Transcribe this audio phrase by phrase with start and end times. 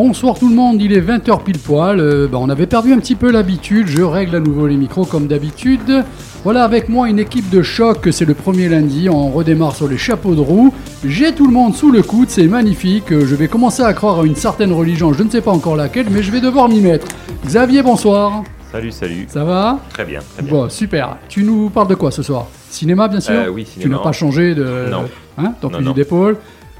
[0.00, 1.98] Bonsoir tout le monde, il est 20h pile poil.
[1.98, 5.04] Euh, bah, on avait perdu un petit peu l'habitude, je règle à nouveau les micros
[5.04, 6.04] comme d'habitude.
[6.44, 9.98] Voilà, avec moi une équipe de choc, c'est le premier lundi, on redémarre sur les
[9.98, 10.72] chapeaux de roue.
[11.04, 13.06] J'ai tout le monde sous le coude, c'est magnifique.
[13.10, 16.06] Je vais commencer à croire à une certaine religion, je ne sais pas encore laquelle,
[16.12, 17.08] mais je vais devoir m'y mettre.
[17.44, 18.44] Xavier, bonsoir.
[18.70, 19.26] Salut, salut.
[19.28, 19.80] Ça va?
[19.92, 20.52] Très bien, très bien.
[20.52, 21.16] Bon, super.
[21.28, 22.46] Tu nous parles de quoi ce soir?
[22.70, 23.34] Cinéma, bien sûr?
[23.34, 23.96] Euh, oui, Tu cinéma.
[23.96, 24.86] n'as pas changé de.
[24.92, 25.06] Non.
[25.38, 25.90] Hein, ton Non, non.
[25.92, 26.36] d'épaule.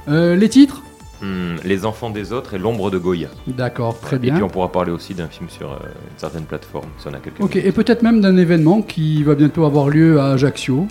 [0.07, 0.83] Euh, les titres?
[1.21, 3.27] Hmm, les enfants des autres et l'ombre de Goya.
[3.45, 4.35] D'accord, très Et bien.
[4.35, 7.17] puis on pourra parler aussi d'un film sur euh, une certaine plateforme, si on a
[7.17, 10.87] quelques Ok, et peut-être même d'un événement qui va bientôt avoir lieu à Ajaccio.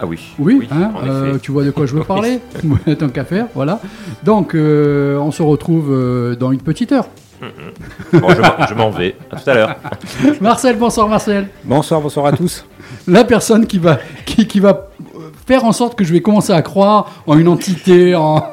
[0.00, 0.18] Ah oui.
[0.38, 1.38] Oui, hein, en euh, effet.
[1.40, 2.40] tu vois de quoi je veux parler
[2.98, 3.80] Tant qu'à faire, voilà.
[4.24, 7.08] Donc, euh, on se retrouve euh, dans une petite heure.
[8.12, 8.28] Bon,
[8.68, 9.14] je m'en- vais.
[9.30, 9.76] À tout à l'heure.
[10.40, 11.48] Marcel, bonsoir Marcel.
[11.64, 12.64] Bonsoir, bonsoir à tous.
[13.06, 14.88] La personne qui va, qui, qui va
[15.46, 18.44] faire en sorte que je vais commencer à croire en une entité, en...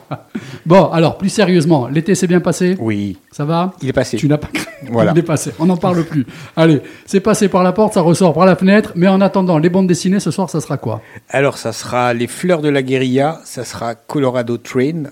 [0.66, 4.16] bon, alors, plus sérieusement, l'été s'est bien passé Oui, Ça va il est passé.
[4.16, 4.48] Tu n'as pas
[4.90, 5.12] Voilà.
[5.14, 6.26] Il est passé, on n'en parle plus.
[6.56, 9.70] Allez, c'est passé par la porte, ça ressort par la fenêtre, mais en attendant, les
[9.70, 11.00] bandes dessinées, ce soir, ça sera quoi?
[11.28, 15.04] Alors, ça sera Les Fleurs de la Guérilla, ça sera Colorado Train,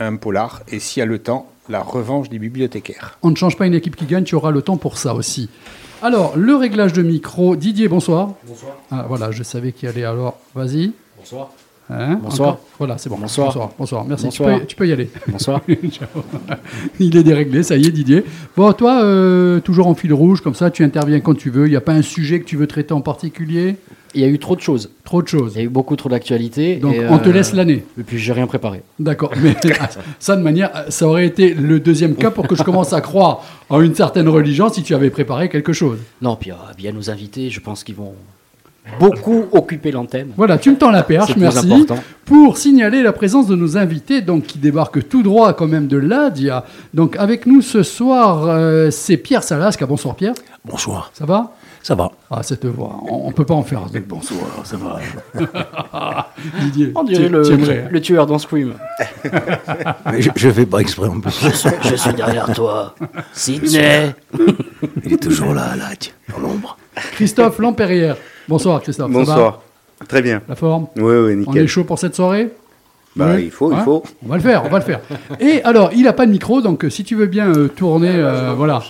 [0.00, 3.18] un polar, et s'il y a le temps, La Revanche des bibliothécaires.
[3.22, 5.48] On ne change pas une équipe qui gagne, tu auras le temps pour ça aussi.
[6.02, 8.34] Alors, le réglage de micro, Didier, bonsoir.
[8.46, 8.72] Bonsoir.
[8.90, 10.92] Ah, voilà, je savais qu'il allait, alors, vas-y.
[11.16, 11.50] Bonsoir.
[11.90, 12.50] Hein, Bonsoir.
[12.50, 13.18] encore Voilà, c'est bon.
[13.18, 13.48] Bonsoir.
[13.48, 14.04] Bonsoir, bonsoir.
[14.06, 14.28] merci.
[14.28, 14.60] Tu Bonsoir.
[14.60, 15.10] peux, tu peux y aller.
[15.28, 15.60] Bonsoir.
[17.00, 18.24] Il est déréglé, ça y est, Didier.
[18.56, 21.66] Bon, toi, euh, toujours en fil rouge, comme ça, tu interviens quand tu veux.
[21.66, 23.76] Il n'y a pas un sujet que tu veux traiter en particulier?
[24.14, 24.90] Il y a eu trop de choses.
[25.04, 25.52] Trop de choses.
[25.54, 26.76] Il y a eu beaucoup trop d'actualités.
[26.76, 27.84] Donc, et, on te euh, laisse l'année.
[27.98, 28.82] Et puis j'ai rien préparé.
[28.98, 29.56] D'accord, mais
[30.20, 33.44] ça de manière, ça aurait été le deuxième cas pour que je commence à croire
[33.68, 35.98] en une certaine religion si tu avais préparé quelque chose.
[36.22, 38.14] Non, puis euh, bien nos invités, je pense qu'ils vont
[39.00, 40.28] beaucoup occuper l'antenne.
[40.36, 41.72] Voilà, tu me tends la perche, merci.
[41.72, 42.02] important.
[42.24, 45.96] Pour signaler la présence de nos invités, donc qui débarquent tout droit quand même de
[45.96, 46.64] l'Adia.
[46.94, 49.86] Donc avec nous ce soir, euh, c'est Pierre Salasca.
[49.86, 50.34] Bonsoir Pierre,
[50.64, 51.52] Bonsoir, ça va?
[51.82, 52.10] Ça va.
[52.30, 54.40] Ah, cette voix, on, on peut pas en faire avec bonsoir.
[54.64, 54.98] Ça va.
[56.62, 57.88] Didier, On dirait tu- le, tu aimerais.
[57.90, 58.72] le tueur dans Scream.
[60.10, 61.46] Mais je, je fais pas exprès en plus.
[61.82, 62.94] Je suis derrière toi.
[63.34, 64.14] Sydney.
[65.04, 65.90] Il est toujours là, là,
[66.32, 66.78] dans l'ombre.
[67.12, 68.16] Christophe Lampérière.
[68.48, 69.10] Bonsoir Christophe.
[69.10, 69.62] ça va Bonsoir.
[70.08, 70.42] Très bien.
[70.48, 71.66] La forme Oui, oui, On est nickel.
[71.68, 72.50] chaud pour cette soirée
[73.16, 73.44] Bah, Oui.
[73.46, 74.02] il faut, il Hein faut.
[74.24, 75.00] On va le faire, on va le faire.
[75.40, 78.10] Et alors, il n'a pas de micro, donc euh, si tu veux bien euh, tourner,
[78.12, 78.82] euh, voilà.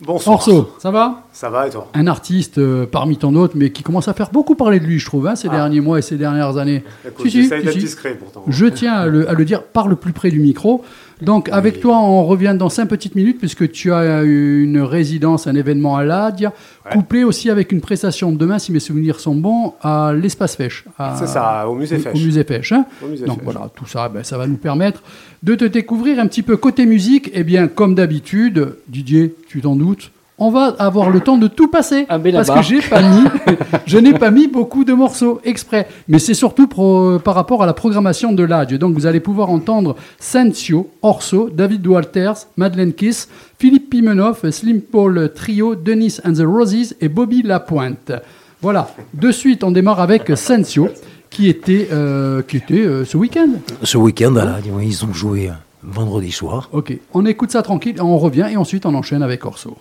[0.00, 0.34] Bonsoir.
[0.34, 1.22] Orso, ça va?
[1.32, 1.86] Ça va et toi?
[1.94, 4.98] Un artiste euh, parmi tant d'autres, mais qui commence à faire beaucoup parler de lui,
[4.98, 5.52] je trouve, hein, ces Ah.
[5.54, 6.82] derniers mois et ces dernières années.
[7.06, 8.42] Écoute, Si, discret pourtant.
[8.48, 10.84] Je tiens à le, à le dire, parle plus près du micro.
[11.22, 15.54] Donc, avec toi, on revient dans cinq petites minutes, puisque tu as une résidence, un
[15.54, 16.52] événement à l'Adia,
[16.84, 16.92] Ouais.
[16.92, 20.84] couplé aussi avec une prestation demain, si mes souvenirs sont bons, à l'Espace Fèche.
[20.98, 22.14] à- C'est ça, au musée Fèche.
[22.14, 22.72] Au musée Fèche.
[22.72, 22.84] hein.
[23.02, 23.44] Au musée Donc Fèche.
[23.44, 25.02] voilà, tout ça, ben, ça va nous permettre
[25.44, 27.30] de te découvrir un petit peu côté musique.
[27.34, 30.10] Eh bien, comme d'habitude, Didier, tu t'en doutes,
[30.42, 32.06] on va avoir le temps de tout passer.
[32.08, 33.24] Un parce que j'ai pas mis,
[33.86, 35.86] je n'ai pas mis beaucoup de morceaux exprès.
[36.08, 38.78] Mais c'est surtout pro- par rapport à la programmation de l'ADIO.
[38.78, 45.30] Donc vous allez pouvoir entendre Sancio, Orso, David Walters, Madeleine Kiss, Philippe Pimenoff, Slim Paul
[45.34, 48.12] Trio, Denis and the Roses et Bobby Lapointe.
[48.60, 48.90] Voilà.
[49.14, 50.88] De suite, on démarre avec Sancio,
[51.30, 53.48] qui était, euh, qui était euh, ce week-end.
[53.82, 56.68] Ce week-end, là, ils ont joué euh, vendredi soir.
[56.72, 56.96] Ok.
[57.14, 59.76] On écoute ça tranquille, on revient et ensuite on enchaîne avec Orso.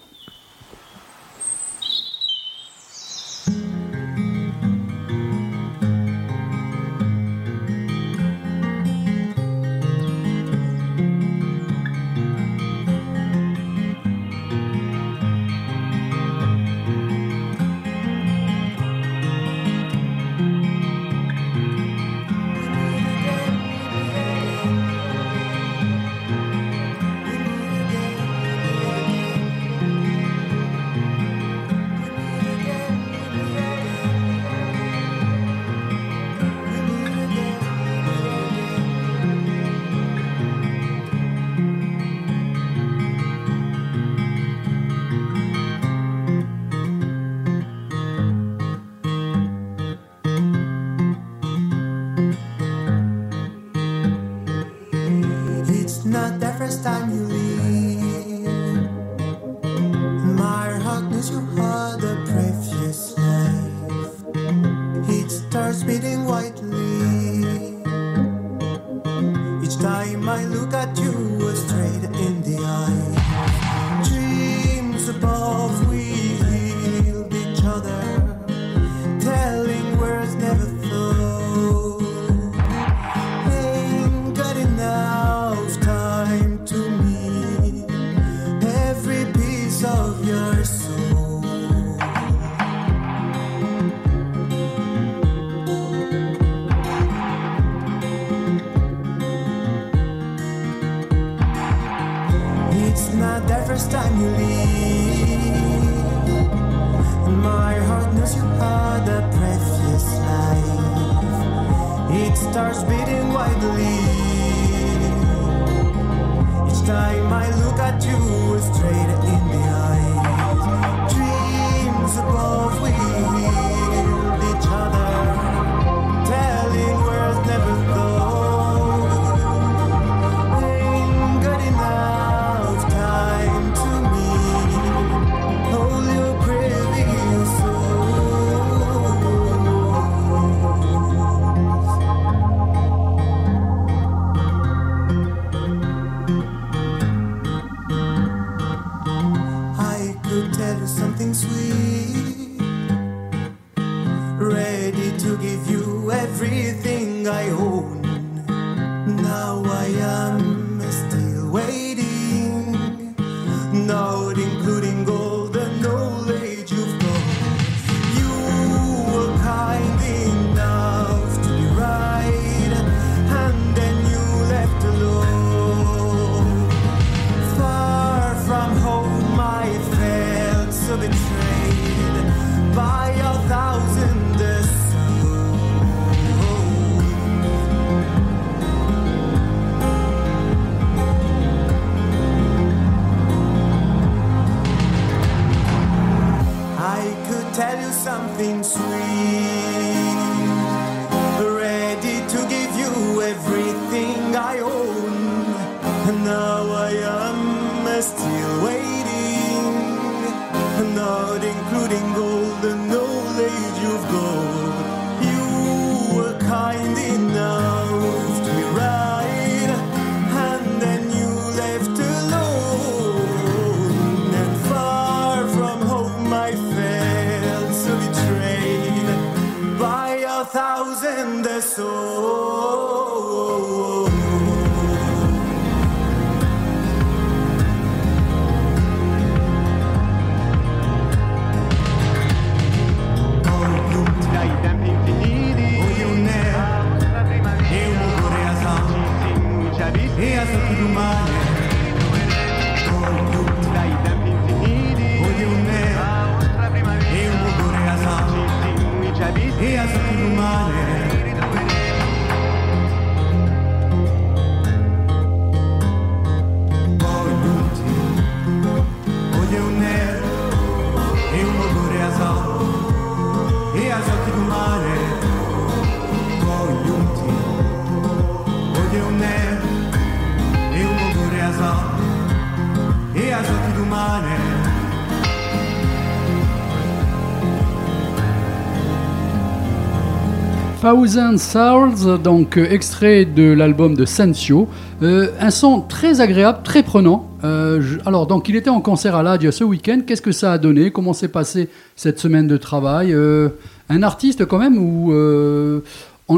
[290.91, 294.67] Thousand Souls, donc euh, extrait de l'album de Sensio.
[295.01, 297.29] Euh, un son très agréable, très prenant.
[297.45, 300.01] Euh, alors, donc, il était en concert à l'Adia ce week-end.
[300.05, 300.91] Qu'est-ce que ça a donné?
[300.91, 303.13] Comment s'est passé cette semaine de travail?
[303.13, 303.47] Euh,
[303.89, 305.13] Un artiste, quand même, où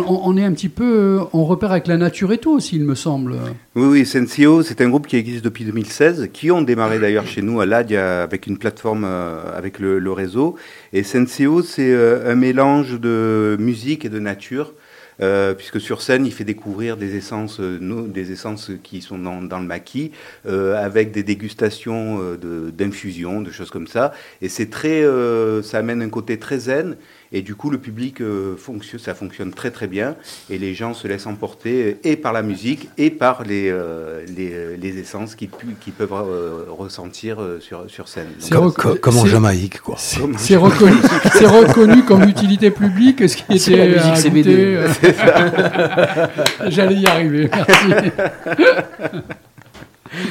[0.01, 2.83] on, est un petit peu euh, en repère avec la nature et tout aussi, il
[2.85, 3.35] me semble.
[3.75, 7.41] Oui, oui, Sensio, c'est un groupe qui existe depuis 2016, qui ont démarré d'ailleurs chez
[7.41, 10.55] nous à l'ADIA avec une plateforme euh, avec le, réseau.
[10.93, 14.73] Et Sensio, c'est euh, un mélange de musique et de nature.
[15.21, 19.43] euh, puisque sur scène, il fait découvrir des essences, euh, des essences qui sont dans,
[19.43, 20.11] dans le maquis,
[20.47, 24.11] euh, avec des dégustations euh, de- d'infusions, de, choses comme ça.
[24.41, 26.97] Et c'est très, euh, ça amène un côté très zen.
[27.35, 30.15] Et du coup, le public euh, fonctionne, ça fonctionne très très bien.
[30.51, 34.23] Et les gens se laissent emporter euh, et par la musique et par les, euh,
[34.37, 35.49] les, les essences qu'ils
[35.81, 38.27] qu'ils peuvent euh, ressentir sur, sur scène.
[38.27, 39.95] Donc, C'est rec- Co- comme en Jamaïque, quoi.
[39.97, 40.97] C'est reconnu,
[41.33, 44.87] c'est reconnu comme utilité publique, ce qui C'est la était musique euh,
[46.67, 48.11] J'allais y arriver, merci.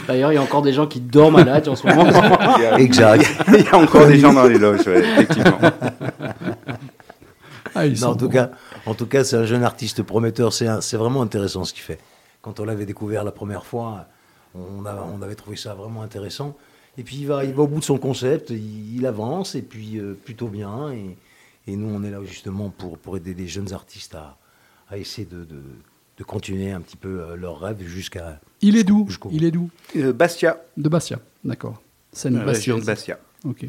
[0.07, 2.07] D'ailleurs, il y a encore des gens qui dorment à l'âge en ce moment.
[2.57, 3.29] il y a- Exact.
[3.49, 5.59] Il y a encore des gens dans les loges, ouais, effectivement.
[7.75, 8.51] Ah, Non, en tout cas,
[8.87, 10.53] en tout cas, c'est un jeune artiste prometteur.
[10.53, 11.99] C'est vraiment intéressant ce qu'il fait.
[12.41, 14.07] Quand on l'avait découvert la première fois,
[14.55, 16.57] on, a- on avait trouvé ça vraiment intéressant.
[16.99, 19.63] Et puis il va, il va au bout de son concept, il, il avance et
[19.63, 20.93] puis euh, plutôt bien.
[20.93, 21.17] Et,
[21.67, 24.37] et nous, on est là justement pour, pour aider les jeunes artistes à,
[24.91, 25.63] à essayer de, de,
[26.19, 28.41] de continuer un petit peu euh, leur rêve jusqu'à.
[28.61, 31.81] Il est d'où Il est d'où Euh, Bastia, De Bastia, d'accord.
[32.13, 33.19] Seine la région de Bastia.
[33.47, 33.65] Ok.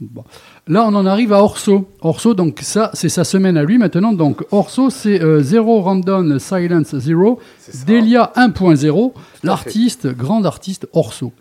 [0.00, 0.22] Bon.
[0.68, 1.88] Là, on en arrive à Orso.
[2.02, 4.12] Orso, donc ça, c'est sa semaine à lui maintenant.
[4.12, 7.40] Donc Orso, c'est euh, Zero Random Silence Zero.
[7.86, 9.18] Delia 1.0, fait.
[9.46, 11.32] l'artiste, grand artiste Orso.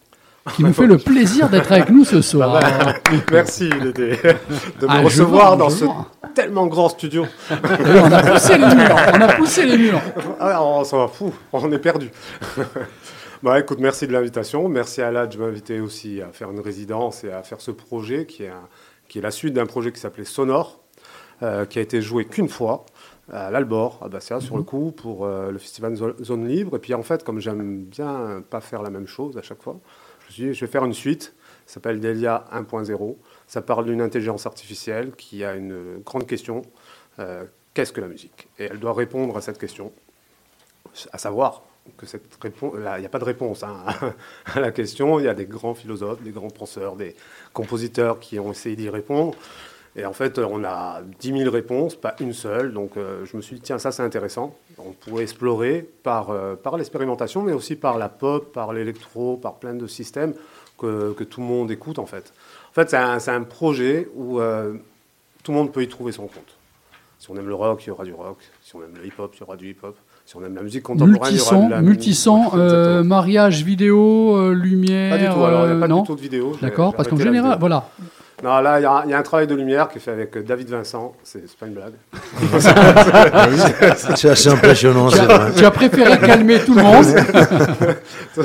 [0.55, 2.59] qui nous fait le plaisir d'être avec nous ce soir.
[2.63, 2.93] Ah bah,
[3.31, 4.17] merci Dédé,
[4.81, 6.07] de me Ah, recevoir vois, dans ce vois.
[6.33, 7.25] tellement grand studio.
[7.51, 10.01] On a poussé les murs, on a poussé les murs.
[10.39, 12.09] Ah, on s'en va fou, on est perdu.
[13.44, 14.67] Bah, écoute, merci de l'invitation.
[14.70, 18.25] Merci à l'AD de m'inviter aussi à faire une résidence et à faire ce projet
[18.25, 18.67] qui est, un-
[19.08, 20.79] qui est la suite d'un projet qui s'appelait Sonore,
[21.44, 22.86] euh, qui a été joué qu'une fois
[23.32, 26.77] à l'Albor, à Bastia, sur le coup, pour euh, le festival Zo- Zone Libre.
[26.77, 29.77] Et puis en fait, comme j'aime bien pas faire la même chose à chaque fois,
[30.22, 31.34] je me suis dit, je vais faire une suite.
[31.65, 33.17] Ça s'appelle Delia 1.0.
[33.48, 36.62] Ça parle d'une intelligence artificielle qui a une grande question.
[37.20, 38.48] euh, Qu'est-ce que la musique?
[38.58, 39.91] Et elle doit répondre à cette question
[41.12, 41.62] à savoir
[41.96, 43.84] que cette réponse, il n'y a pas de réponse hein,
[44.46, 45.20] à la question.
[45.20, 47.15] Il y a des grands philosophes, des grands penseurs, des
[47.53, 49.36] compositeurs qui ont essayé d'y répondre.
[49.98, 52.72] Et en fait, on a 10 000 réponses, pas une seule.
[52.72, 54.56] Donc, euh, je me suis dit, tiens, ça, c'est intéressant.
[54.77, 59.56] On pourrait explorer par, euh, par l'expérimentation, mais aussi par la pop, par l'électro, par
[59.56, 60.36] plein de systèmes
[60.77, 62.32] que, que tout le monde écoute, en fait.
[62.70, 64.74] En fait, c'est un, c'est un projet où euh,
[65.41, 66.58] tout le monde peut y trouver son compte.
[67.17, 68.38] Si on aime le rock, il y aura du rock.
[68.62, 69.98] Si on aime le hip-hop, il y aura du hip-hop.
[70.27, 72.53] Si on aime la musique contemporaine, il y aura Multison, de la multison, musique.
[72.55, 75.12] euh, mariage vidéo, euh, lumière.
[75.12, 76.51] Pas du tout, alors il n'y euh, a pas non du tout de vidéo.
[76.62, 77.89] D'accord, parce qu'en général, voilà.
[78.44, 80.01] Non, là, il y, a un- il y a un travail de lumière qui est
[80.01, 81.13] fait avec David Vincent.
[81.24, 81.94] C'est pas une blague.
[84.15, 85.51] C'est assez impressionnant, Tu c'est as, vrai.
[85.56, 87.06] tu as préféré calmer tout le monde.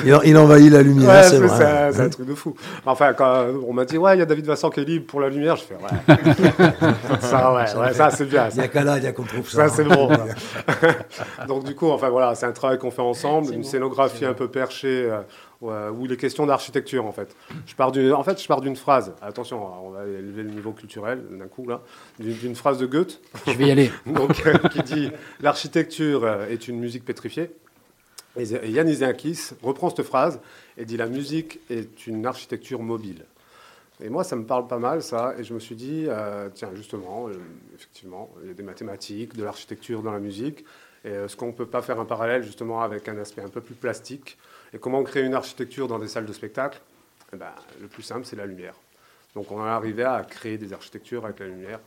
[0.06, 1.90] Il, en- il envahit la lumière, Ouais, c'est vrai.
[1.92, 2.54] c'est un, truc de fou.
[2.86, 5.20] Enfin, quand on m'a dit, ouais, il y a David Vincent qui est libre pour
[5.20, 6.16] la lumière, je fais, ouais.
[7.20, 8.48] ça, ouais, ouais, ça, c'est bien.
[8.52, 9.68] Il n'y a qu'à là, il y a qu'on trouve ça.
[9.68, 10.08] ça c'est bon.
[11.46, 14.48] Donc, du coup, enfin, voilà, c'est un travail qu'on fait ensemble, une scénographie un peu
[14.48, 15.20] perchée, euh,
[15.62, 17.34] où il est question d'architecture, en fait.
[17.66, 19.14] Je pars d'une, en fait, je pars d'une phrase.
[19.22, 21.82] Attention, on va élever le niveau culturel d'un coup, là.
[22.18, 23.20] D'une phrase de Goethe.
[23.46, 23.90] Je vais y aller.
[24.06, 27.52] Donc, euh, qui dit L'architecture euh, est une musique pétrifiée.
[28.36, 30.40] Et Yannis Ziakis reprend cette phrase
[30.76, 33.24] et dit La musique est une architecture mobile.
[34.02, 35.34] Et moi, ça me parle pas mal, ça.
[35.38, 37.34] Et je me suis dit euh, Tiens, justement, euh,
[37.74, 40.64] effectivement, il y a des mathématiques, de l'architecture dans la musique.
[41.04, 43.60] Et est-ce qu'on ne peut pas faire un parallèle, justement, avec un aspect un peu
[43.60, 44.38] plus plastique
[44.74, 46.80] Et comment créer une architecture dans des salles de spectacle?
[47.32, 47.46] Eh ben,
[47.80, 48.74] Le plus simple, c'est la lumière.
[49.34, 51.80] Donc on est arrivé à créer des architectures avec la lumière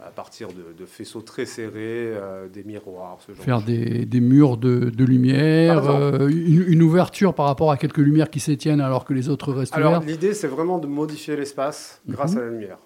[0.00, 1.74] à partir de, de faisceaux très serrés,
[2.14, 3.74] euh, des miroirs, ce genre Faire de choses.
[3.74, 8.30] des, des murs de, de lumière, euh, une, une ouverture par rapport à quelques lumières
[8.30, 10.06] qui s'étiennent alors que les autres restent Alors ouvertes.
[10.06, 12.38] l'idée c'est vraiment de modifier l'espace grâce Mhm.
[12.38, 12.78] à la lumière.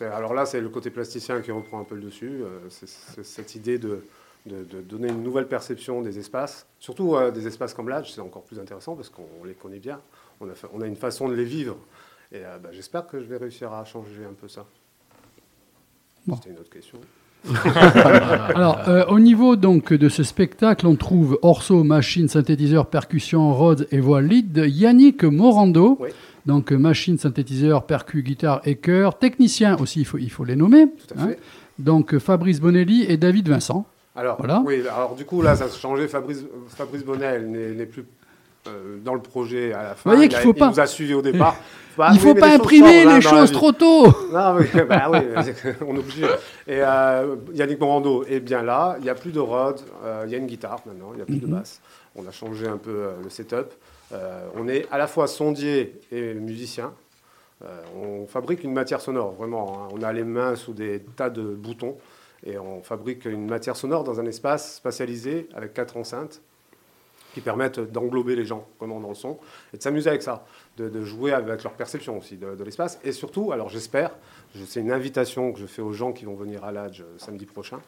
[0.00, 2.88] Alors là c'est le côté plasticien qui reprend un peu le dessus, euh, c'est
[3.22, 4.04] cette idée de,
[4.46, 8.20] de, de donner une nouvelle perception des espaces, surtout euh, des espaces comme l'âge, c'est
[8.20, 10.00] encore plus intéressant parce qu'on les connaît bien,
[10.40, 11.76] on a, fa- on a une façon de les vivre.
[12.32, 14.64] Et euh, bah, j'espère que je vais réussir à changer un peu ça.
[16.26, 16.36] Bon.
[16.36, 16.98] C'était une autre question.
[18.54, 23.88] Alors, euh, au niveau donc de ce spectacle, on trouve orso, machine, synthétiseur, percussion, Rhodes
[23.90, 26.10] et voix lead, Yannick Morando, Oui.
[26.46, 30.86] donc machine, synthétiseur, percu, guitare et chœur, technicien aussi, il faut, il faut les nommer,
[31.08, 31.28] Tout à hein.
[31.28, 31.38] fait.
[31.78, 33.86] donc Fabrice Bonelli et David Vincent.
[34.14, 34.62] Alors, Voilà.
[34.64, 36.06] oui, alors du coup, là, ça a changé.
[36.08, 38.04] Fabrice, Fabrice Bonnel n'est plus
[38.68, 40.10] euh, dans le projet à la fin.
[40.10, 41.56] Vous voyez il, qu'il faut il pas- nous a suivis au départ.
[41.98, 43.56] Bah, il oui, faut pas imprimer hein, les choses vie.
[43.56, 44.06] trop tôt.
[44.32, 45.18] Non, oui, bah oui,
[45.86, 46.24] on est obligé.
[46.66, 48.94] Et euh, Yannick Morando est bien là.
[48.98, 49.82] Il n'y a plus de Rhodes.
[50.02, 51.08] euh, il y a une guitare maintenant.
[51.12, 51.52] Il n'y a plus de Mhm.
[51.52, 51.82] basse.
[52.16, 53.66] On a changé un peu le setup.
[54.56, 56.92] On est à la fois sondier et musicien.
[57.94, 59.82] On fabrique une matière sonore, vraiment.
[59.84, 59.88] hein.
[59.94, 61.96] On a les mains sous des tas de boutons
[62.44, 66.40] et on fabrique une matière sonore dans un espace spatialisé avec quatre enceintes
[67.32, 69.38] qui permettent d'englober les gens vraiment dans le son
[69.72, 70.44] et de s'amuser avec ça,
[70.76, 73.00] de, jouer avec leur perception aussi de, l'espace.
[73.04, 74.10] Et surtout, alors j'espère,
[74.54, 77.46] je- c'est une invitation que je fais aux gens qui vont venir à l'âge samedi
[77.46, 77.80] prochain,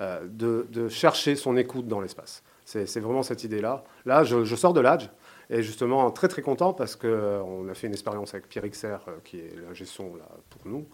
[0.00, 2.42] euh, de, chercher son écoute dans l'espace.
[2.64, 3.84] C'est vraiment cette idée-là.
[4.06, 5.10] Là, je, sors de l'âge
[5.50, 9.12] et justement très très content parce qu'on a fait une expérience avec Pierre Xer, euh,
[9.22, 10.12] qui est la gestion
[10.50, 10.86] pour nous.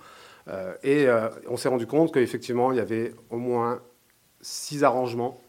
[0.48, 3.80] Euh, et euh, on s'est rendu compte qu'effectivement, il y avait au moins
[4.40, 5.40] six arrangements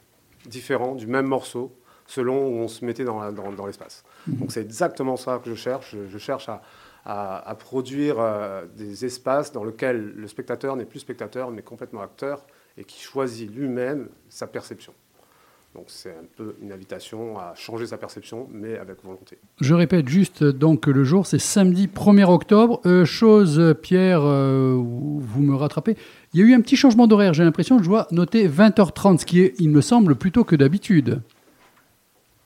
[0.45, 1.71] différents du même morceau
[2.05, 4.03] selon où on se mettait dans, la- dans- dans l'espace.
[4.27, 5.95] Donc c'est exactement ça que je cherche.
[5.95, 6.62] Je, je cherche à,
[7.05, 12.01] à- à produire euh, des espaces dans lesquels le spectateur n'est plus spectateur, mais complètement
[12.01, 12.45] acteur,
[12.77, 14.93] et qui choisit lui-même sa perception.
[15.75, 19.39] Donc c'est un peu une invitation à changer sa perception, mais avec volonté.
[19.59, 22.79] Je répète juste donc que le jour, c'est samedi 1er octobre.
[22.85, 25.97] Euh, chose, Pierre, euh, vous me rattrapez.
[26.33, 29.25] Il y a eu un petit changement d'horaire, j'ai l'impression, je dois noter 20h30, ce
[29.25, 31.21] qui est, il me semble, plutôt que d'habitude.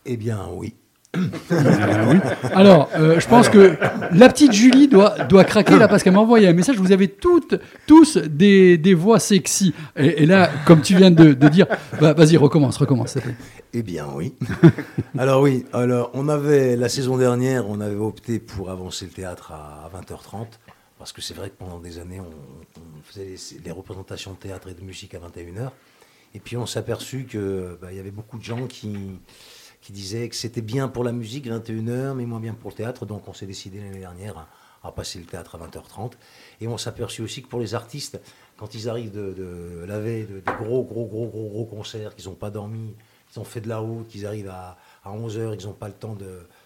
[0.06, 0.74] Eh bien, oui.
[1.52, 2.20] Euh.
[2.54, 3.78] Alors, euh, je pense que
[4.12, 6.78] la petite Julie doit, doit craquer là parce qu'elle m'a envoyé un message.
[6.78, 7.56] Vous avez toutes,
[7.86, 9.74] tous des, des voix sexy.
[9.96, 11.68] Et, là, comme tu viens de, dire,
[12.00, 13.18] bah, vas-y, recommence, recommence.
[13.74, 14.34] Eh bien, oui.
[15.18, 19.52] alors oui, alors on avait la saison dernière, on avait opté pour avancer le théâtre
[19.52, 20.48] à, à 20h30
[20.98, 24.74] parce que c'est vrai que pendant des années, on, faisait les, représentations de théâtre et
[24.74, 25.70] de musique à 21h.
[26.34, 29.20] Et puis on s'est aperçu que bah, y avait beaucoup de gens qui
[29.88, 33.06] qui disaient que c'était bien pour la musique 21h, mais moins bien pour le théâtre.
[33.06, 34.50] Donc on s'est décidé l'année dernière à,
[34.90, 36.12] à passer le théâtre à 20h30.
[36.60, 38.20] Et on s'est aperçu aussi que pour les artistes,
[38.58, 42.16] quand ils arrivent de, de la veille de, de gros, gros, gros, gros, gros concerts,
[42.16, 42.96] qu'ils n'ont pas dormi,
[43.32, 45.94] qu'ils ont fait de la route, qu'ils arrivent à, à 11h, ils n'ont pas le
[45.94, 46.18] temps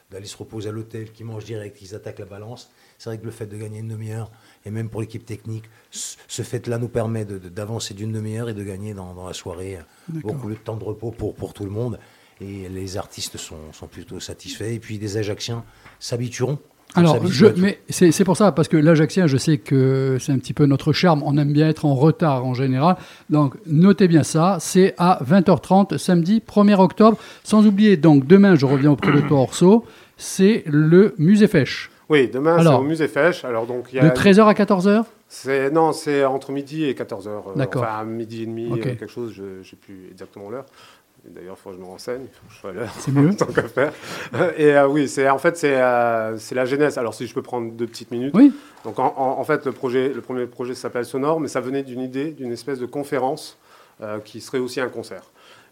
[0.09, 2.71] d'aller se reposer à l'hôtel, qu'ils mangent direct, qu'ils attaquent la balance.
[2.97, 4.31] C'est vrai que le fait de gagner une demi-heure,
[4.65, 8.63] et même pour l'équipe technique, ce fait-là nous permet de- d'avancer d'une demi-heure et de
[8.63, 11.99] gagner dans, dans la soirée beaucoup de temps de repos pour, pour tout le monde.
[12.41, 14.73] Et les artistes sont, sont plutôt satisfaits.
[14.73, 15.63] Et puis les Ajaxiens
[15.99, 16.57] s'habitueront.
[16.95, 20.39] Alors, je, mais c'est c'est pour ça, parce que l'Ajaxien, je sais que c'est un
[20.39, 21.23] petit peu notre charme.
[21.25, 22.97] On aime bien être en retard en général.
[23.29, 24.57] Donc, notez bien ça.
[24.59, 27.17] C'est à 20h30, samedi 1er octobre.
[27.43, 29.85] Sans oublier, donc, demain, je reviens auprès de toi, Orso.
[30.17, 31.89] C'est le musée Fèche.
[32.11, 33.45] Oui, demain c'est Alors, au musée Fèche.
[33.45, 36.93] Alors donc il y De a 13h à 14h C'est non, c'est entre midi et
[36.93, 37.83] 14 h D'accord.
[37.83, 39.31] Enfin midi et demi, euh, quelque chose.
[39.33, 40.65] Je ne sais plus exactement l'heure.
[41.23, 42.21] D'ailleurs, il faut que je me renseigne.
[42.23, 42.89] Il faut que je sois à l'heure.
[42.97, 43.35] C'est mieux.
[43.37, 43.93] Tant qu'à faire.
[44.57, 46.97] Et euh, oui, c'est en fait c'est euh, c'est la genèse.
[46.97, 48.33] Alors si je peux prendre deux petites minutes.
[48.35, 48.51] Oui.
[48.83, 51.83] Donc en, en- en fait le projet, le premier projet s'appelle Sonore, mais ça venait
[51.83, 53.57] d'une idée, d'une espèce de conférence
[54.01, 55.23] euh, qui serait aussi un concert.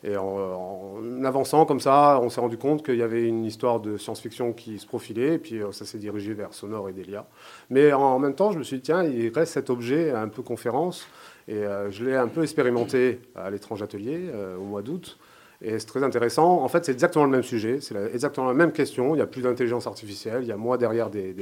[0.04, 3.82] Et en, en avançant comme ça, on s'est rendu compte qu'il y avait une histoire
[3.82, 7.26] de science-fiction qui se profilait, et puis ça s'est dirigé vers Sonore et Delia.
[7.70, 10.42] Mais en même temps, je me suis dit, tiens, il reste cet objet un peu
[10.42, 11.06] conférence,
[11.50, 15.18] et euh, je l'ai un peu expérimenté à l'étrange atelier euh, au mois d'août.
[15.62, 16.64] Et c'est très intéressant.
[16.64, 19.14] En fait, c'est exactement le même sujet, c'est exactement la même question.
[19.14, 21.34] Il n'y a plus d'intelligence artificielle, il y a moi derrière des,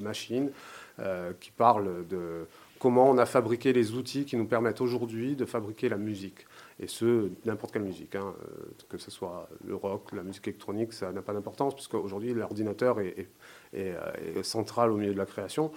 [0.00, 0.50] machines
[0.98, 2.46] euh, qui parlent de
[2.80, 6.46] comment on a fabriqué les outils qui nous permettent aujourd'hui de fabriquer la musique.
[6.80, 10.92] Et ce, n'importe quelle musique, hein, euh, que ce soit le rock, la musique électronique,
[10.94, 13.28] ça n'a pas d'importance, puisque aujourd'hui l'ordinateur est,
[13.74, 15.70] euh, est central au milieu de la création.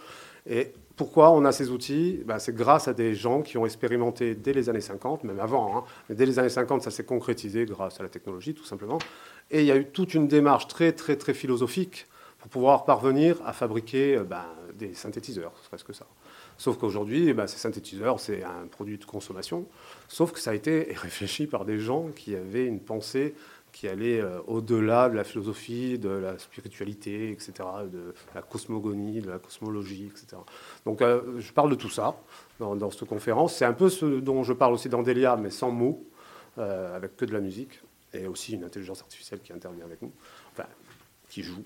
[0.46, 2.22] Et pourquoi on a ces outils?
[2.26, 5.78] Ben, C'est grâce à des gens qui ont expérimenté dès les années 50, même avant,
[5.78, 9.00] hein, mais dès les années 50, ça s'est concrétisé grâce à la technologie, tout simplement.
[9.50, 12.08] Et il y a eu toute une démarche très, très, très philosophique
[12.40, 16.06] pour pouvoir parvenir à fabriquer euh, ben, des synthétiseurs, serait-ce que ça.
[16.58, 19.66] Sauf qu'aujourd'hui, eh ben, ces synthétiseurs, c'est un produit de consommation.
[20.08, 23.34] Sauf que ça a été réfléchi par des gens qui avaient une pensée
[23.74, 27.54] qui allait euh, au-delà de la philosophie, de la spiritualité, etc.,
[27.92, 30.42] de la cosmogonie, de la cosmologie, etc.
[30.86, 32.16] Donc euh, je parle de tout ça
[32.60, 33.56] dans, cette conférence.
[33.56, 36.08] C'est un peu ce dont je parle aussi dans Delia, mais sans mots,
[36.60, 37.82] euh, avec que de la musique,
[38.14, 40.12] et aussi une intelligence artificielle qui intervient avec nous,
[40.54, 40.70] enfin,
[41.28, 41.64] qui joue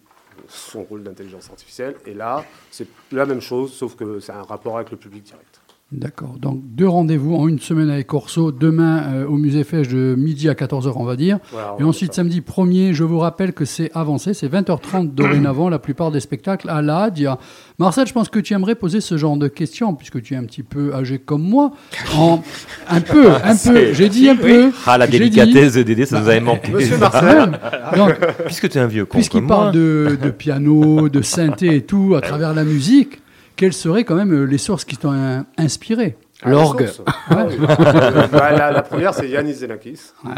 [0.48, 1.98] son rôle d'intelligence artificielle.
[2.06, 5.57] Et là, c'est la même chose, sauf que c'est un rapport avec le public direct.
[5.93, 6.36] D'accord.
[6.38, 8.52] Donc, deux rendez-vous en une semaine avec Corso.
[8.52, 11.39] Demain, euh, au musée Fèche de midi à 14h, on va dire.
[11.54, 14.34] Voilà, on Et ensuite, samedi 1er, je vous rappelle que c'est avancé.
[14.34, 17.38] C'est 20h30 dorénavant, la plupart des spectacles à l'ADIA.
[17.80, 20.43] Marcel, je pense que tu aimerais poser ce genre de questions, puisque tu es un
[20.43, 21.71] petit peu âgé comme moi.
[22.17, 22.43] En...
[22.89, 23.93] Un peu, un peu.
[23.93, 24.71] J'ai dit un peu.
[24.86, 26.69] Ah, la délicatesse de Dédé, ça nous avait manqué.
[26.73, 27.60] Monsieur Quand Marcel.
[27.95, 28.13] Donc,
[28.45, 32.15] Puisque tu es un vieux con Puisqu'il parle de, de piano, de synthé et tout,
[32.17, 33.21] à travers la musique,
[33.58, 36.89] quelles seraient quand même euh, les sources qui t'ont euh, inspiré Ah, L'orgue.
[37.30, 37.56] Ah oui.
[37.60, 40.12] Euh, bah, la, la première, c'est Yanis Xenakis.
[40.24, 40.32] Ouais.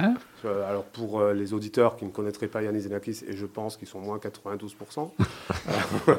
[0.46, 3.76] Euh, Alors pour euh, les auditeurs qui ne connaîtraient pas Yanis Xenakis, et je pense
[3.78, 5.10] qu'ils sont moins 92%.
[6.08, 6.16] euh,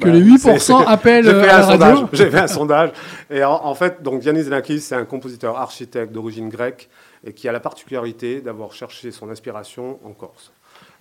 [0.00, 1.96] Que les 8% appellent J'ai fait, à un la radio.
[1.96, 2.08] sondage.
[2.12, 2.90] J'ai fait un sondage.
[3.30, 6.88] Et en, en fait, donc Yanis Xenakis, c'est un compositeur architecte d'origine grecque
[7.24, 10.52] et qui a la particularité d'avoir cherché son inspiration en Corse.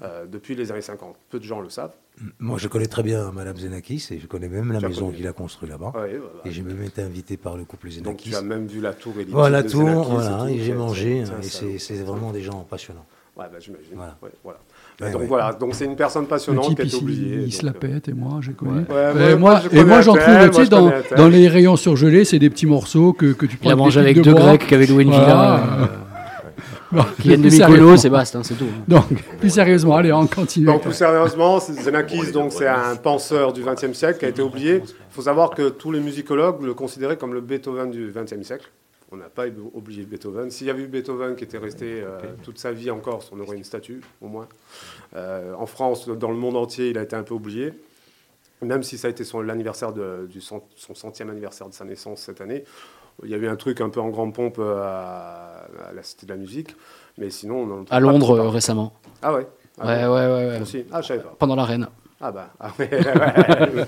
[0.04, 1.16] Euh, depuis les années 50.
[1.30, 1.94] Peu de gens le savent.
[2.40, 5.34] Moi, je connais très bien Madame Zenakis et je connais même la maison qu'il a
[5.34, 5.92] construite là-bas.
[5.96, 6.46] Ouais, voilà.
[6.46, 8.30] Et j'ai même été invité par le couple Donc Zenakis.
[8.30, 11.26] tu as même vu la tour elliptique Voilà, tout, Xenakis voilà, et j'ai mangé, et
[11.26, 11.74] salaud.
[11.78, 13.06] c'est vraiment des gens passionnants.
[13.38, 13.96] Ouais, bah, j'imagine.
[13.96, 14.18] Voilà.
[14.22, 14.60] Ouais, voilà.
[15.02, 15.28] Ouais, donc ouais.
[15.28, 17.42] voilà, donc c'est une personne Le passionnante type qui ici, oubliée.
[17.48, 18.80] il se la donc, euh, pète et moi, j'ai connu.
[18.80, 21.76] Ouais, Euh, moi- moi, moi, je et moi, j'en trouve, tu sais, dans, les rayons
[21.76, 23.66] surgelés, c'est des petits morceaux que, que tu prends.
[23.68, 24.42] Il a avec mangé avec deux bois.
[24.56, 25.26] Grecs qui avaient loué une Voilà.
[25.66, 25.90] villa.
[26.92, 27.98] Bon, Qui viennent de plus Mykonos, sérieusement.
[27.98, 28.68] Sébastien, c'est tout.
[28.88, 29.08] Donc,
[29.40, 30.68] plus sérieusement, allez, on continue.
[30.68, 34.82] Donc plus sérieusement, Xenakis, donc c'est un penseur du XXe siècle qui a été oublié.
[34.86, 38.72] Il faut savoir que tous les musicologues le considéraient comme le Beethoven du XXe siècle.
[39.12, 40.50] On n'a pas oublié Beethoven.
[40.52, 43.40] S'il y avait eu Beethoven qui était resté euh, toute sa vie en Corse, on
[43.40, 44.48] aurait une statue, au moins.
[45.16, 47.72] Euh, en France, dans le monde entier, il a été un peu oublié.
[48.62, 51.86] Même si ça a été son, l'anniversaire de, du cent- son centième anniversaire de sa
[51.86, 52.64] naissance cette année,
[53.24, 56.04] il y a eu un truc un peu en grande pompe euh, à, à la
[56.04, 56.76] Cité de la Musique.
[57.18, 58.94] Mais sinon, on en À Londres euh, récemment.
[59.22, 59.48] Ah ouais?
[59.80, 60.62] Ah Ouais, ouais, ouais, ouais.
[60.62, 61.36] Aussi Ah, je savais pas.
[61.38, 61.88] Pendant l'arène.
[62.22, 63.86] Ah bah, ah ouais, ouais.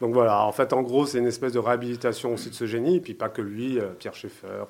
[0.00, 2.96] Donc voilà, en fait, en gros, c'est une espèce de réhabilitation aussi de ce génie,
[2.96, 4.64] et puis pas que lui, euh, Pierre Schaeffer, euh,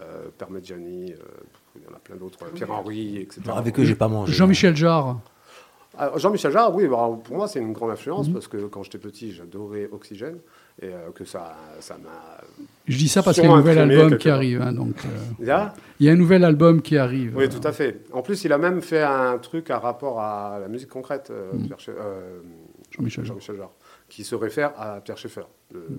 [0.00, 0.60] euh, euh,
[1.76, 3.42] il y en a plein d'autres, euh, Pierre-Henri, etc.
[3.46, 4.32] Non, avec eux, j'ai pas mangé.
[4.32, 5.20] Jean-Michel Jarre.
[5.98, 8.98] Ah, Jean-Michel Jarre, oui, bah, pour moi, c'est une grande influence, parce que quand j'étais
[8.98, 10.38] petit, j'adorais Oxygène,
[10.82, 12.40] et euh, que ça ça m'a...
[12.86, 14.62] Je dis ça parce qu'il y a un nouvel album qui arrive.
[14.62, 15.08] hein, donc, euh,
[16.00, 17.36] Il y a un nouvel album qui arrive.
[17.36, 18.00] Oui, tout à fait.
[18.12, 21.52] En plus, il a même fait un truc à rapport à la musique concrète, euh,
[21.88, 22.40] euh,
[22.90, 23.24] Jean-Michel
[23.56, 23.70] Jarre.
[24.08, 25.96] Qui se réfère à Pierre Schaeffer, le, le-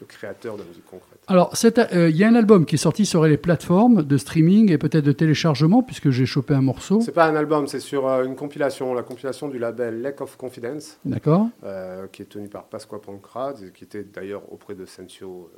[0.00, 1.17] le créateur de la musique concrète.
[1.30, 1.52] Alors,
[1.92, 4.78] euh, il y a un album qui est sorti sur les plateformes de streaming et
[4.78, 7.02] peut-être de téléchargement, puisque j'ai chopé un morceau.
[7.02, 10.38] C'est pas un album, c'est sur euh, une compilation, la compilation du label Lack of
[10.38, 11.48] Confidence, D'accord.
[11.64, 15.50] Euh, qui est tenu par Pasqua Pancrad, et qui était d'ailleurs auprès de Sensio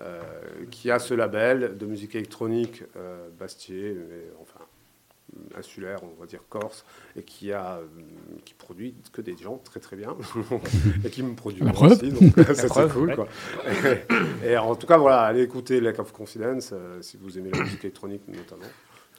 [0.00, 0.20] euh,
[0.72, 2.82] qui a ce label de musique électronique
[3.38, 4.58] Bastier, mais, enfin
[5.58, 6.84] insulaire, on va dire corse,
[7.16, 7.84] et qui a euh,
[8.44, 10.14] qui produit que des gens très très bien,
[11.04, 13.08] et qui me produit moi aussi, donc ça c'est cool.
[13.10, 13.14] ouais.
[13.14, 13.28] Quoi.
[14.44, 17.50] Et, et en tout cas, voilà, allez écouter Lack of Confidence euh, si vous aimez
[17.50, 18.70] la musique électronique notamment.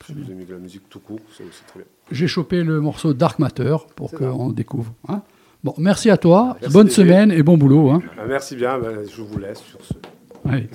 [0.06, 1.88] Si vous aimez la musique tout court, c'est aussi très bien.
[2.12, 4.94] J'ai chopé le morceau Dark Matter pour qu'on découvre.
[5.08, 5.22] hein.
[5.64, 6.58] Bon, merci à toi.
[6.62, 7.90] Merci, Bonne semaine et bon boulot.
[7.92, 8.02] hein.
[8.20, 9.94] Ah, merci bien, ben, je vous laisse sur ce.
[10.48, 10.70] Allez.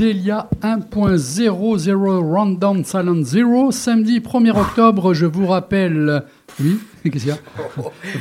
[0.00, 6.22] Delia 1.00 Rundown Silent Zero, samedi 1er octobre, je vous rappelle.
[6.58, 7.38] Oui, qu'est-ce qu'il y a?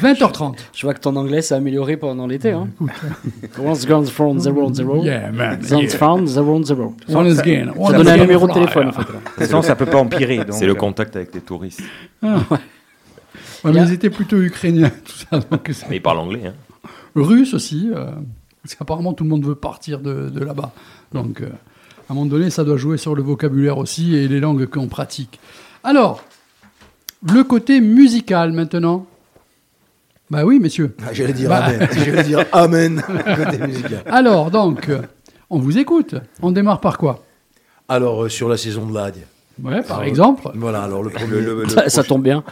[0.02, 0.56] 20h30.
[0.76, 2.52] Je vois que ton anglais s'est amélioré pendant l'été.
[2.52, 2.68] Hein.
[3.64, 5.02] Once gone from zero zero.
[5.06, 5.60] Yeah, man.
[5.72, 5.98] Once yeah.
[5.98, 6.96] found zero zero.
[7.08, 7.72] Once again.
[7.74, 9.14] Ça donne un numéro de téléphone en fait.
[9.14, 9.20] là.
[9.20, 10.42] De toute façon, ça peut pas empirer.
[10.50, 11.82] C'est le euh, contact avec les touristes.
[12.22, 12.30] Ouais,
[13.64, 15.40] mais ils étaient plutôt ukrainiens, tout ça.
[15.50, 16.48] Donc Mais ils parlent anglais.
[16.48, 16.90] Hein.
[17.16, 18.12] Russes aussi, euh,
[18.64, 20.74] parce qu'apparemment tout le monde veut partir de, de là-bas.
[21.14, 21.50] Donc, euh,
[22.10, 24.88] à un moment donné, ça doit jouer sur le vocabulaire aussi et les langues qu'on
[24.88, 25.40] pratique.
[25.84, 26.24] Alors,
[27.32, 29.06] le côté musical maintenant.
[30.32, 30.96] Bah oui, messieurs.
[31.06, 31.66] Ah, J'allais dire Bah.
[31.66, 31.88] amen.
[31.94, 34.04] J'allais dire amen côté musical.
[34.08, 35.02] Alors, donc, euh,
[35.50, 36.16] on vous écoute.
[36.42, 37.24] On démarre par quoi?
[37.88, 39.26] Alors, euh, sur la saison de l'Ague.
[39.64, 40.50] Ouais, par Alors, exemple.
[40.56, 41.42] Voilà, alors le premier.
[41.42, 42.44] Le- le- le Ça, tombe bien.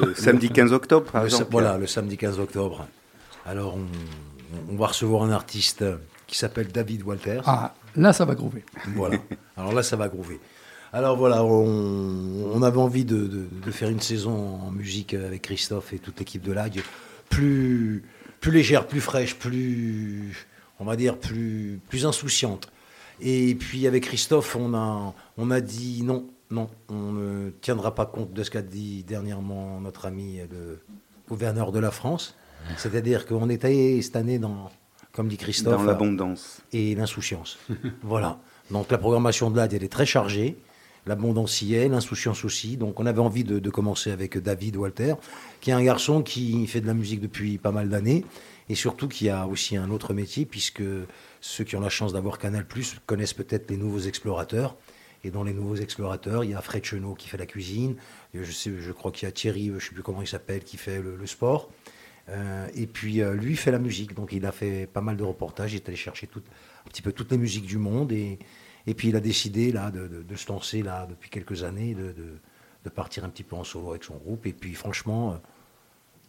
[0.00, 1.50] le samedi 15 octobre, par Le sa- exemple.
[1.52, 2.86] voilà, le samedi 15 octobre.
[3.46, 5.84] Alors, on, on va recevoir un artiste
[6.26, 7.42] qui s'appelle David Walters.
[7.46, 8.64] Ah, là, ça va groover.
[8.94, 9.18] Voilà.
[9.56, 10.40] Alors là, ça va groover.
[10.92, 16.18] Alors voilà, on, avait envie de, faire une saison en musique avec Christophe et toute
[16.18, 16.82] l'équipe de l'AG
[17.28, 18.04] plus,
[18.40, 20.46] plus légère, plus fraîche, plus,
[20.80, 22.70] on va dire, plus, plus insouciante.
[23.20, 28.06] Et puis avec Christophe, on a, on a dit non, non, on ne tiendra pas
[28.06, 30.80] compte de ce qu'a dit dernièrement notre ami le
[31.28, 32.34] gouverneur de la France.
[32.76, 34.70] C'est-à-dire qu'on était cette année dans,
[35.18, 36.60] comme dit Christophe, Dans l'abondance.
[36.72, 37.58] et l'insouciance.
[38.02, 38.38] voilà.
[38.70, 40.56] Donc la programmation de l'AD, elle est très chargée.
[41.06, 42.76] L'abondance y est, l'insouciance aussi.
[42.76, 45.14] Donc on avait envie de, de commencer avec David Walter,
[45.60, 48.24] qui est un garçon qui fait de la musique depuis pas mal d'années,
[48.68, 50.84] et surtout qui a aussi un autre métier, puisque
[51.40, 54.76] ceux qui ont la chance d'avoir Canal Plus connaissent peut-être les nouveaux explorateurs.
[55.24, 57.96] Et dans les nouveaux explorateurs, il y a Fred Chenot qui fait la cuisine.
[58.34, 60.62] Je, sais, je crois qu'il y a Thierry, je ne sais plus comment il s'appelle,
[60.62, 61.70] qui fait le, le sport.
[62.30, 65.24] Euh, et puis euh, lui fait la musique, donc il a fait pas mal de
[65.24, 66.42] reportages, il est allé chercher tout,
[66.86, 68.38] un petit peu toutes les musiques du monde et,
[68.86, 71.94] et puis il a décidé là de, de- de se lancer là depuis quelques années,
[71.94, 72.38] de, de-
[72.84, 74.46] de partir un petit peu en solo avec son groupe.
[74.46, 75.36] Et puis franchement, euh,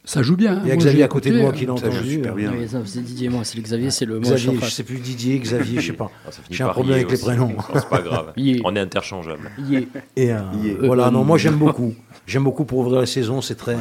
[0.05, 0.55] Ça joue bien.
[0.57, 0.61] hein.
[0.63, 2.11] il y a Xavier à côté de moi qui l'a Ça joue entendu.
[2.13, 2.53] super bien.
[2.53, 5.37] Oui, ça, c'est Didier moi, c'est Xavier, c'est le moi Xavier, je sais plus Didier,
[5.37, 6.09] Xavier, je sais pas.
[6.25, 7.55] Ah, ça finit J'ai un par problème avec les prénoms.
[7.73, 8.33] C'est pas grave.
[8.37, 8.61] Yé.
[8.63, 9.51] On est interchangeable.
[9.67, 9.81] Yeah.
[10.15, 10.39] Et euh,
[10.81, 11.93] voilà, non, moi j'aime beaucoup.
[12.25, 13.75] J'aime beaucoup pour ouvrir la saison, c'est très,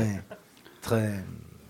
[0.83, 1.13] très,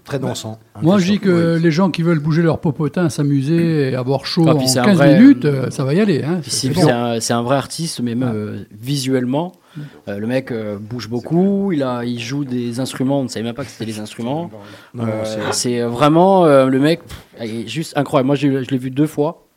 [0.09, 0.59] très dansant.
[0.75, 4.27] hein, Moi, je dis que les gens qui veulent bouger leur popotin, s'amuser et avoir
[4.27, 6.23] chaud Ah, en puis 15 c'est un vrai- minutes, euh, ça va y aller.
[6.25, 6.40] Hein.
[6.47, 6.88] C'est bon.
[6.88, 9.53] un, vrai artiste, mais même euh, visuellement,
[10.09, 11.73] euh, le mec euh, bouge beaucoup.
[11.73, 13.21] Il a, il joue des instruments.
[13.21, 14.51] On ne savait même pas que c'était des instruments.
[14.99, 18.27] Euh, c'est- vraiment euh, le mec, pff, il est juste incroyable.
[18.29, 19.48] Moi, je l'ai vu deux fois.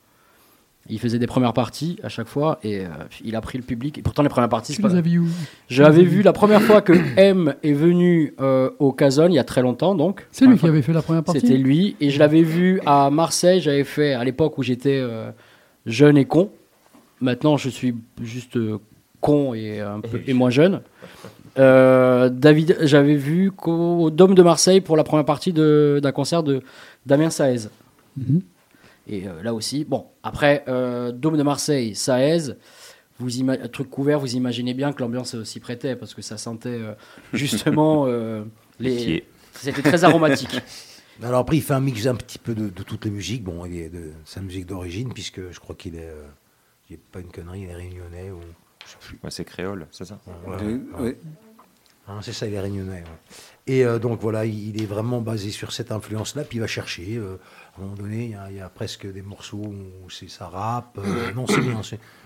[0.90, 2.90] Il faisait des premières parties à chaque fois et euh,
[3.24, 4.00] il a pris le public.
[4.00, 4.90] Et pourtant, les premières parties, c'est pas.
[5.70, 9.44] J'avais vu la première fois que M est venu euh, au Casone il y a
[9.44, 10.28] très longtemps, donc.
[10.32, 11.96] C'est lui qui avait fait la première partie C'était lui.
[12.02, 13.62] Et je l'avais vu à Marseille.
[13.62, 15.30] J'avais fait à l'époque où j'étais euh,
[15.86, 16.50] jeune et con.
[17.22, 18.80] Maintenant, je suis juste euh,
[19.22, 20.82] con et, un peu, et moins jeune.
[21.60, 26.44] Euh, David, j'avais vu qu'au Dôme de Marseille pour la première partie de- d'un concert
[26.44, 26.62] de
[27.06, 27.68] Damien Saez.
[28.18, 28.42] Mhm.
[29.12, 32.54] Et euh, là aussi, bon, après, euh, Dôme de Marseille, Saez,
[33.20, 36.70] vous ima- truc couvert, vous imaginez bien que l'ambiance s'y prêtait parce que ça sentait
[36.70, 36.94] euh,
[37.34, 38.44] justement euh,
[38.80, 39.24] les.
[39.54, 40.60] C'était très aromatique.
[41.22, 43.44] Alors après, il fait un mix un petit peu de, de toutes les musiques.
[43.44, 46.24] Bon, il est de sa musique d'origine, puisque je crois qu'il est, euh,
[46.90, 48.40] il pas une connerie, il est réunionnais ou
[48.86, 49.20] je sais plus.
[49.24, 50.64] Ouais, c'est créole, c'est ça Ouais, De-
[50.96, 51.02] ouais.
[51.02, 51.18] ouais.
[52.08, 52.92] Hein, c'est ça, il est réunionnais.
[53.02, 53.04] ouais.
[53.68, 56.68] Et euh, donc voilà, il il est vraiment basé sur cette influence-là, puis il va
[56.68, 57.18] chercher.
[57.18, 57.38] euh,
[57.78, 60.30] à un moment donné, il y a, il y a presque des morceaux où c'est
[60.30, 60.98] ça rappe.
[61.00, 61.82] euh, non, c'est bien.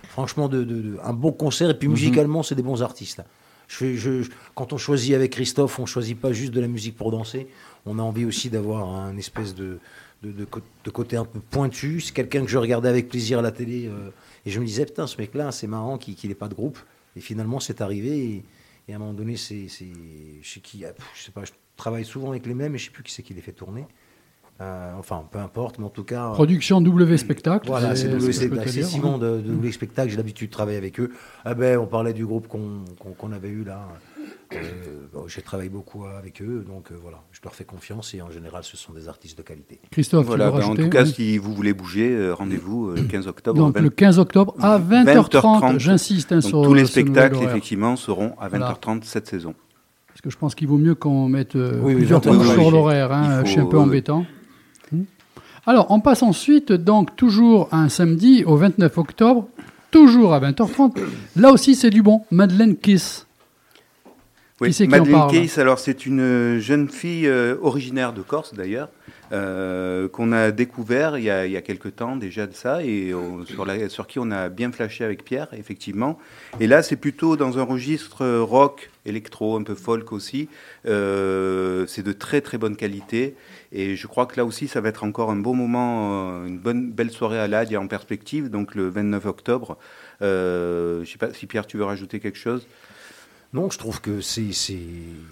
[0.09, 1.69] Franchement, de, de- de- un bon concert.
[1.69, 3.17] Et puis musicalement, c'est des bons artistes.
[3.17, 3.25] Là.
[3.67, 6.67] Je fais, je, je- quand on choisit avec Christophe, on choisit pas juste de la
[6.67, 7.47] musique pour danser.
[7.85, 9.79] On a envie aussi d'avoir un espèce de,
[10.91, 12.01] côté un peu pointu.
[12.01, 13.87] C'est quelqu'un que je regardais avec plaisir à la télé.
[13.87, 14.09] euh,
[14.45, 16.79] et je me disais, putain, ce mec-là, c'est marrant qu'il n'ait pas de groupe.
[17.15, 18.17] Et finalement, c'est arrivé.
[18.17, 18.43] Et,
[18.87, 19.67] et à un moment donné, c'est.
[20.63, 20.85] qui.
[20.85, 23.11] ah, Je sais pas, je travaille souvent avec les mêmes, et je sais plus qui
[23.13, 23.85] c'est qui les fait tourner.
[24.61, 26.29] Euh, enfin, peu importe, mais en tout cas.
[26.31, 27.67] Production W Spectacle.
[27.67, 28.69] Voilà, c'est ce W Spectacle.
[28.69, 29.17] C'est Simon hein.
[29.17, 31.11] de, de W Spectacle, j'ai l'habitude de travailler avec eux.
[31.43, 33.85] Ah ben, on parlait du groupe qu'on qu'on- qu'on avait eu là.
[34.53, 34.57] Euh,
[35.13, 38.29] bon, J'ai travaillé beaucoup avec eux, donc euh, voilà, je leur fais confiance et en
[38.31, 39.79] général, ce sont des artistes de qualité.
[39.91, 41.11] Christophe, Voilà, tu veux ben, en tout cas, Oui.
[41.13, 43.57] si vous voulez bouger, euh, rendez-vous euh, le 15 octobre.
[43.57, 48.47] Donc 20 le 15 octobre à 20h30, j'insiste hein, tous les spectacles, effectivement, seront à
[48.47, 48.71] Voilà.
[48.81, 49.53] 20h30 cette saison.
[50.07, 52.71] Parce que je pense qu'il vaut mieux qu'on mette euh, Oui, plusieurs oui, sur oui.
[52.71, 53.11] l'horaire.
[53.11, 54.25] hein, je suis un peu euh, embêtant.
[55.67, 59.47] Alors, on passe ensuite, donc, toujours un samedi au 29 octobre,
[59.89, 60.99] toujours à 20h30.
[61.35, 62.21] Là aussi, c'est du bon.
[62.29, 63.25] Madeleine Kiss.
[64.61, 68.13] Oui, Qui c'est qui en Madeleine Case, alors c'est une euh, jeune fille euh, originaire
[68.13, 68.89] de Corse d'ailleurs,
[69.31, 72.83] euh, qu'on a découvert il y a, il y a quelque temps déjà de ça,
[72.83, 73.11] et
[73.47, 76.19] sur, la, sur qui on a bien flashé avec Pierre, effectivement.
[76.59, 80.47] Et là, c'est plutôt dans un registre rock, électro, un peu folk aussi.
[80.85, 83.35] Euh, c'est de très très bonne qualité,
[83.77, 86.57] et je crois que là aussi, ça va être encore un beau moment, euh, une
[86.59, 89.77] bonne belle soirée à l'AD en perspective, donc le 29 octobre.
[90.21, 92.67] Euh, je sais pas si Pierre, tu veux rajouter quelque chose?
[93.53, 94.75] Non, je trouve que c'est c'est-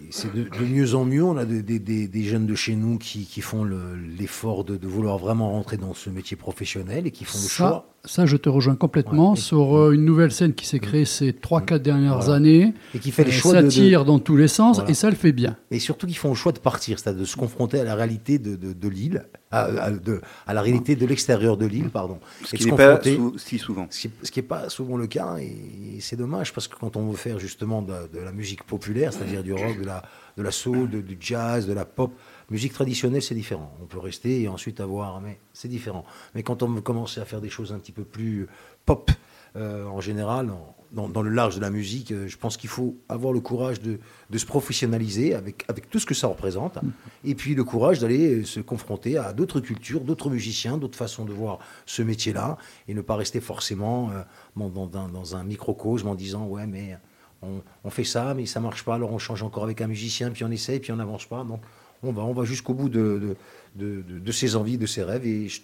[0.09, 1.23] c'est de, de mieux en mieux.
[1.23, 4.63] On a des, des- des- des jeunes de chez nous qui, qui font le- l'effort
[4.63, 7.92] de, de vouloir vraiment rentrer dans ce métier professionnel et qui font le Ça, choix.
[8.05, 9.37] Ça, je te rejoins complètement Ouais.
[9.37, 12.33] sur euh, une nouvelle scène qui s'est créée ces 3-4 dernières Voilà.
[12.35, 12.73] années.
[12.93, 14.91] Et qui fait les choix ça de- tire dans tous les sens Voilà.
[14.91, 15.55] et ça le fait bien.
[15.71, 18.39] Et surtout qu'ils font le choix de partir, c'est-à-dire de se confronter à la réalité
[18.39, 22.19] de, de, de l'île, à, à- de- à la réalité de l'extérieur de l'île, pardon.
[22.43, 23.87] Ce Et qui n'est pas sou- si souvent.
[23.89, 27.15] Ce qui n'est pas souvent le cas, et, c'est dommage, parce que quand on veut
[27.15, 30.03] faire justement de, de la musique populaire, c'est-à-dire du rock, de la,
[30.37, 32.11] de la soul, de- du jazz, de la pop,
[32.53, 33.71] musique traditionnelle, c'est différent.
[33.81, 36.05] On peut rester et ensuite avoir, mais c'est différent.
[36.35, 38.47] Mais quand on veut commencer à faire des choses un petit peu plus
[38.85, 39.11] pop,
[39.55, 42.69] euh, en général, en- dans, dans le large de la musique, euh, je pense qu'il
[42.69, 46.77] faut avoir le courage de, de se professionnaliser avec, avec tout ce que ça représente,
[47.23, 51.25] et puis le courage d'aller euh, se confronter à d'autres cultures, d'autres musiciens, d'autres façons
[51.25, 54.21] de voir ce métier-là, et ne pas rester forcément euh,
[54.55, 56.97] dans, dans- dans- dans un microcosme en disant ouais mais
[57.41, 60.29] on, on fait ça mais ça marche pas, alors on change encore avec un musicien,
[60.31, 61.43] puis on essaye, puis on n'avance pas.
[61.43, 61.61] Donc
[62.03, 63.35] on va, on va jusqu'au bout de,
[63.75, 65.25] de, de- ses envies, de ses rêves.
[65.25, 65.61] Et je-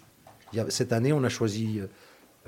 [0.68, 1.80] cette année, on a choisi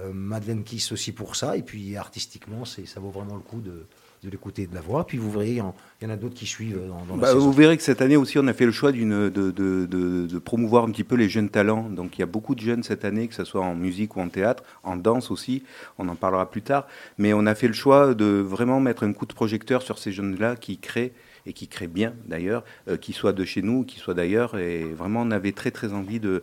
[0.01, 3.87] euh, Madeleine Kiss aussi pour ça, et puis artistiquement, ça vaut vraiment le coup de,
[4.25, 5.05] de l'écouter et de la voir.
[5.07, 5.75] Puis vous verrez, il y en,
[6.11, 8.39] a d'autres qui suivent euh, dans, dans la Bah, vous verrez que cette année aussi,
[8.39, 11.49] on a fait le choix de, de- de- de promouvoir un petit peu les jeunes
[11.51, 11.89] talents.
[11.91, 14.21] Donc il y a beaucoup de jeunes cette année, que ce soit en musique ou
[14.21, 15.63] en théâtre, en danse aussi,
[15.99, 16.87] on en parlera plus tard.
[17.19, 20.11] Mais on a fait le choix de vraiment mettre un coup de projecteur sur ces
[20.11, 21.13] jeunes-là qui créent
[21.47, 24.57] et qui créent bien d'ailleurs, euh, qu'ils soient de chez nous ou qu'ils soient d'ailleurs.
[24.59, 26.43] Et vraiment, on avait très très envie de,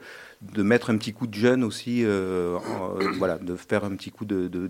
[0.54, 4.12] de mettre un petit coup de jeune aussi, euh, euh, voilà, de faire un petit
[4.12, 4.70] coup de, de-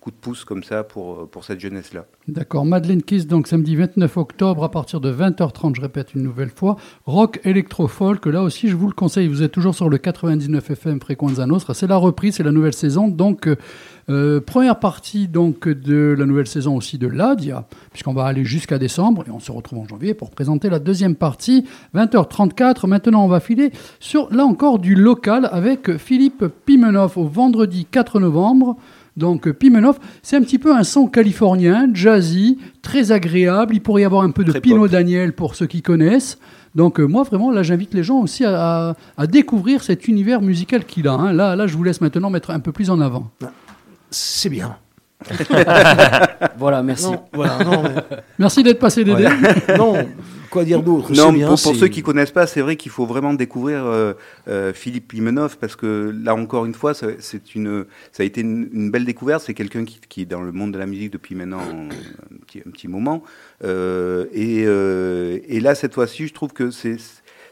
[0.00, 2.06] coup de pouce comme ça pour, pour cette jeunesse-là.
[2.28, 2.64] D'accord.
[2.64, 6.76] Madeleine Kiss, donc samedi 29 octobre à partir de 20h30, je répète une nouvelle fois.
[7.04, 9.28] Rock électro-folk, là aussi, je vous le conseille.
[9.28, 11.74] Vous êtes toujours sur le 99 FM Frequenza Nostra.
[11.74, 13.08] C'est la reprise, c'est la nouvelle saison.
[13.08, 13.48] Donc,
[14.10, 18.78] euh, première partie donc de la nouvelle saison aussi de l'ADIA, puisqu'on va aller jusqu'à
[18.78, 22.86] décembre et on se retrouve en janvier pour présenter la deuxième partie, 20h34.
[22.86, 28.20] Maintenant, on va filer sur, là encore, du local avec Philippe Pimenov au vendredi 4
[28.20, 28.76] novembre.
[29.16, 33.74] Donc Pimenov, c'est un petit peu un son californien, jazzy, très agréable.
[33.74, 34.90] Il pourrait y avoir un peu de Très Pino pop.
[34.90, 36.38] Daniel pour ceux qui connaissent.
[36.74, 40.40] Donc euh, moi vraiment là j'invite les gens aussi à, à- à découvrir cet univers
[40.40, 41.12] musical qu'il a.
[41.12, 41.34] hein.
[41.34, 43.28] Là, là je vous laisse maintenant mettre un peu plus en avant.
[44.12, 44.76] C'est bien.
[46.58, 47.06] Voilà, merci.
[47.06, 49.24] Non, voilà, non, mais- Merci d'être passé Dédé.
[49.24, 49.76] ouais.
[49.78, 49.94] non,
[50.50, 51.12] quoi dire d'autre?
[51.12, 54.14] Non, bien, pour, ceux qui connaissent pas, c'est vrai qu'il faut vraiment découvrir euh,
[54.48, 58.40] euh, Philippe Limenov parce que là encore une fois, ça, c'est une, ça a été
[58.42, 59.42] une, une belle découverte.
[59.46, 61.88] C'est quelqu'un qui, qui est dans le monde de la musique depuis maintenant un
[62.46, 63.22] petit, un petit moment.
[63.64, 66.96] Euh, et, euh, et là, cette fois-ci, je trouve que c'est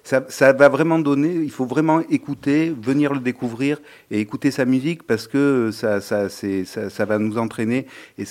[0.02, 1.32] ça, ça va vraiment donner.
[1.34, 3.78] Il faut vraiment écouter, venir le découvrir
[4.10, 7.86] et écouter sa musique parce que ça, ça, ça, va nous entraîner.
[8.18, 8.24] Et,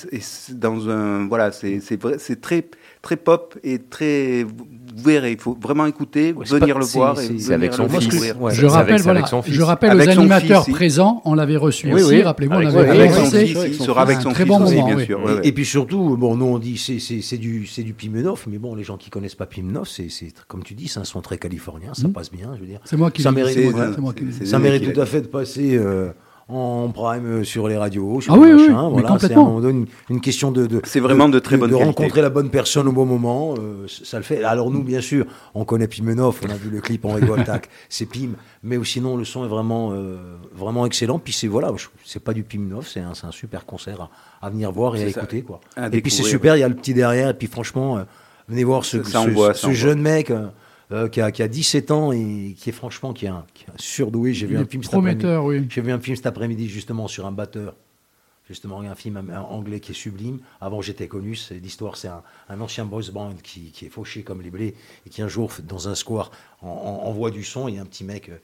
[0.52, 2.66] dans un, voilà, c'est très,
[3.02, 4.44] très pop et très.
[4.44, 7.88] Vous verrez, il faut vraiment écouter, Ouais, venir pas- le voir c'est- et avec son
[7.88, 8.10] fils.
[8.52, 12.22] Je rappelle, voilà, je rappelle aux animateurs fils, présents, on l'avait reçu Oui, aussi, oui.
[12.24, 13.46] rappelez-vous, on Avec, l'avait avec son annoncé.
[13.46, 15.06] fils, avec il sera avec son Un très fils bon aussi, moment, bien oui.
[15.06, 15.40] sûr.
[15.44, 18.58] Et, puis surtout, bon, nous on dit c'est c'est c'est du c'est du Pimenov, mais
[18.58, 21.22] bon, les gens qui connaissent pas Pimenov, c'est c'est comme tu dis, c'est un son
[21.22, 22.14] très californien, ça Mhm.
[22.14, 22.80] passe bien, je veux dire.
[22.84, 26.10] C'est moi qui Ça mérite- tout à fait de passer euh,
[26.50, 29.18] en prime euh, sur les radios, sur Ah les oui, mais voilà, c'est à un
[29.18, 29.44] complètement.
[29.46, 32.30] moment donné une, une question de, de C'est vraiment de très bonne de rencontrer la
[32.30, 34.44] bonne personne au bon moment, euh, ça le fait.
[34.44, 37.70] Alors nous, bien sûr, on connaît Pimenov, on a vu le clip, on rigole, tac,
[37.90, 38.30] c'est Pim,
[38.64, 40.18] mais sinon le son est vraiment euh,
[40.56, 41.20] vraiment excellent.
[41.20, 41.72] Puis c'est voilà,
[42.04, 44.10] c'est pas du Pimenov, c'est un, c'est un super concert
[44.42, 45.20] à, à venir voir et à ça.
[45.22, 45.60] écouter quoi.
[45.76, 48.04] À et puis c'est super, il y a le petit derrière, et puis franchement, euh,
[48.48, 49.78] venez voir ce, Ça ce- envoie, ce ça envoie.
[49.80, 50.32] jeune mec.
[50.92, 53.64] Euh, qui, a, qui a 17 ans et qui est franchement qui est un, qui
[53.66, 54.34] est un surdoué.
[54.34, 55.22] J'ai vu un film cet après-midi.
[55.70, 57.76] J'ai vu un film cet après-midi justement sur un batteur.
[58.48, 60.40] Justement, un film anglais qui est sublime.
[60.60, 61.36] Avant, j'étais connu.
[61.36, 64.74] C'est l'histoire, c'est un, un ancien boys band qui, qui est fauché comme les blés
[65.06, 66.32] et qui un jour, dans un square,
[66.64, 67.68] en- en- envoie du son.
[67.68, 68.38] Il y a un petit mec euh,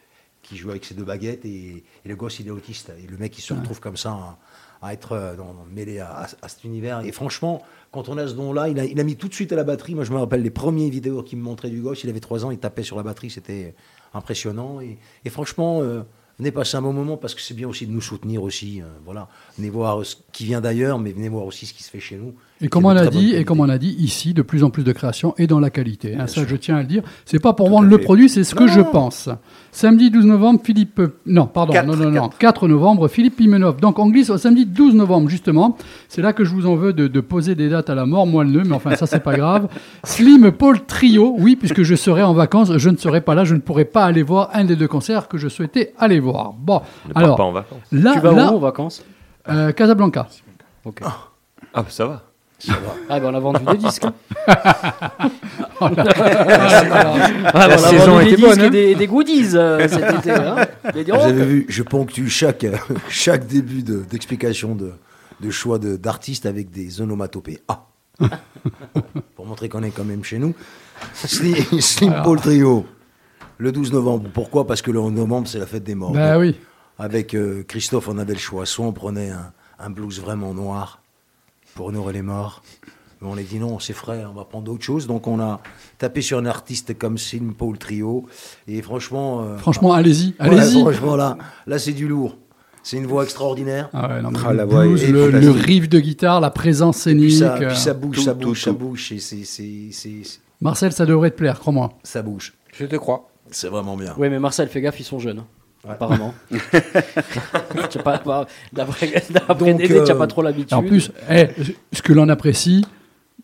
[0.43, 2.91] qui joue avec ses deux baguettes et, et le gosse, il est autiste.
[3.03, 4.37] Et le mec, il se retrouve comme ça
[4.85, 5.35] à être euh,
[5.73, 7.01] mêlé à, cet univers.
[7.05, 9.51] Et franchement, quand on a ce don-là, il a, il a mis tout de suite
[9.51, 9.95] à la batterie.
[9.95, 12.03] Moi, je me rappelle les premières vidéos qu'il me montrait du gosse.
[12.03, 13.31] Il avait trois ans, il tapait sur la batterie.
[13.31, 13.73] C'était
[14.13, 14.81] impressionnant.
[14.81, 16.01] Et, et franchement, euh,
[16.37, 18.81] venez passer un bon moment parce que c'est bien aussi de nous soutenir aussi.
[18.81, 19.27] euh, voilà.
[19.57, 22.17] Venez voir ce qui vient d'ailleurs, mais venez voir aussi ce qui se fait chez
[22.17, 22.35] nous.
[22.61, 24.83] Et comme on a dit, et comme on a dit ici, de plus en plus
[24.83, 26.15] de créations et dans la qualité.
[26.17, 27.03] hein, ça, je tiens à le dire.
[27.25, 28.03] C'est pas pour Tout vendre le fait.
[28.05, 28.67] produit, c'est ce que Non.
[28.69, 29.27] je pense.
[29.73, 31.01] Samedi 12 novembre, Philippe.
[31.25, 32.29] Non, pardon, Quatre, non, non, non.
[32.39, 33.81] 4 novembre, Philippe Pimenov.
[33.81, 35.75] Donc on glisse au samedi 12 novembre, justement.
[36.07, 38.25] C'est là que je vous en veux de, de poser des dates à la mort,
[38.25, 39.67] moi le nœud, mais enfin, ça, c'est pas grave.
[40.05, 43.53] Slim Paul Trio, oui, puisque je serai en vacances, je ne serai pas là, je
[43.55, 46.53] ne pourrai pas aller voir un des deux concerts que je souhaitais aller voir.
[46.57, 47.79] Bon, Ne pars alors, pas en vacances.
[47.91, 49.03] là, Tu vas là, où en vacances?
[49.49, 50.27] euh, Casablanca.
[50.85, 51.01] Ok.
[51.03, 51.17] Ah,
[51.75, 52.23] bah, ça va.
[53.09, 54.05] Ah, ben on a vendu des disques.
[54.05, 54.13] hein.
[55.81, 56.05] Oh là.
[57.53, 58.65] Ah, ben, on a saison vendu des était bonne, disques hein.
[58.67, 60.31] et des, et des goodies euh, cet été.
[60.31, 60.55] Hein.
[60.93, 62.65] Vous avez vu, je ponctue chaque,
[63.09, 64.93] chaque début de- d'explication de,
[65.41, 67.59] de choix de- d'artistes avec des onomatopées.
[67.67, 67.85] Ah
[69.35, 70.53] Pour montrer qu'on est quand même chez nous.
[71.13, 72.85] Slim, Slim Paul Trio,
[73.57, 74.29] le 12 novembre.
[74.33, 74.65] Pourquoi?
[74.65, 76.13] Parce que le 11 novembre, c'est la fête des morts.
[76.13, 76.55] Ben Donc, oui.
[76.97, 78.65] Avec euh, Christophe, on avait le choix.
[78.65, 81.01] Soit on prenait un, un blues vraiment noir
[81.75, 82.63] pour honorer les morts.
[83.21, 85.05] Mais on a dit non, c'est frais, on va prendre d'autres choses.
[85.07, 85.61] Donc on a
[85.97, 88.25] tapé sur un artiste comme Slim Paul Trio.
[88.67, 89.43] Et franchement.
[89.43, 90.81] euh, Franchement, allez-y, allez-y.
[90.81, 92.37] franchement, là, là c'est du lourd.
[92.83, 93.89] C'est une voix extraordinaire.
[93.93, 96.51] Ah ouais, non, Ah, le la voix blues, est le, le riff de guitare, la
[96.51, 97.31] présence Puis scénique.
[97.33, 99.11] ça, euh, puis ça bouge, tout, ça tout, bouge, ça bouge.
[99.11, 101.89] et c'est- c'est- c'est- c'est- Marcel, ça devrait te plaire, crois-moi.
[102.03, 102.53] Ça bouge.
[102.77, 103.29] Je te crois.
[103.49, 104.13] C'est vraiment bien.
[104.19, 105.43] Oui, mais Marcel, fais gaffe, ils sont jeunes.
[105.89, 106.33] Apparemment.
[108.73, 109.07] D'après
[109.59, 110.71] Dédé, tu n'as euh, pas trop l'habitude.
[110.71, 111.47] Et en plus, eh,
[111.91, 112.85] ce que l'on apprécie,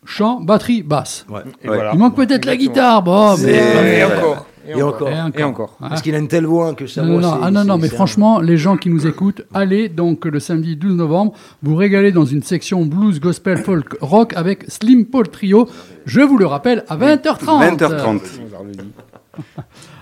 [0.05, 1.25] chant, batterie, basse.
[1.29, 1.41] Ouais.
[1.63, 1.75] Et Ouais.
[1.75, 1.91] voilà.
[1.93, 3.53] Il manque peut-être la guitare, bon, mais...
[3.53, 4.17] Et Voilà.
[4.17, 4.45] encore.
[4.67, 5.09] Et encore.
[5.09, 5.77] Et Et encore.
[5.79, 7.89] Parce qu'il a une telle voix que ça Non, non, non, ah non, non, mais
[7.89, 11.33] franchement, les gens qui nous écoutent, allez donc le samedi 12 novembre,
[11.63, 15.67] vous régaler dans une section blues, gospel, folk, rock avec Slim Paul Trio.
[16.05, 17.77] Je vous le rappelle, à 20h30.
[17.77, 18.19] 20h30.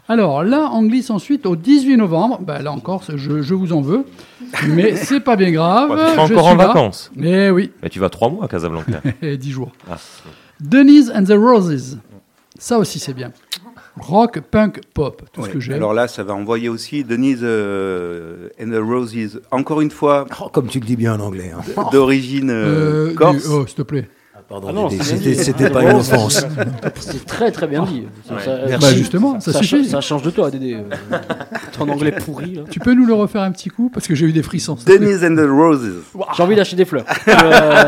[0.09, 2.39] Alors là, on glisse ensuite au 18 novembre.
[2.41, 4.03] Ben, là encore, je, je vous en veux.
[4.67, 5.91] Mais c'est pas bien grave.
[5.91, 6.67] Ouais, tu seras je encore suis en là.
[6.67, 7.11] vacances.
[7.15, 9.01] Mais oui, Mais tu vas trois mois à Casablanca.
[9.21, 9.71] et 10 jours.
[9.89, 9.97] Ah.
[10.59, 11.99] Denise and the Roses.
[12.57, 13.31] Ça aussi, c'est bien.
[13.99, 15.23] Rock, punk, pop.
[15.31, 15.75] Tout ce que j'aime.
[15.75, 20.49] Alors là, ça va envoyer aussi Denise euh, and the Roses, encore une fois, Oh,
[20.51, 21.51] comme tu le dis bien en anglais.
[21.55, 21.83] hein.
[21.91, 23.43] d'origine euh, Euh, corse.
[23.43, 24.09] du- oh, s'il te plaît.
[24.51, 26.43] Ah, pardon, Ah c'était pas une offense.
[26.99, 28.05] C'est très très bien dit.
[28.27, 28.87] Ça- ça- Merci.
[28.87, 29.87] Bah, justement, ça, ça, suffit.
[29.87, 30.77] ça change de toi, Dédé.
[31.77, 32.55] Ton anglais pourri.
[32.55, 32.63] là.
[32.71, 34.75] Tu peux nous le refaire un petit coup Parce que j'ai eu des frissons.
[34.87, 36.01] Denise and the Roses.
[36.35, 37.05] J'ai envie d'acheter des fleurs.
[37.27, 37.83] Euh,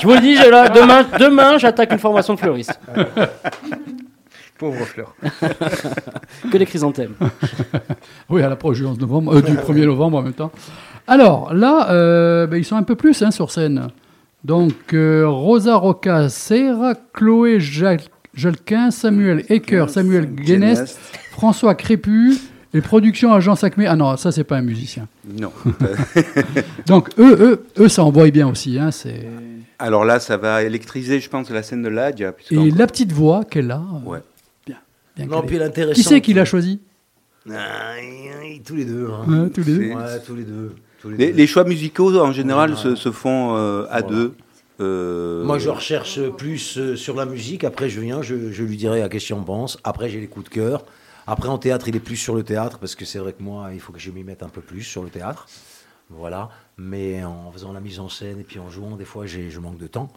[0.00, 2.78] je vous le dis, là, demain, demain j'attaque une formation de fleuriste.
[4.58, 5.14] Pauvre fleur.
[6.50, 7.14] Que des chrysanthèmes.
[8.28, 10.52] Oui, à l'approche du 11 novembre, euh, du 1er novembre en même temps.
[11.08, 13.88] Alors là, euh, ben, ils sont un peu plus hein, sur scène.
[14.44, 20.98] Donc euh, Rosa Roca Serra, Chloé Jalquin, Samuel Ecker, Samuel Guénest,
[21.30, 22.34] François Crépu,
[22.72, 23.84] les productions Agence Acme.
[23.86, 25.06] Ah non, ça c'est pas un musicien.
[25.38, 25.52] Non.
[26.86, 28.78] Donc eux, eux, eux, ça envoie bien aussi.
[28.78, 29.26] Hein, c'est...
[29.78, 32.32] Alors là, ça va électriser, je pense, la scène de l'Adia.
[32.50, 33.76] Et la petite voix qu'elle a.
[33.78, 34.18] euh, Ouais.
[34.66, 34.76] Bien.
[35.16, 35.94] bien Non, puis l'intéressant.
[35.94, 36.80] Qui c'est qui l'a choisi
[37.50, 37.94] Ah,
[38.64, 39.08] Tous les deux.
[39.10, 39.48] hein.
[39.54, 39.88] Tous les deux.
[39.94, 40.74] Ouais, tous les deux.
[41.10, 41.36] Les Les, deux.
[41.38, 42.76] les choix musicaux, en général, Ouais.
[42.76, 44.06] se, se font euh, à Voilà.
[44.08, 44.34] deux.
[44.80, 47.64] Euh, Moi, je recherche plus euh, sur la musique.
[47.64, 49.78] Après, je viens, je, je lui dirai à qu'est-ce qu'il en pense.
[49.84, 50.84] Après, j'ai les coups de cœur.
[51.26, 53.70] Après, en théâtre, il est plus sur le théâtre parce que c'est vrai que moi,
[53.72, 55.46] il faut que je m'y mette un peu plus sur le théâtre.
[56.10, 56.48] Voilà.
[56.78, 59.60] Mais en faisant la mise en scène et puis en jouant, des fois, j'ai- je
[59.60, 60.10] manque de temps.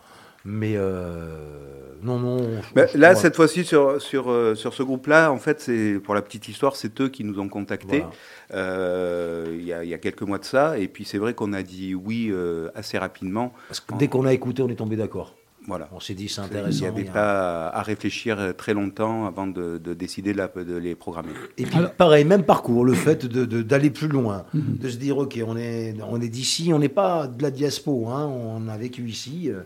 [0.48, 2.38] Mais euh, non, non.
[2.76, 6.14] Ben, je- là, cette fois-ci, sur, sur, euh, sur ce groupe-là, en fait, c'est pour
[6.14, 8.12] la petite histoire, c'est eux qui nous ont contactés Voilà.
[8.54, 10.78] euh, il y, a, il y a quelques mois de ça.
[10.78, 13.54] Et puis, c'est vrai qu'on a dit oui euh, assez rapidement.
[13.68, 15.36] Parce que dès qu'on a écouté, on est tombé d'accord.
[15.68, 15.90] Voilà.
[15.94, 16.82] On s'est dit c'est Il intéressant.
[16.82, 20.38] n'y avait il y a- pas à réfléchir très longtemps avant de, de décider de,
[20.38, 21.30] la- de les programmer.
[21.58, 25.18] Et puis pareil, même parcours, le fait de- de- d'aller plus loin, de se dire
[25.18, 28.78] ok, on est, on est d'ici, on n'est pas de la diaspo, hein, on a
[28.78, 29.62] vécu ici, euh,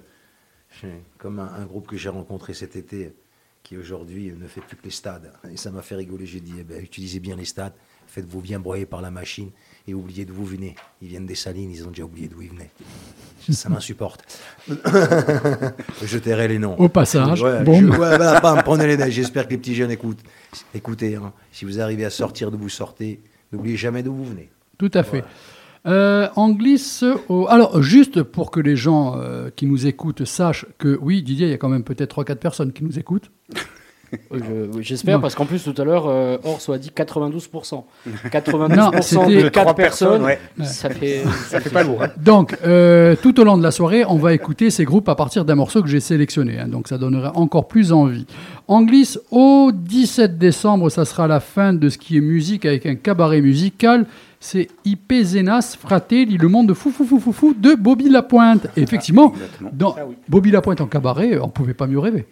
[1.18, 3.14] comme un, un groupe que j'ai rencontré cet été,
[3.64, 5.32] qui aujourd'hui ne fait plus que les stades.
[5.52, 7.74] Et ça m'a fait rigoler, j'ai dit, eh ben, utilisez bien les stades,
[8.08, 9.50] faites-vous bien broyer par la machine
[9.88, 10.76] et oubliez d'où vous venez.
[11.02, 12.70] Ils viennent des salines, ils ont déjà oublié d'où ils venaient.
[13.52, 14.24] Ça m'insupporte.
[14.68, 16.76] je tairai les noms.
[16.78, 17.80] Au passage, Ouais, bon.
[17.80, 19.12] je- ouais, voilà, bam, prenez les.
[19.12, 20.22] J'espère que les petits jeunes écoutent.
[20.74, 23.20] Écoutez, hein, si vous arrivez à sortir d'où vous sortez,
[23.52, 24.50] n'oubliez jamais d'où vous venez.
[24.78, 25.24] Tout à fait.
[25.90, 27.48] Euh, on glisse au...
[27.50, 31.52] Alors, juste pour que les gens euh, qui nous écoutent sachent que, oui, Didier, il
[31.52, 33.32] y a quand même peut-être 3-4 personnes qui nous écoutent.
[34.34, 35.22] Je- J'espère, Non.
[35.22, 37.84] parce qu'en plus, tout à l'heure, euh, Orso a dit 92%.
[38.08, 40.40] Non, 92% c'était- de 4 personnes, ouais.
[40.64, 42.02] ça fait, Ça fait pas lourd.
[42.02, 42.08] hein.
[42.18, 45.46] Donc, euh, tout au long de la soirée, on va écouter ces groupes à partir
[45.46, 46.58] d'un morceau que j'ai sélectionné.
[46.60, 46.68] hein.
[46.68, 48.26] donc, ça donnerait encore plus envie.
[48.68, 52.88] On glisse au 17 décembre, ça sera la fin de ce qui est musique avec
[52.88, 54.08] un cabaret musical.
[54.40, 58.68] C'est IP Zenas Fratelli, le monde de fou fou fou fou fou de Bobby Lapointe.
[58.78, 59.70] Et effectivement, Exactement.
[59.74, 59.96] dans
[60.30, 62.26] Bobby Lapointe en cabaret, on pouvait pas mieux rêver.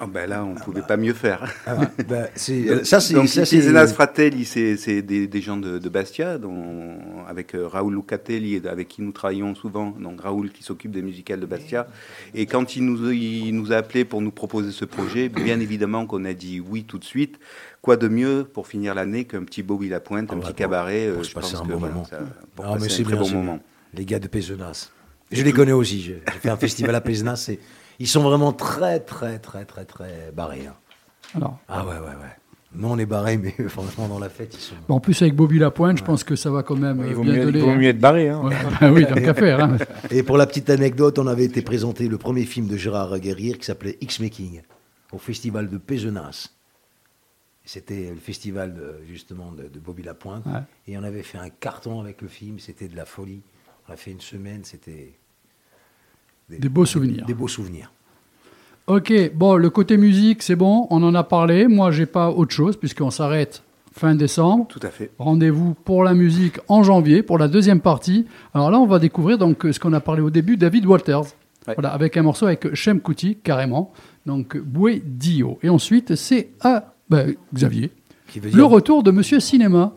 [0.00, 1.52] Ah ben là, on ne pouvait pas mieux faire.
[2.08, 3.14] Bah, c'est- ça, c'est.
[3.14, 6.94] Donc, ça, ici, c'est- Zenas Fratelli, c'est des, des gens de, de Bastia, dont,
[7.28, 9.94] avec euh, Raoul Lucatelli, avec qui nous travaillons souvent.
[10.00, 11.88] Donc Raoul qui s'occupe des musicales de Bastia.
[12.36, 16.06] Et quand il nous, il nous a appelé pour nous proposer ce projet, bien évidemment
[16.06, 17.40] qu'on a dit oui tout de suite.
[17.82, 21.08] Quoi de mieux pour finir l'année qu'un petit Bobby Lapointe, un Ah, petit pour- cabaret
[21.10, 22.06] pour euh, se Je passer pense un que bon voilà, moment.
[22.06, 22.18] ça-
[22.54, 23.52] pour Ah, mais passer c'est un très bien, bon moment.
[23.54, 23.62] bien.
[23.94, 24.90] Les gars de Pézenas.
[25.32, 26.00] Je les connais aussi.
[26.00, 27.46] J'ai fait un festival à Pézenas.
[27.50, 27.58] et
[27.98, 30.66] Ils sont vraiment très, très, très, très, très barrés.
[30.68, 30.74] hein.
[31.34, 32.36] Alors, Ah ouais, ouais, ouais.
[32.74, 34.74] Nous, on est barrés, mais franchement, dans la fête, ils sont.
[34.88, 37.22] en plus, avec Bobby Lapointe, je pense que ça va quand même Il euh, vaut
[37.22, 37.60] bien mieux, il donner.
[37.60, 37.76] vaut hein.
[37.76, 38.28] mieux être barré.
[38.28, 38.42] Hein.
[38.44, 39.60] Ouais, bah oui, tant qu'à faire.
[39.64, 39.76] hein.
[40.10, 43.54] Et pour la petite anecdote, on avait été présenté le premier film de Gérard Guerrier
[43.54, 44.62] qui s'appelait X-Making
[45.12, 46.48] au festival de Pézenas.
[47.64, 50.44] C'était le festival de- justement de, de Bobby Lapointe.
[50.46, 50.60] Ouais.
[50.88, 53.40] Et on avait fait un carton avec le film, c'était de la folie.
[53.88, 55.12] On a fait une semaine, c'était.
[56.48, 57.24] Des beaux souvenirs.
[57.24, 57.92] Des beaux souvenirs.
[58.88, 61.68] Ok, bon, le côté musique, c'est bon, on en a parlé.
[61.68, 63.62] Moi, j'ai pas autre chose, puisqu'on s'arrête
[63.94, 64.66] fin décembre.
[64.68, 65.12] Tout à fait.
[65.18, 68.26] Rendez-vous pour la musique en janvier, pour la deuxième partie.
[68.54, 71.20] Alors là, on va découvrir donc ce qu'on a parlé au début, David Walters.
[71.68, 71.74] Ouais.
[71.74, 73.92] Voilà, avec un morceau avec Shem Kuti, carrément.
[74.26, 75.58] Donc, Boué Dio.
[75.62, 77.90] Et ensuite, c'est à ben, Xavier.
[78.28, 79.94] Qui veut Le retour de Monsieur Cinéma.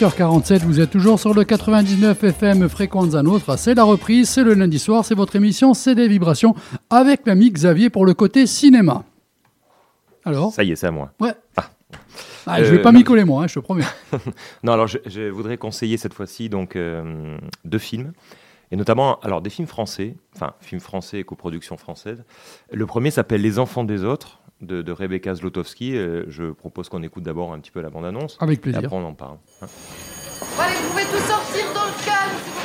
[0.00, 3.56] 20h47, vous êtes toujours sur le 99 FM Fréquence à Autre.
[3.58, 6.54] C'est la reprise, c'est le lundi soir, c'est votre émission C'est des vibrations
[6.90, 9.04] avec l'ami Xavier pour le côté cinéma.
[10.26, 11.12] Alors Ça y est, c'est à moi.
[11.18, 11.32] Ouais.
[12.46, 13.84] Ah, je vais Euh, pas m'y coller moi, hein, je te promets.
[14.62, 18.12] non, alors je, je voudrais conseiller cette fois-ci donc euh, deux films,
[18.70, 22.22] et notamment alors des films français, enfin films français et coproduction française.
[22.70, 25.96] Le premier s'appelle Les Enfants des autres de, de Rebecca Zlotowski.
[25.96, 28.36] Euh, je propose qu'on écoute d'abord un petit peu la bande-annonce.
[28.40, 28.82] Avec plaisir.
[28.82, 29.38] Et après on en parle.
[29.62, 29.66] hein.
[30.58, 32.58] Allez, vous pouvez tous sortir dans le calme, s'il vous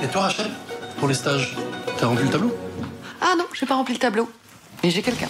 [0.00, 0.04] plaît.
[0.04, 0.50] Et toi, Rachel,
[0.98, 1.56] pour les stages,
[1.98, 2.54] t'as rempli le tableau?
[3.20, 4.28] Ah non, j'ai pas rempli le tableau.
[4.82, 5.28] Mais j'ai quelqu'un.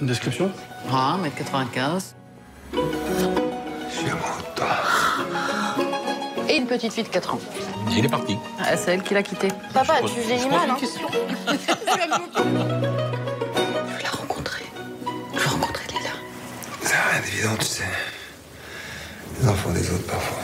[0.00, 0.50] Une description?
[0.92, 2.14] Ah, 1m95.
[6.56, 7.38] Et une petite fille de 4 ans.
[7.94, 8.34] Il est parti.
[8.58, 9.48] Ah, c'est elle qui l'a quitté.
[9.74, 10.86] Papa, tu vieillis mal, hein Je
[11.92, 12.08] veux
[14.02, 14.64] la rencontrer.
[15.34, 16.10] Je veux rencontrer Léla.
[16.80, 17.84] C'est rien d'évident, tu sais.
[19.42, 20.38] Les enfants des autres, parfois.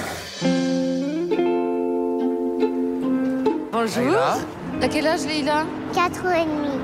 [3.73, 4.21] Bonjour.
[4.83, 6.79] T'as quel âge, Leïla 4 ans et demi.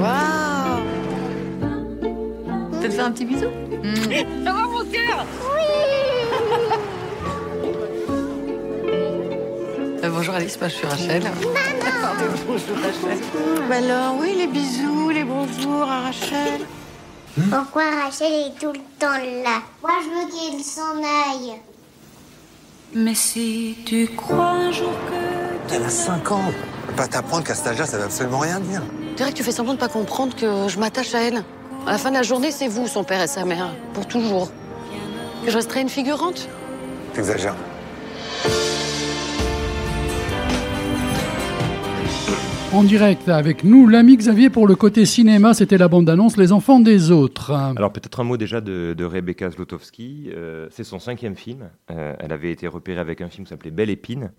[0.00, 0.82] Waouh
[2.82, 3.46] T'as te faire un petit bisou?
[4.44, 5.24] Ça va, mon cœur?
[10.08, 11.22] Euh, bonjour Alice, moi je suis Rachel.
[11.22, 13.18] Pardon, bonjour Rachel.
[13.68, 16.60] Bah alors, oui, les bisous, les bonjours à Rachel.
[17.50, 21.60] Pourquoi Rachel est tout le temps là Moi, je veux qu'elle s'en aille.
[22.94, 25.74] Mais si tu crois un jour que.
[25.74, 26.52] Elle a 5 ans.
[26.96, 28.82] Pas t'apprendre qu'à cet âge-là, ça veut absolument rien dire.
[29.10, 31.44] Je dirais que tu fais semblant de pas comprendre que je m'attache à elle.
[31.86, 34.50] À la fin de la journée, c'est vous, son père et sa mère, pour toujours.
[35.44, 36.48] Que je resterai une figurante?
[37.12, 37.54] T'exagères.
[42.74, 46.80] En direct avec nous, l'ami Xavier pour le côté cinéma, c'était la bande-annonce Les enfants
[46.80, 47.50] des autres.
[47.50, 50.30] Alors peut-être un mot déjà de, Rebecca Zlotowski.
[50.34, 51.70] Euh, c'est son cinquième film.
[51.90, 54.32] Euh, elle avait été repérée avec un film qui s'appelait Belle Épine,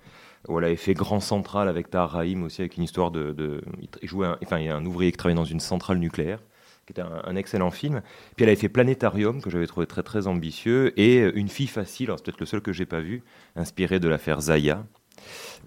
[0.48, 3.32] où elle avait fait Grand Central avec Tahar Rahim aussi, avec une histoire de...
[3.32, 3.62] de
[4.04, 6.40] il un, enfin, il y a un ouvrier qui travaillait dans une centrale nucléaire,
[6.86, 8.02] qui était un, excellent film.
[8.36, 12.12] Puis elle avait fait Planétarium, que j'avais trouvé très très ambitieux, et Une fille facile,
[12.16, 13.24] c'est peut-être le seul que j'ai pas vu,
[13.56, 14.86] inspiré de l'affaire Zaya.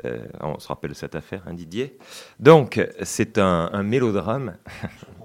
[0.05, 1.97] Euh, on se rappelle cette affaire, hein, Didier.
[2.41, 4.57] Donc, c'est un, un mélodrame.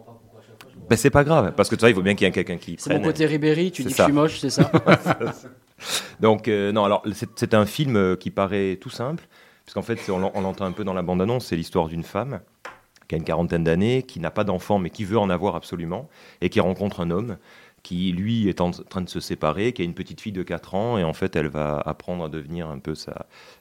[0.90, 2.58] ben, c'est pas grave, parce que tu vois, il faut bien qu'il y ait quelqu'un
[2.58, 4.70] qui C'est mon côté Ribéry, tu dis que je suis moche, c'est ça
[6.20, 7.04] Donc, euh, non, alors,
[7.36, 9.28] c'est un film euh, qui paraît tout simple,
[9.64, 12.40] puisqu'en fait, on l'entend un peu dans la bande-annonce, c'est l'histoire d'une femme
[13.08, 16.10] qui a une quarantaine d'années, qui n'a pas d'enfant, mais qui veut en avoir absolument,
[16.42, 17.38] et qui rencontre un homme
[17.88, 20.76] qui, lui, est en train de se séparer, qui a une petite fille de 4
[20.76, 22.96] ans, et en fait, elle va apprendre à devenir un peu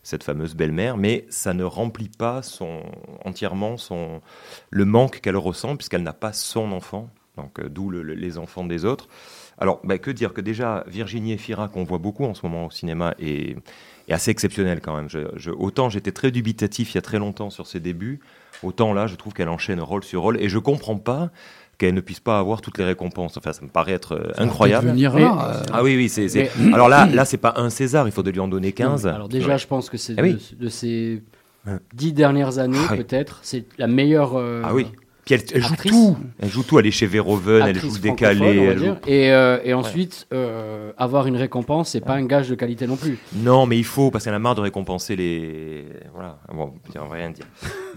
[0.03, 2.81] cette fameuse belle-mère, mais ça ne remplit pas son,
[3.25, 4.21] entièrement son,
[4.71, 8.37] le manque qu'elle ressent, puisqu'elle n'a pas son enfant, donc euh, d'où le- le- les
[8.37, 9.07] enfants des autres.
[9.59, 12.71] Alors, bah, que dire que déjà, Virginie Efira, qu'on voit beaucoup en ce moment au
[12.73, 13.57] cinéma, est,
[14.11, 15.09] assez exceptionnelle quand même.
[15.57, 18.19] Autant j'étais très dubitatif il y a très longtemps sur ses débuts,
[18.65, 21.31] autant là, je trouve qu'elle enchaîne rôle sur rôle, et je comprends pas
[21.79, 23.37] qu'elle ne puisse pas avoir toutes les récompenses.
[23.37, 24.89] Enfin, ça me paraît être euh, Ça incroyable.
[24.89, 25.63] venir là, euh.
[25.73, 26.27] Ah oui, oui, c'est...
[26.59, 29.07] Mais- Alors là, là c'est pas un César, il faut de lui en donner 15.
[29.07, 29.59] Non, Alors déjà, Ouais.
[29.59, 30.57] je pense que c'est Ah de, oui.
[30.59, 31.23] de ces
[31.93, 32.99] dix dernières années, Ah oui.
[32.99, 34.37] peut-être, c'est la meilleure.
[34.37, 34.87] euh, Ah oui.
[35.27, 35.93] Puis elle, elle joue actrice.
[35.93, 36.17] tout.
[36.39, 36.79] Elle joue tout.
[36.79, 38.59] Elle est chez Verhoeven, elle joue décalée.
[38.63, 42.55] elle joue- Et, euh, et ensuite, euh, avoir une récompense, c'est pas un gage de
[42.55, 43.19] qualité non plus.
[43.35, 45.85] Non, mais il faut, parce qu'elle a marre de récompenser les.
[46.15, 47.45] Voilà, bon, on va rien dire.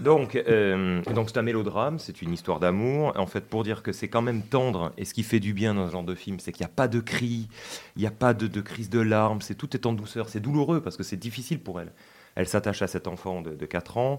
[0.00, 3.12] Donc, euh, donc c'est un mélodrame, c'est une histoire d'amour.
[3.16, 5.74] En fait, pour dire que c'est quand même tendre, et ce qui fait du bien
[5.74, 7.48] dans ce genre de film, c'est qu'il n'y a pas de cris,
[7.96, 10.28] il n'y a pas de, de crise de larmes, c'est tout est en douceur.
[10.28, 11.92] C'est douloureux parce que c'est difficile pour elle.
[12.34, 14.18] Elle s'attache à cet enfant de, de 4 ans.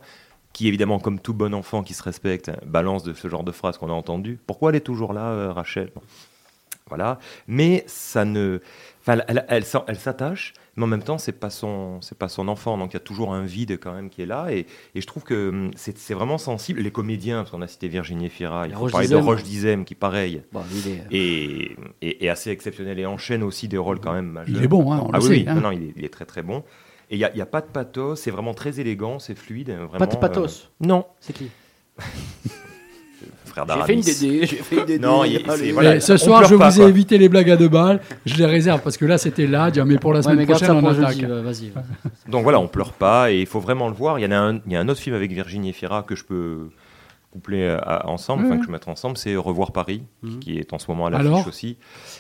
[0.54, 3.78] Qui évidemment, comme tout bon enfant qui se respecte, balance de ce genre de phrase
[3.78, 4.38] qu'on a entendu.
[4.48, 5.92] Pourquoi elle est toujours là, euh, Rachel?
[6.90, 7.20] Voilà.
[7.48, 8.60] Mais ça ne.
[9.02, 12.18] Enfin, elle, elle, elle s'en- elle s'attache, mais en même temps, c'est pas son, c'est
[12.18, 12.78] pas son enfant.
[12.78, 14.48] Donc il y a toujours un vide quand même qui est là.
[14.52, 16.82] Et, et je trouve que hum, c'est vraiment sensible.
[16.82, 19.16] Les comédiens, parce qu'on a cité Virginie Fira, il faut Roche parler de.
[19.16, 23.70] Roche Dizem, qui pareil Bon, il est- et, et- et assez exceptionnel et enchaîne aussi
[23.70, 24.54] des rôles quand même majeurs.
[24.58, 25.46] Il est bon, hein, on ah le oui, sait, oui.
[25.48, 25.56] hein.
[25.56, 26.62] Non, non, il, est, il est très très bon.
[27.12, 29.70] Et il n'y a, y a pas de pathos, c'est vraiment très élégant, c'est fluide.
[29.70, 31.06] Vraiment, Pas de pathos euh, Non.
[31.20, 31.50] C'est qui
[33.46, 33.86] Frère J'ai d'Aramis.
[33.86, 34.02] fait une
[34.40, 35.02] DD, j'ai fait une DD.
[35.02, 35.44] Non, il-
[35.74, 36.90] voilà, ce soir, je pas, vous ai quoi.
[36.90, 38.00] évité les blagues à deux balles.
[38.26, 40.78] Je les réserve parce que là, c'était là, mais pour la Ouais, semaine garde prochaine,
[40.84, 41.18] on attaque.
[41.20, 41.72] jeudi, euh, vas-y.
[42.32, 44.18] Donc voilà, on pleure pas et il faut vraiment le voir.
[44.20, 46.16] Il y en a un, il y a un autre film avec Virginie Fira que
[46.16, 46.70] je peux
[47.32, 48.60] coupler euh, à- ensemble, enfin Mhm.
[48.62, 50.40] que je mettrai ensemble, c'est Revoir Paris, Mhm.
[50.40, 51.32] qui est en ce moment à Alors?
[51.34, 51.78] l'affiche aussi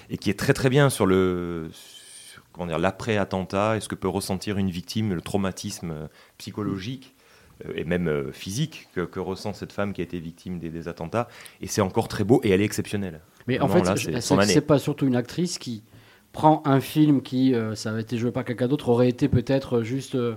[0.09, 2.00] et qui est très très bien sur le sur,
[2.53, 7.15] comment dire l'après attentat et ce que peut ressentir une victime, le traumatisme euh, psychologique
[7.65, 10.69] euh, et même euh, physique que, que ressent cette femme qui a été victime des,
[10.69, 11.27] des attentats?
[11.61, 13.21] Et c'est encore très beau et elle est exceptionnelle.
[13.47, 13.85] Mais en fait,
[14.45, 15.83] c'est- pas surtout une actrice qui
[16.33, 19.81] prend un film qui, euh, ça avait été joué par quelqu'un d'autre, aurait été peut-être
[19.83, 20.35] juste euh,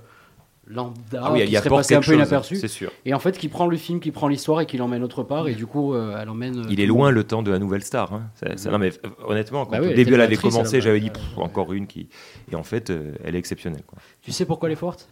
[0.66, 2.68] lambda, Ah oui, qui y serait passé un peu chose, inaperçu.
[2.68, 2.90] sûr.
[3.04, 5.46] Et en fait, qui prend le film, qui prend l'histoire et qui l'emmène autre part,
[5.48, 6.58] et du coup, euh, elle emmène.
[6.60, 8.12] euh, Il est loin le temps de la nouvelle star.
[8.12, 8.22] hein.
[8.36, 11.10] C'est- non, mais euh, honnêtement, quand Bah oui, au début elle avait commencé, j'avais dit
[11.10, 12.08] Pff, encore une qui.
[12.50, 13.82] Et en fait, euh, elle est exceptionnelle.
[13.86, 13.98] quoi.
[14.22, 15.08] Tu sais pourquoi elle est forte?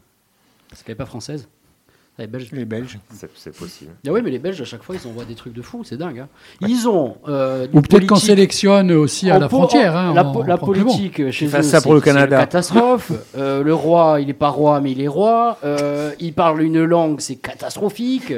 [0.70, 1.48] Parce qu'elle n'est pas française.
[2.18, 2.98] Les Belges.
[3.14, 3.92] C'est c'est possible.
[4.06, 5.96] Ah oui, mais les Belges, à chaque fois, ils envoient des trucs de fou, c'est
[5.96, 6.20] dingue.
[6.20, 6.28] hein.
[6.60, 7.16] Ils ont.
[7.26, 9.96] euh, Ou peut-être qu'on sélectionne aussi à la po- frontière.
[9.96, 10.90] hein, la, on- po- on la prend plus bon.
[10.94, 12.36] politique chez eux, ça pour le Canada.
[12.36, 13.12] une catastrophe.
[13.34, 15.56] Euh, le roi, il est pas roi, mais il est roi.
[15.64, 18.34] Euh, il parle une langue, c'est catastrophique.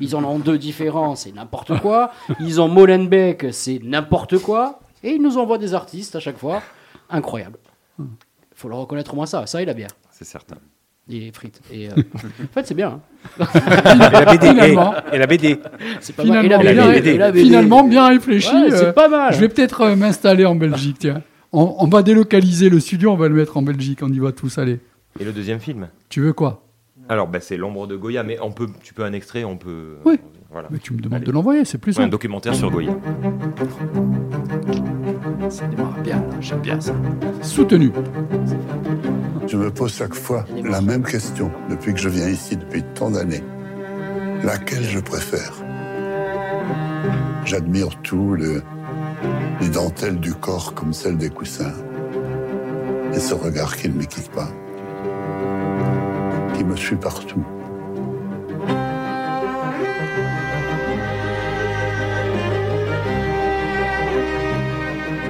[0.00, 2.10] Ils en ont deux différents, c'est n'importe quoi.
[2.40, 4.80] Ils ont Molenbeek, c'est n'importe quoi.
[5.04, 6.62] Et ils nous envoient des artistes à chaque fois.
[7.10, 7.58] Incroyable.
[8.54, 9.46] faut le reconnaître au moins ça.
[9.46, 9.90] Ça et la bière.
[10.10, 10.56] C'est certain.
[11.10, 11.60] Et les frites.
[11.72, 13.00] Et, euh, en fait, c'est bien.
[13.40, 13.46] hein.
[13.94, 14.48] Et la BD.
[14.48, 14.94] Finalement.
[15.12, 15.58] Et, et la BD.
[16.00, 16.36] C'est pas mal.
[16.44, 17.44] Et Finalement, la bien, BD, et la BD.
[17.44, 18.54] finalement, bien réfléchi.
[18.54, 19.32] Ouais, c'est euh, pas mal.
[19.34, 21.22] Je vais peut-être euh, m'installer en Belgique, tiens.
[21.52, 24.32] On, on va délocaliser le studio, on va le mettre en Belgique, on y va
[24.32, 24.80] tous aller.
[25.18, 25.88] Et le deuxième film?
[26.10, 26.62] Tu veux quoi?
[27.08, 29.96] Alors, bah, c'est L'ombre de Goya, mais on peut, tu peux un extrait, on peut.
[30.04, 30.18] Oui.
[30.50, 30.68] Voilà.
[30.70, 31.26] Mais tu me demandes Allez.
[31.26, 32.12] de l'envoyer, c'est plus Ouais, un simple.
[32.12, 32.90] documentaire sur Goya.
[35.50, 36.92] Ça démarre bien, j'aime bien ça.
[37.42, 37.90] Soutenu.
[39.46, 43.10] Je me pose chaque fois la même question depuis que je viens ici depuis tant
[43.10, 43.42] d'années.
[44.44, 45.52] Laquelle je préfère?
[47.44, 48.62] J'admire tout, le-
[49.60, 51.72] les dentelles du corps comme celles des coussins.
[53.14, 54.48] Et ce regard qui ne me quitte pas,
[56.54, 57.42] qui me suit partout.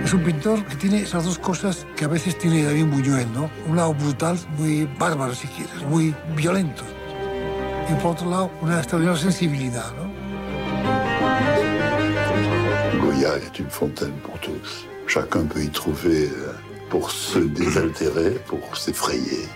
[0.08, 3.50] Es un pintor que tiene esas dos cosas que a veces tiene David Buñuel, ¿no?
[3.68, 6.82] Un lado brutal, muy bárbaro si quieres, muy violento.
[7.90, 10.08] Y por otro lado, una extraordinaria sensibilidad, ¿no?
[13.04, 14.86] Goya est une fontaine pour tous.
[15.06, 16.54] Chacun peut y trouver euh,
[16.88, 19.46] pour se désaltérer, pour s'effrayer.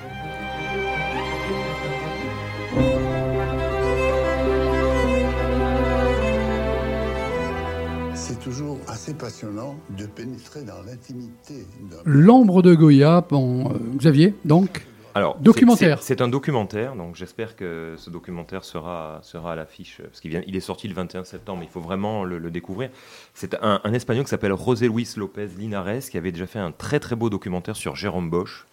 [8.53, 11.67] Toujours assez passionnant de pénétrer dans l'intimité
[12.05, 16.03] L'ombre de Goya, bon, euh, Xavier, donc Alors, Documentaire.
[16.03, 20.33] C'est c'est un documentaire, donc j'espère que ce documentaire sera, sera à l'affiche, parce qu'il
[20.33, 22.91] vient, il est sorti le 21 septembre, il faut vraiment le, le découvrir.
[23.33, 26.73] C'est un, un Espagnol qui s'appelle José Luis López Linares, qui avait déjà fait un
[26.73, 28.67] très très beau documentaire sur Jérôme Bosch.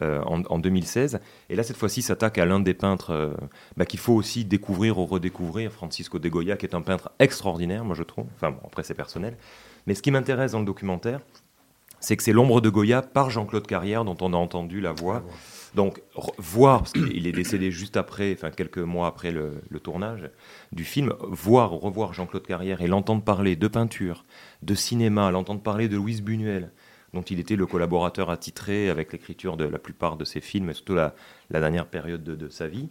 [0.00, 1.20] Euh, en, en 2016.
[1.50, 3.34] Et là, cette fois-ci, s'attaque à l'un des peintres euh,
[3.76, 7.84] bah, qu'il faut aussi découvrir ou redécouvrir, Francisco de Goya, qui est un peintre extraordinaire,
[7.84, 8.26] moi je trouve.
[8.36, 9.36] Enfin, bon, après, c'est personnel.
[9.86, 11.20] Mais ce qui m'intéresse dans le documentaire,
[12.00, 15.22] c'est que c'est l'ombre de Goya par Jean-Claude Carrière, dont on a entendu la voix.
[15.74, 16.02] Donc,
[16.38, 20.28] voir, parce qu'il il est décédé juste après, enfin quelques mois après le, le tournage
[20.72, 24.24] du film, voir, revoir Jean-Claude Carrière et l'entendre parler de peinture,
[24.62, 26.70] de cinéma, l'entendre parler de Louise Buñuel,
[27.12, 30.74] dont il était le collaborateur attitré avec l'écriture de la plupart de ses films, et
[30.74, 31.14] surtout la,
[31.50, 32.88] la dernière période de, sa vie,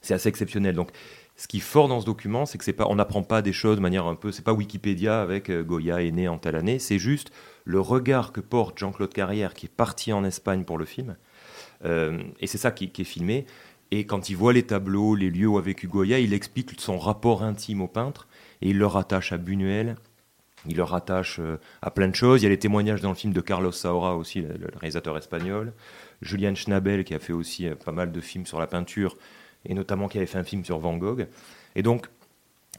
[0.00, 0.74] c'est assez exceptionnel.
[0.74, 0.90] Donc,
[1.36, 3.52] ce qui est fort dans ce document, c'est que c'est pas, on n'apprend pas des
[3.52, 6.56] choses de manière un peu, c'est pas Wikipédia avec euh, Goya est né en telle
[6.56, 7.32] année, c'est juste
[7.64, 11.16] le regard que porte Jean-Claude Carrière, qui est parti en Espagne pour le film,
[11.84, 13.44] Euh, et c'est ça qui, qui est filmé.
[13.90, 16.98] Et quand il voit les tableaux, les lieux où a vécu Goya, il explique son
[16.98, 18.26] rapport intime au peintre,
[18.62, 19.96] et il le rattache à Buñuel,
[20.66, 22.42] il le rattache euh, à plein de choses.
[22.42, 25.72] Il y a les témoignages dans le film de Carlos Saura aussi, le, réalisateur espagnol.
[26.22, 29.16] Julian Schnabel qui a fait aussi euh, pas mal de films sur la peinture
[29.66, 31.26] et notamment qui avait fait un film sur Van Gogh.
[31.74, 32.06] Et donc,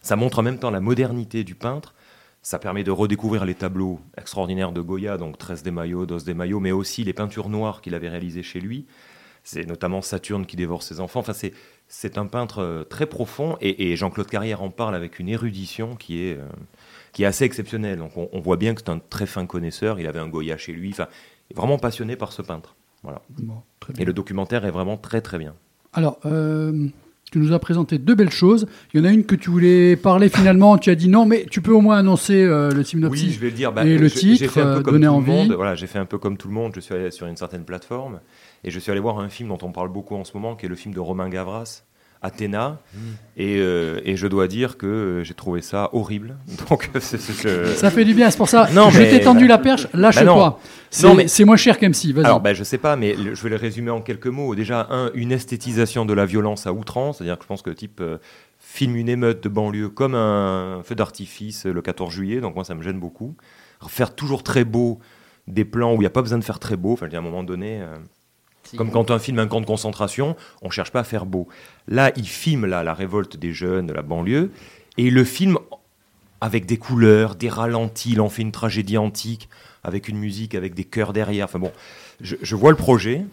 [0.02, 1.96] ça montre en même temps la modernité du peintre.
[2.42, 6.34] Ça permet de redécouvrir les tableaux extraordinaires de Goya, donc 13 de Mayo, Dos de
[6.34, 8.86] Mayo, mais aussi les peintures noires qu'il avait réalisées chez lui.
[9.44, 11.22] C'est notamment Saturne qui dévore ses enfants.
[11.22, 11.34] Enfin,
[11.88, 16.20] c'est un peintre euh, très profond et, Jean-Claude Carrière en parle avec une érudition qui
[16.20, 16.40] est,
[17.16, 17.98] qui est assez exceptionnelle.
[17.98, 20.02] Donc on, on voit bien que c'est un très fin connaisseur.
[20.02, 20.90] Il avait un Goya chez lui.
[20.92, 21.08] Enfin,
[21.56, 22.76] vraiment passionné par ce peintre.
[23.04, 23.22] Voilà.
[23.30, 23.56] Bon,
[23.98, 25.54] et le documentaire est vraiment très très bien.
[25.94, 26.88] Alors, euh,
[27.32, 28.68] tu nous as présenté deux belles choses.
[28.94, 30.78] Il y en a une que tu voulais parler finalement.
[30.78, 33.40] Tu as dit non, mais tu peux au moins annoncer euh, le synopsis Oui, je
[33.40, 33.72] vais le dire.
[33.72, 35.32] Bah, et le j'ai titre, fait un peu euh, comme tout le envie.
[35.32, 35.54] monde.
[35.54, 36.74] Voilà, j'ai fait un peu comme tout le monde.
[36.76, 38.20] Je suis allé sur une certaine plateforme
[38.66, 40.66] et je suis allé voir un film dont on parle beaucoup en ce moment, qui
[40.66, 41.84] est le film de Romain Gavras,
[42.26, 42.80] Athéna.
[42.94, 42.98] Mmh.
[43.38, 46.38] Et, euh, et je dois dire que j'ai trouvé ça horrible.
[46.70, 48.70] Donc, Ça fait du bien, c'est pour ça.
[48.74, 50.24] Non, je t'ai tendu la perche, Bah lâche-toi.
[50.26, 50.56] non.
[50.90, 52.26] C'est Non, mais- c'est moins cher qu'MC, vas-y.
[52.26, 54.56] Alors, ben, je sais pas, mais le- je vais le résumer en quelques mots.
[54.56, 57.76] Déjà, un, une esthétisation de la violence à outrance, c'est-à-dire que je pense que le
[57.76, 58.18] type euh,
[58.60, 62.76] filme une émeute de banlieue comme un feu d'artifice le 14 juillet, donc moi ça
[62.76, 63.36] me gêne beaucoup.
[63.88, 65.00] Faire toujours très beau
[65.48, 67.20] des plans où il n'y a pas besoin de faire très beau, enfin, je dire,
[67.20, 67.82] à un moment donné.
[67.82, 67.98] euh,
[68.78, 71.48] Comme quand un film un camp de concentration, on cherche pas à faire beau.
[71.88, 74.52] Là, il filme là, la révolte des jeunes de la banlieue,
[74.98, 75.58] et le filme
[76.42, 79.50] avec des couleurs, des ralentis, il en fait une tragédie antique,
[79.84, 81.46] avec une musique, avec des chœurs derrière.
[81.46, 81.72] Enfin bon,
[82.22, 83.26] je, je vois le projet,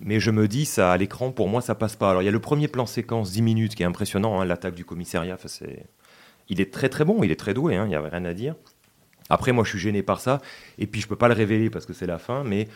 [0.00, 2.10] mais je me dis, ça à l'écran, pour moi, ça passe pas.
[2.10, 4.74] Alors il y a le premier plan séquence, 10 minutes, qui est impressionnant, hein, l'attaque
[4.74, 5.34] du commissariat.
[5.34, 5.86] Enfin, c'est...
[6.48, 8.34] Il est très très bon, il est très doué, hein, il n'y a rien à
[8.34, 8.56] dire.
[9.28, 10.40] Après, moi, je suis gêné par ça,
[10.78, 12.66] et puis je peux pas le révéler parce que c'est la fin, mais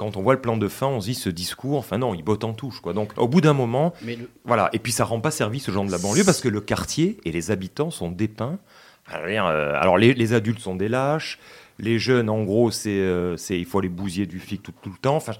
[0.00, 2.22] quand on voit le plan de fin, on se dit ce discours, enfin non, il
[2.22, 2.80] botte en touche.
[2.80, 2.92] Quoi.
[2.92, 5.72] Donc au bout d'un moment, Mais le- voilà, et puis ça rend pas service aux
[5.72, 8.58] gens de la banlieue parce que le quartier et les habitants sont dépeints.
[9.06, 11.38] Alors, euh, alors, les, les adultes sont des lâches,
[11.78, 14.98] les jeunes, en gros, c'est, euh, il faut les bousiller du flic tout, tout le
[14.98, 15.16] temps.
[15.16, 15.32] Enfin,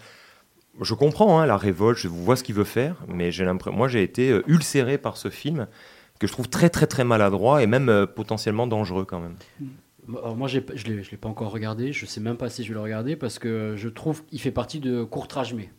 [0.80, 3.88] je comprends hein, la révolte, je vois ce qu'il veut faire, mais j'ai l'impression, moi
[3.88, 5.66] j'ai été euh, ulcéré par ce film
[6.18, 9.36] que je trouve très très très maladroit et même euh, potentiellement dangereux quand même.
[10.08, 11.92] Alors moi, j'ai je ne l'ai je l'ai pas encore regardé.
[11.92, 14.50] Je sais même pas si je vais le regarder parce que je trouve qu'il fait
[14.50, 15.70] partie de Courtrage-Mé.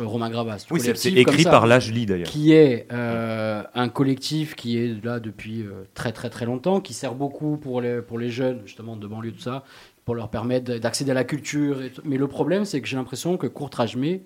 [0.00, 0.66] Euh, Romain Gravas.
[0.72, 2.26] Oui, c'est- écrit comme ça, par Lajli, d'ailleurs.
[2.26, 6.92] Qui est euh, un collectif qui est là depuis euh, très très très longtemps, qui
[6.92, 9.62] sert beaucoup pour les, pour les jeunes, justement, de banlieue, tout ça,
[10.04, 11.82] pour leur permettre d'accéder à la culture.
[11.82, 11.92] et.
[12.04, 14.24] Mais le problème, c'est que j'ai l'impression que Courtrage-Mé,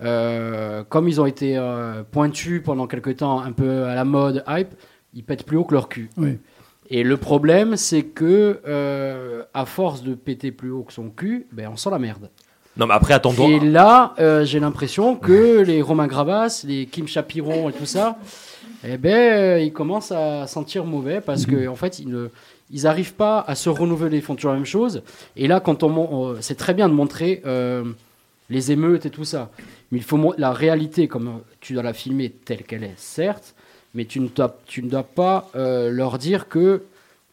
[0.00, 4.44] euh, comme ils ont été euh, pointus pendant quelque temps, un peu à la mode,
[4.46, 4.74] hype,
[5.12, 6.08] ils pètent plus haut que leur cul.
[6.16, 6.38] Oui.
[6.90, 11.46] Et le problème, c'est que euh, à force de péter plus haut que son cul,
[11.52, 12.30] ben, on sent la merde.
[12.78, 13.48] Non, mais après, attendons.
[13.48, 18.16] Et là, euh, j'ai l'impression que les Romain Gravas, les Kim Chapiron et tout ça,
[18.84, 22.28] eh ben, euh, ils commencent à sentir mauvais parce que en fait, ils ne,
[22.70, 25.02] ils n'arrivent pas à se renouveler, ils font toujours la même chose.
[25.36, 27.84] Et là, quand on, c'est très bien de montrer euh,
[28.48, 29.50] les émeutes et tout ça,
[29.90, 33.54] mais il faut la réalité comme tu dois la filmer telle qu'elle est, certes,
[33.94, 36.82] mais tu ne dois, tu ne dois pas euh, leur dire que,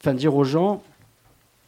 [0.02, 0.82] enfin, dire aux gens,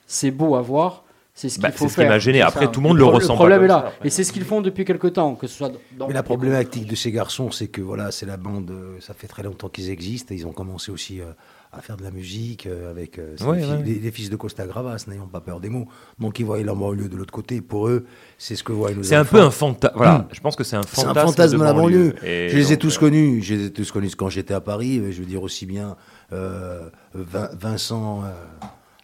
[0.07, 1.03] c'est beau à voir.
[1.33, 2.09] C'est ce qu'il Bah, faut c'est ce qui faire.
[2.09, 2.41] m'a gêné.
[2.41, 2.71] Après, ça.
[2.71, 3.91] tout le monde le ressent pas problème comme est là.
[3.99, 4.05] ça.
[4.05, 6.87] Et c'est ce qu'ils font depuis quelque temps, que ce soit dans Mais la problématique
[6.87, 9.91] de ces garçons, c'est que voilà, c'est la bande, euh, ça fait très longtemps qu'ils
[9.91, 11.25] existent et ils ont commencé aussi euh,
[11.73, 13.83] à faire de la musique euh, avec euh, c'est Ouais, les, fi- ouais.
[13.83, 15.87] les- les fils de Costa Gravas, n'ayons pas peur des mots.
[16.19, 17.61] Donc ils voyaient la banlieue de l'autre côté.
[17.61, 18.05] Pour eux,
[18.37, 20.27] c'est ce que voient nos C'est un peu un fanta- voilà, Hum.
[20.31, 22.15] je pense que c'est un C'est un fantasme fantasme de la banlieue.
[22.25, 23.41] Et Je les ai tous euh, connus.
[23.43, 25.01] Je les ai tous connus quand j'étais à Paris.
[25.11, 25.95] Je veux dire aussi bien
[26.33, 28.23] euh, Vin- Vincent.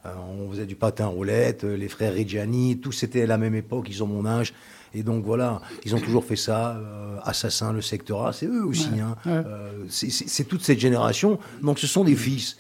[0.06, 4.04] on faisait du patin roulette, les frères Reggiani, tous c'était à la même époque, ils
[4.04, 4.54] ont mon âge.
[4.94, 6.76] Et donc voilà, ils ont toujours fait ça.
[6.78, 8.90] euh, Assassin, le secteur A, c'est eux aussi.
[8.92, 9.16] Ouais, hein.
[9.26, 9.32] ouais.
[9.32, 11.40] Euh, c'est- toute cette génération.
[11.62, 12.58] Donc ce sont des fils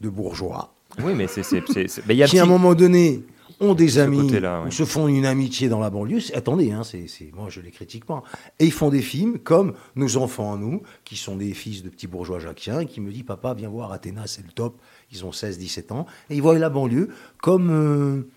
[0.00, 0.72] de bourgeois.
[1.02, 1.42] Oui, mais c'est.
[1.42, 3.22] c'est- c'est- c'est- mais il y a qui à un moment donné
[3.60, 4.68] ont des amis côté-là, ouais.
[4.68, 6.18] ou se font une amitié dans la banlieue.
[6.34, 8.22] Attendez, hein, c'est, c'est- moi je les critique pas.
[8.58, 11.88] Et ils font des films comme Nos enfants à nous, qui sont des fils de
[11.88, 14.76] petits bourgeois jacquiens, et qui me dit Papa, viens voir Athéna, c'est le top.
[15.12, 16.06] Ils ont 16-17 ans.
[16.30, 17.10] Et ils voient la banlieue
[17.42, 18.28] comme, euh,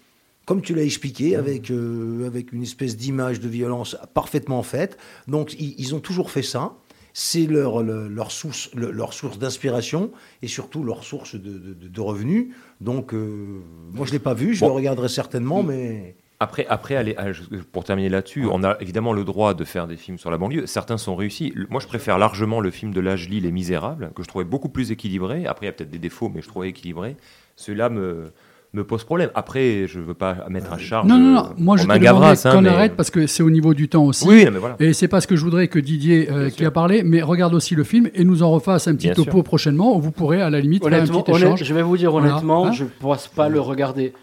[0.47, 4.97] comme tu l'as expliqué, avec, euh, avec une espèce d'image de violence parfaitement faite.
[5.27, 6.73] Donc ils, ils ont toujours fait ça.
[7.13, 12.01] C'est leur, le- leur source, le- leur source d'inspiration et surtout leur source de, de-
[12.01, 12.53] revenus.
[12.79, 13.59] Donc, euh,
[13.91, 14.67] moi, je ne l'ai pas vu, je Bon.
[14.67, 16.15] le regarderai certainement, mais.
[16.39, 19.97] Après, après allez, je- pour terminer là-dessus, on a évidemment le droit de faire des
[19.97, 20.67] films sur la banlieue.
[20.67, 21.51] Certains sont réussis.
[21.71, 24.91] Moi, je préfère largement le film de Lajli, Les Misérables, que je trouvais beaucoup plus
[24.91, 25.47] équilibré.
[25.47, 27.17] Après, il y a peut-être des défauts, mais je trouvais équilibré.
[27.55, 28.31] Celui-là me,
[28.73, 29.29] me pose problème.
[29.33, 31.07] Après, je ne veux pas mettre à charge.
[31.07, 31.49] Non, non, non.
[31.57, 34.03] Moi, je te demandais hein, qu'on mais- arrête parce que c'est au niveau du temps
[34.05, 34.27] aussi.
[34.27, 34.75] Oui, non, mais voilà.
[34.79, 37.53] Et c'est pas ce que je voudrais que Didier, euh, qui a parlé, mais regarde
[37.55, 39.43] aussi le film et nous en refasse un petit Bien topo sûr.
[39.43, 41.63] prochainement où vous pourrez à la limite faire un petit honnête- échange.
[41.63, 42.31] je vais vous dire Voilà.
[42.33, 44.13] honnêtement, Hein je ne pense pas le regarder.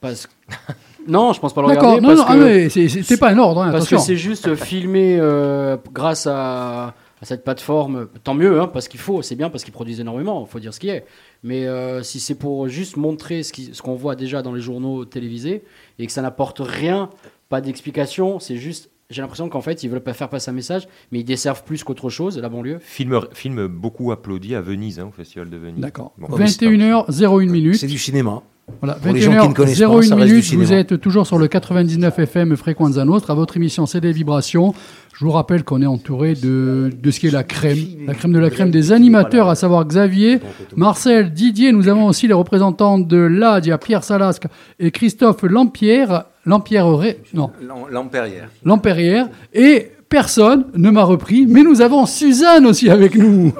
[0.00, 0.32] Parce que-
[1.08, 2.00] Non, je pense pas le D'accord, regarder.
[2.02, 3.98] non, parce non, que- ah, c'est- pas un ordre, hein, parce attention.
[3.98, 8.06] que c'est juste filmé euh, grâce à, à cette plateforme.
[8.22, 10.72] Tant mieux, hein, parce qu'il faut, c'est bien parce qu'ils produisent énormément, il faut dire
[10.72, 11.04] ce qui est.
[11.44, 15.62] Mais euh, si c'est pour juste montrer ce qu'on voit déjà dans les journaux télévisés
[15.98, 17.10] et que ça n'apporte rien,
[17.50, 20.88] pas d'explication, c'est juste j'ai l'impression qu'en fait, ils veulent pas faire passer un message,
[21.12, 22.78] mais ils desservent plus qu'autre chose, la banlieue.
[22.80, 25.80] Film, film beaucoup applaudi à Venise, hein, au Festival de Venise.
[25.80, 26.12] D'accord.
[26.18, 27.76] Bon, 21h, 01 minute.
[27.76, 28.42] C'est du cinéma.
[28.80, 30.72] Voilà, Pour les gens qui ne 21h, connaissent 01 pas, ça reste du minutes, vous
[30.72, 34.74] êtes toujours sur le 99 FM Fréquenza Nostra, votre émission c'est des vibrations.
[35.14, 37.76] Je vous rappelle qu'on est entouré de, de ce qui est la crème,
[38.06, 40.40] la crème de la crème des animateurs, à savoir Xavier,
[40.76, 44.46] Marcel, Didier, nous avons aussi les représentants de l'ADIA, Pierre Salasque
[44.78, 47.50] et Christophe Lampierre, Lampierre, Ré- non,
[47.90, 48.48] L'Ampérière.
[48.64, 53.52] Lampérière, et personne ne m'a repris, mais nous avons Suzanne aussi avec nous.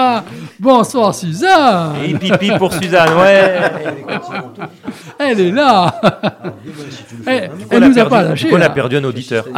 [0.60, 1.94] Bonsoir Suzanne.
[2.06, 3.60] Et pipi pour Suzanne, ouais.
[5.18, 6.00] Elle est là.
[7.26, 8.48] Elle, coup, elle a nous a perdu- pas lâché.
[8.52, 9.46] on a perdu un auditeur.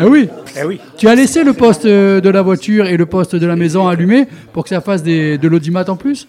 [0.00, 0.28] Ah oui.
[0.58, 0.80] Eh oui.
[0.96, 3.86] Tu as laissé le poste euh, de la voiture et le poste de la maison
[3.88, 6.26] allumé pour que ça fasse des, de l'audimat en plus?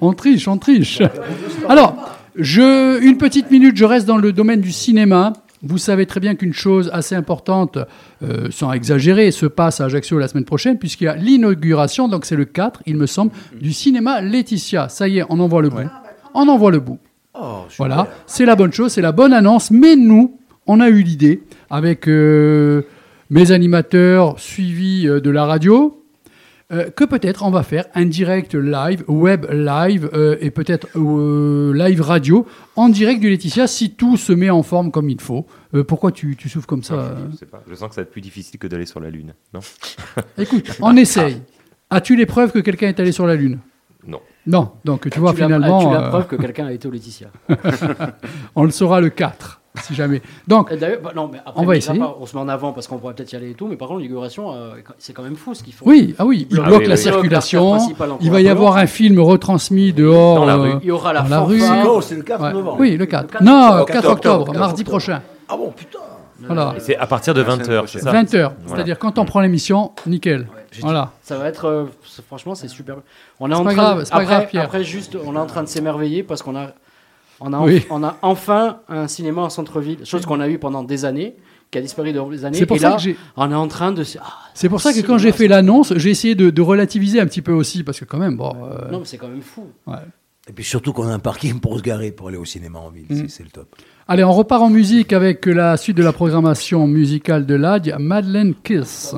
[0.00, 1.02] On triche, on triche.
[1.68, 1.96] Alors,
[2.36, 5.32] je, une petite minute, je reste dans le domaine du cinéma.
[5.62, 7.78] Vous savez très bien qu'une chose assez importante,
[8.22, 12.26] euh, sans exagérer, se passe à Ajaccio la semaine prochaine, puisqu'il y a l'inauguration, donc
[12.26, 14.88] c'est le 4, il me semble, du cinéma Laetitia.
[14.88, 15.88] Ça y est, on envoie le bout.
[16.34, 16.98] On envoie le bout.
[17.78, 19.70] Voilà, c'est la bonne chose, c'est la bonne annonce.
[19.70, 22.82] Mais nous, on a eu l'idée avec euh,
[23.30, 26.03] mes animateurs suivis euh, de la radio
[26.74, 31.72] euh, que peut-être on va faire un direct live, web live euh, et peut-être euh,
[31.74, 32.46] live radio
[32.76, 35.46] en direct du Laetitia si tout se met en forme comme il faut.
[35.74, 37.62] Euh, pourquoi tu, tu souffles comme ça Je sais pas.
[37.68, 39.60] Je sens que ça va être plus difficile que d'aller sur la Lune, non?
[40.38, 41.40] Écoute, on essaye.
[41.90, 43.58] As-tu les preuves que quelqu'un est allé sur la Lune?
[44.06, 44.20] Non.
[44.46, 45.80] Non, donc tu vois tu l'as- finalement.
[45.90, 47.28] Tu as euh, preuve que quelqu'un a été au Laetitia.
[48.56, 50.22] on le saura le 4, si jamais.
[50.46, 51.98] Donc, bah, non, mais après, on va essayer.
[51.98, 53.76] part, on se met en avant parce qu'on pourrait peut-être y aller et tout, mais
[53.76, 55.84] par contre, l'inauguration, euh, c'est quand même fou ce qu'ils font.
[55.88, 57.70] Oui, ah oui, il bloquent- bloque ils la bloquent circulation.
[57.72, 60.36] principale en Il va y avoir un film retransmis dehors.
[60.36, 60.72] Dans la euh, rue.
[60.82, 61.60] Il y aura la dans la rue.
[62.02, 62.52] C'est le 4 Ouais.
[62.52, 62.76] novembre.
[62.80, 63.30] Oui, le 4.
[63.32, 63.86] 4 non, octobre.
[63.86, 64.90] 4 octobre, mardi octobre.
[64.90, 65.22] prochain.
[65.48, 65.98] Ah bon, putain.
[66.46, 66.74] Voilà.
[66.76, 68.30] Et C'est à partir de 20h, c'est ça 20h.
[68.30, 68.52] Voilà.
[68.66, 70.46] C'est-à-dire quand on prend l'émission, nickel.
[70.80, 71.12] Voilà.
[71.22, 71.84] Ça va être, euh,
[72.26, 72.96] franchement, c'est super.
[73.40, 74.64] On est C'est en pas train grave, de- c'est pas après, grave, Pierre.
[74.64, 76.68] Après, juste, on est en train de s'émerveiller parce qu'on a,
[77.40, 77.84] on a, Oui.
[77.90, 81.34] on a enfin un cinéma en centre-ville, chose qu'on a eu pendant des années,
[81.70, 82.56] qui a disparu dans les années.
[82.58, 84.04] C'est pour et ça là, que j'ai- on est en train de.
[84.20, 84.24] Ah,
[84.54, 87.42] C'est pour ça que quand j'ai fait l'annonce, j'ai essayé de, de relativiser un petit
[87.42, 88.52] peu aussi, parce que quand même, bon.
[88.64, 89.66] euh, Non, mais c'est quand même fou.
[89.86, 89.96] ouais.
[90.46, 92.90] Et puis surtout qu'on a un parking pour se garer pour aller au cinéma en
[92.90, 93.06] ville.
[93.08, 93.28] Mm.
[93.28, 93.74] C'est- le top.
[94.06, 98.54] Allez, on repart en musique avec la suite de la programmation musicale de l'AD, Madeleine
[98.62, 99.14] Kiss.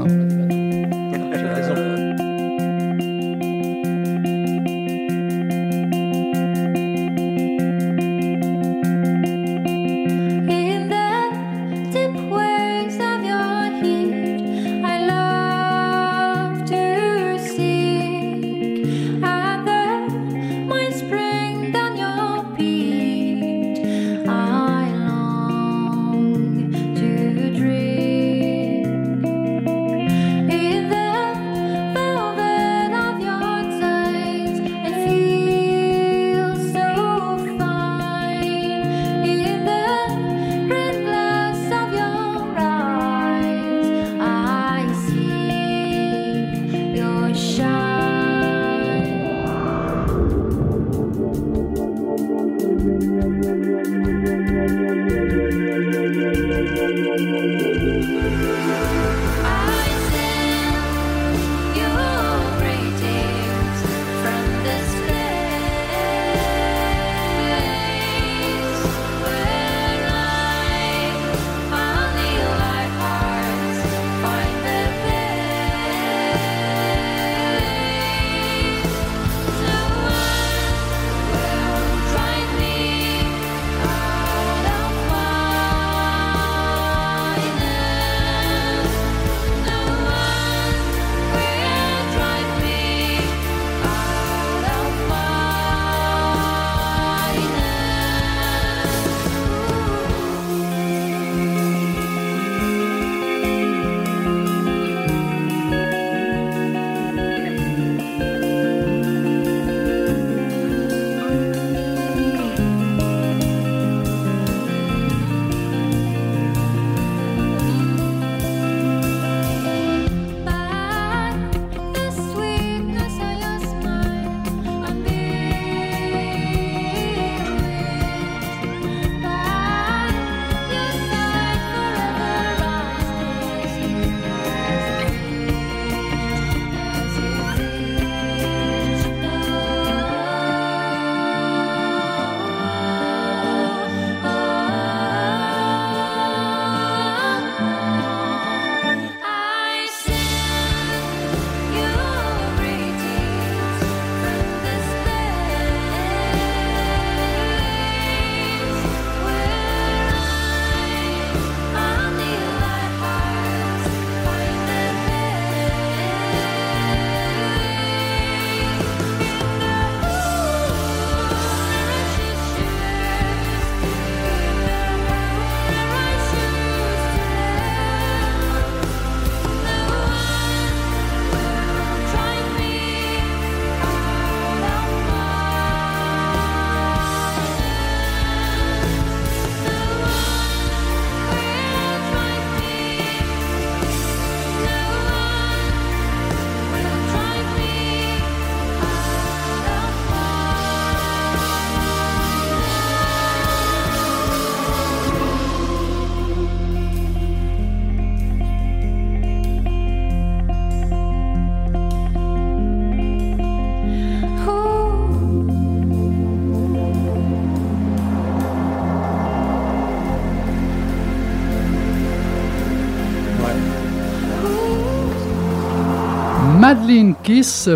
[227.26, 227.68] Kiss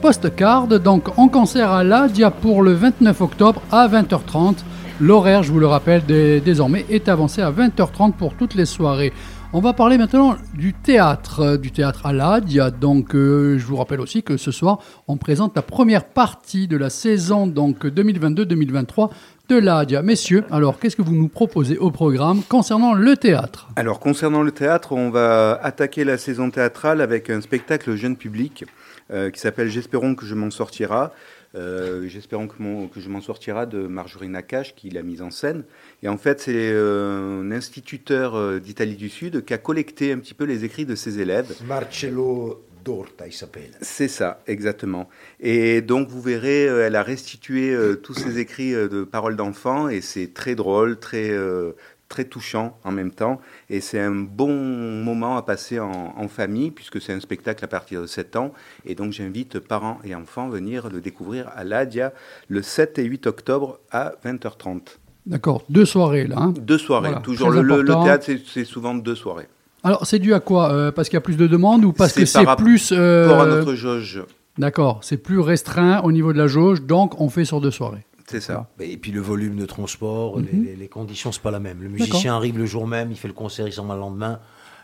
[0.00, 4.54] Postcard, donc en concert à l'Adia pour le 29 octobre à 20h30.
[4.98, 9.12] L'horaire, je vous le rappelle, dé- désormais est avancé à 20h30 pour toutes les soirées.
[9.54, 12.70] On va parler maintenant du théâtre, euh, du théâtre à l'Adia.
[12.70, 14.78] Donc, euh, je vous rappelle aussi que ce soir,
[15.08, 19.10] on présente la première partie de la saison donc 2022-2023
[19.50, 20.00] de l'Adia.
[20.00, 23.68] Messieurs, alors qu'est-ce que vous nous proposez au programme concernant le théâtre?
[23.76, 28.64] Alors, concernant le théâtre, on va attaquer la saison théâtrale avec un spectacle jeune public
[29.12, 31.12] euh, qui s'appelle J'espérons que je m'en sortira.
[31.54, 35.30] Euh, J'espérons que, mon- que je m'en sortira de Marjorie Nakache qui l'a mise en
[35.30, 35.64] scène.
[36.02, 40.18] Et en fait, c'est euh, un instituteur euh, d'Italie du Sud qui a collecté un
[40.18, 41.54] petit peu les écrits de ses élèves.
[41.66, 43.70] Marcello Dorta, il s'appelle.
[43.80, 45.08] C'est ça, exactement.
[45.40, 49.88] Et donc, vous verrez, euh, elle a restitué euh, tous ses écrits de paroles d'enfants
[49.88, 51.30] et c'est très drôle, très,
[52.08, 53.40] très touchant en même temps.
[53.74, 54.52] Et c'est un bon
[55.02, 58.52] moment à passer en, en famille puisque c'est un spectacle à partir de 7 ans.
[58.84, 62.12] Et donc, j'invite parents et enfants à venir le découvrir à l'Adia
[62.48, 64.98] le 7 et 8 octobre à 20h30.
[65.24, 66.36] D'accord, deux soirées là.
[66.38, 66.52] hein.
[66.60, 67.08] Deux soirées.
[67.08, 69.48] Voilà, Toujours le, théâtre, c'est- souvent deux soirées.
[69.84, 72.12] Alors, c'est dû à quoi Euh, Parce qu'il y a plus de demandes ou parce
[72.12, 72.92] que c'est plus.
[72.92, 74.22] euh, rapport à notre jauge.
[74.58, 78.04] D'accord, c'est plus restreint au niveau de la jauge, donc on fait sur deux soirées.
[78.26, 78.68] C'est ça.
[78.80, 80.64] Et puis le volume de transport, les- Mhm.
[80.64, 81.82] les, les conditions, c'est pas la même.
[81.82, 84.40] Le musicien arrive le jour même, il fait le concert, il s'en va le lendemain.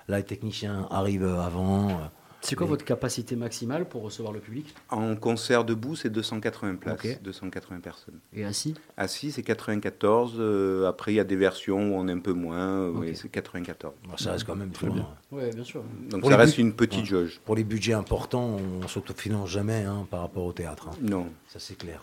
[0.08, 1.88] Là, les techniciens arrivent avant.
[1.90, 1.92] euh,
[2.40, 4.72] C'est quoi votre capacité maximale pour recevoir le public?
[4.90, 7.18] En concert debout, c'est 280 places, Ok.
[7.22, 8.20] 280 personnes.
[8.32, 8.74] Et assis?
[8.96, 10.34] Assis, c'est 94.
[10.38, 12.56] euh, après, il y a des versions où on est un peu moins.
[12.84, 13.92] euh, oui, c'est 94.
[14.18, 15.08] ça reste quand même très bien.
[15.32, 15.82] Ouais, bien sûr.
[16.10, 17.06] Donc Pour ça reste une petite Ouais.
[17.06, 17.40] jauge.
[17.44, 20.88] Pour les budgets importants, on s'autofinance jamais hein, par rapport au théâtre.
[20.92, 20.96] hein.
[21.02, 21.26] Non.
[21.48, 22.02] Ça, c'est clair.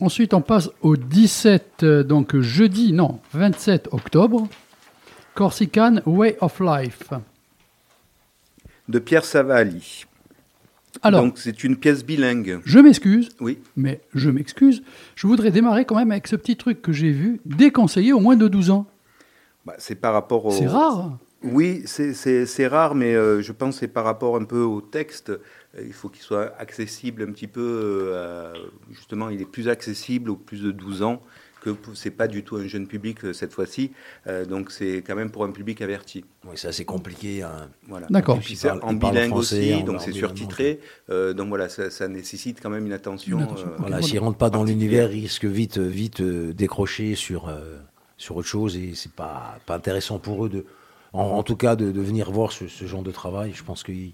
[0.00, 4.46] Ensuite, on passe au 17, euh, donc jeudi, non, 27 octobre,
[5.34, 7.10] Corsican Way of Life.
[8.88, 10.04] De Pierre Savali.
[11.02, 12.60] Alors- Donc c'est une pièce bilingue.
[12.64, 13.58] Je m'excuse, Oui.
[13.76, 14.82] mais je m'excuse,
[15.16, 18.36] je voudrais démarrer quand même avec ce petit truc que j'ai vu, déconseillé au moins
[18.36, 18.86] de 12 ans.
[19.66, 20.50] Bah, c'est par rapport au.
[20.52, 21.18] C'est rare.
[21.42, 25.32] Oui, c'est- rare, mais euh, je pense que c'est par rapport un peu au texte.
[25.78, 27.60] Euh, il faut qu'il soit accessible un petit peu.
[27.60, 28.58] euh, à-
[28.92, 31.22] justement, il est plus accessible aux plus de 12 ans
[31.60, 33.90] que c'est pas du tout un jeune public euh, cette fois-ci.
[34.28, 36.24] Euh, donc c'est quand même pour un public averti.
[36.44, 37.42] Oui, c'est assez compliqué.
[37.42, 37.68] hein.
[37.88, 38.06] Voilà.
[38.10, 38.36] D'accord.
[38.36, 40.78] Et puis Il c'est parle- en bilingue français, aussi, en- donc c'est surtitré.
[41.10, 43.38] Euh, donc voilà, ça, ça nécessite quand même une attention.
[43.38, 43.76] Une attention, euh.
[43.78, 47.76] Voilà, s'il rentre pas dans l'univers, il risque vite, vite euh, décrocher sur, euh,
[48.18, 50.64] sur autre chose et c'est pas, pas intéressant pour eux de,
[51.12, 53.52] en, en tout cas, de, de venir voir ce, ce genre de travail.
[53.52, 54.12] Je pense qu'il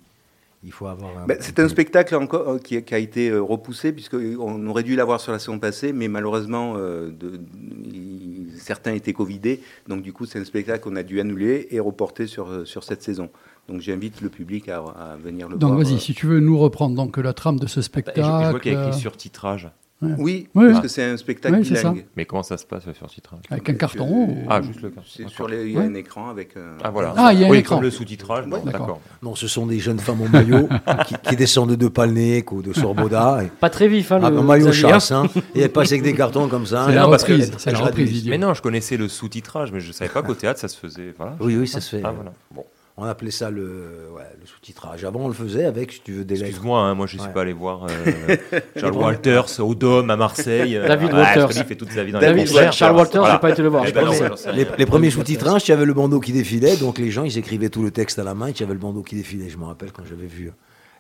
[0.65, 1.19] il faut avoir.
[1.19, 4.82] Un, Ben, c'est un spectacle encore euh, qui, qui a été euh, repoussé puisqu'on aurait
[4.82, 7.39] dû l'avoir sur la saison passée, mais malheureusement euh, de-
[7.85, 11.81] il- certains étaient covidés, donc du coup c'est un spectacle qu'on a dû annuler et
[11.81, 13.28] reporter sur, euh, sur cette saison.
[13.69, 15.82] Donc j'invite le public à, à venir le Donc voir.
[15.85, 15.99] vas-y, euh.
[15.99, 18.20] si tu veux nous reprendre donc la trame de ce Bah, je, spectacle.
[18.23, 19.70] je vois qu'il y a euh, écrit surtitrage.
[20.03, 22.05] Oui, Oui, parce que c'est un spectacle Oui, bilingue.
[22.16, 24.05] Mais comment ça se passe le surtitrage Avec un carton.
[24.07, 25.29] Euh, ou- Ah, juste le carton.
[25.29, 26.57] Sur les, il y a un écran avec.
[26.59, 27.15] un- Ah voilà.
[27.16, 27.77] Ah, il y a un oui, écran.
[27.77, 28.47] comme le sous-titrage.
[28.47, 29.01] bon, D'accord.
[29.23, 30.69] Non, ce sont des jeunes femmes au maillot
[31.07, 33.45] qui, qui descendent de Palnec ou de Sorboda.
[33.45, 36.03] Et, Pas très vif, hein, ah, le en maillot chasse, hein, et elles passent avec
[36.03, 36.85] des cartons comme ça.
[36.89, 38.29] C'est la non, parce reprise, que- c'est la reprise.
[38.29, 41.15] Mais non, je connaissais le sous-titrage, mais je savais pas qu'au théâtre ça se faisait.
[41.16, 41.37] Voilà.
[41.41, 42.03] Oui, oui, ça se fait.
[42.05, 42.33] Ah, voilà.
[42.51, 42.65] Bon.
[42.97, 45.05] On appelait ça le, ouais, le sous-titrage.
[45.05, 46.47] Avant, on le faisait avec, si tu veux, des lettres.
[46.47, 47.33] Excuse-moi, hein, moi je suis Ouais.
[47.33, 48.37] pas allé voir euh,
[48.77, 50.77] Charles Walters au Dôme à Marseille.
[50.77, 51.49] euh, David Walters.
[51.49, 52.73] qu'il fait toute sa vie dans les David concerts.
[52.73, 53.35] Charles Walters, Voilà.
[53.35, 53.83] j'ai pas été le voir.
[53.85, 56.99] Eh je ben non, Les, les premiers sous-titrages, tu avais le bandeau qui défilait, donc
[56.99, 59.03] les gens, ils écrivaient tout le texte à la main et tu avais le bandeau
[59.03, 59.49] qui défilait.
[59.49, 60.53] Je me rappelle quand j'avais vu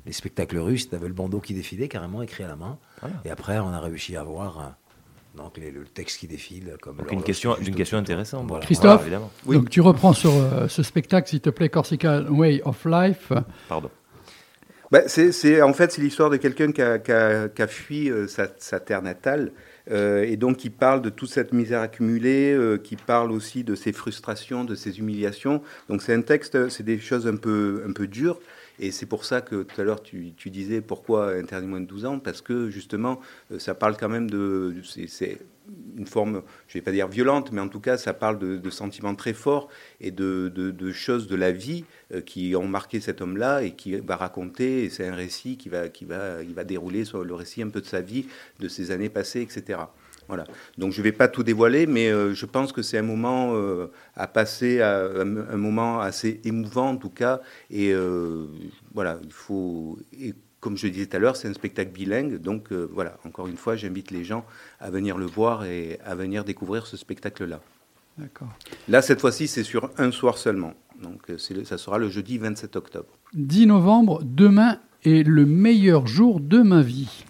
[0.04, 2.76] les spectacles russes, tu avais le bandeau qui défilait carrément écrit à la main.
[3.02, 3.14] Voilà.
[3.24, 4.62] Et après, on a réussi à voir euh,
[5.36, 6.76] donc, les- le texte qui défile.
[6.80, 8.46] Comme Donc une question, une question intéressante.
[8.48, 8.64] Voilà.
[8.64, 9.30] Christophe Voilà, évidemment.
[9.46, 9.56] Oui.
[9.56, 13.32] Donc tu reprends sur euh, ce spectacle, s'il te plaît, Corsican Way of Life.
[13.68, 13.90] Pardon.
[14.90, 17.66] Bah, c'est, c'est- en fait, c'est l'histoire de quelqu'un qui a, qui a- qui a
[17.66, 19.50] fui euh, sa, sa terre natale
[19.90, 23.74] euh, et donc qui parle de toute cette misère accumulée, euh, qui parle aussi de
[23.74, 25.62] ses frustrations, de ses humiliations.
[25.88, 28.38] Donc c'est un texte, c'est des choses un peu, un peu dures.
[28.78, 32.04] Et c'est pour ça que tout à l'heure tu, disais pourquoi interdit moins de 12
[32.06, 33.20] ans, parce que justement
[33.52, 34.74] euh, ça parle quand même de...
[34.84, 35.38] C'est,
[35.96, 38.70] une forme, je ne vais pas dire violente, mais en tout cas ça parle de,
[38.70, 39.68] sentiments très forts
[40.00, 44.16] et de, choses de la vie euh, qui ont marqué cet homme-là et qui va
[44.16, 47.70] raconter, et c'est un récit qui va, qui va, va dérouler sur le récit un
[47.70, 48.26] peu de sa vie,
[48.60, 49.78] de ses années passées, etc.
[50.28, 50.44] Voilà.
[50.78, 53.54] Donc je ne vais pas tout dévoiler, mais euh, je pense que c'est un moment
[53.54, 57.40] euh, à passer, à, un, un moment assez émouvant en tout cas.
[57.70, 58.46] Et euh,
[58.94, 59.98] voilà, il faut.
[60.18, 62.38] Et comme je le disais tout à l'heure, c'est un spectacle bilingue.
[62.38, 64.46] Donc voilà, encore une fois, j'invite les gens
[64.80, 67.60] à venir le voir et à venir découvrir ce spectacle-là.
[68.16, 68.48] D'accord.
[68.88, 70.72] Là, cette fois-ci, c'est sur un soir seulement.
[71.02, 71.30] Donc
[71.64, 73.08] ça sera le jeudi 27 octobre.
[73.34, 77.24] 10 novembre, demain et le meilleur jour de ma vie.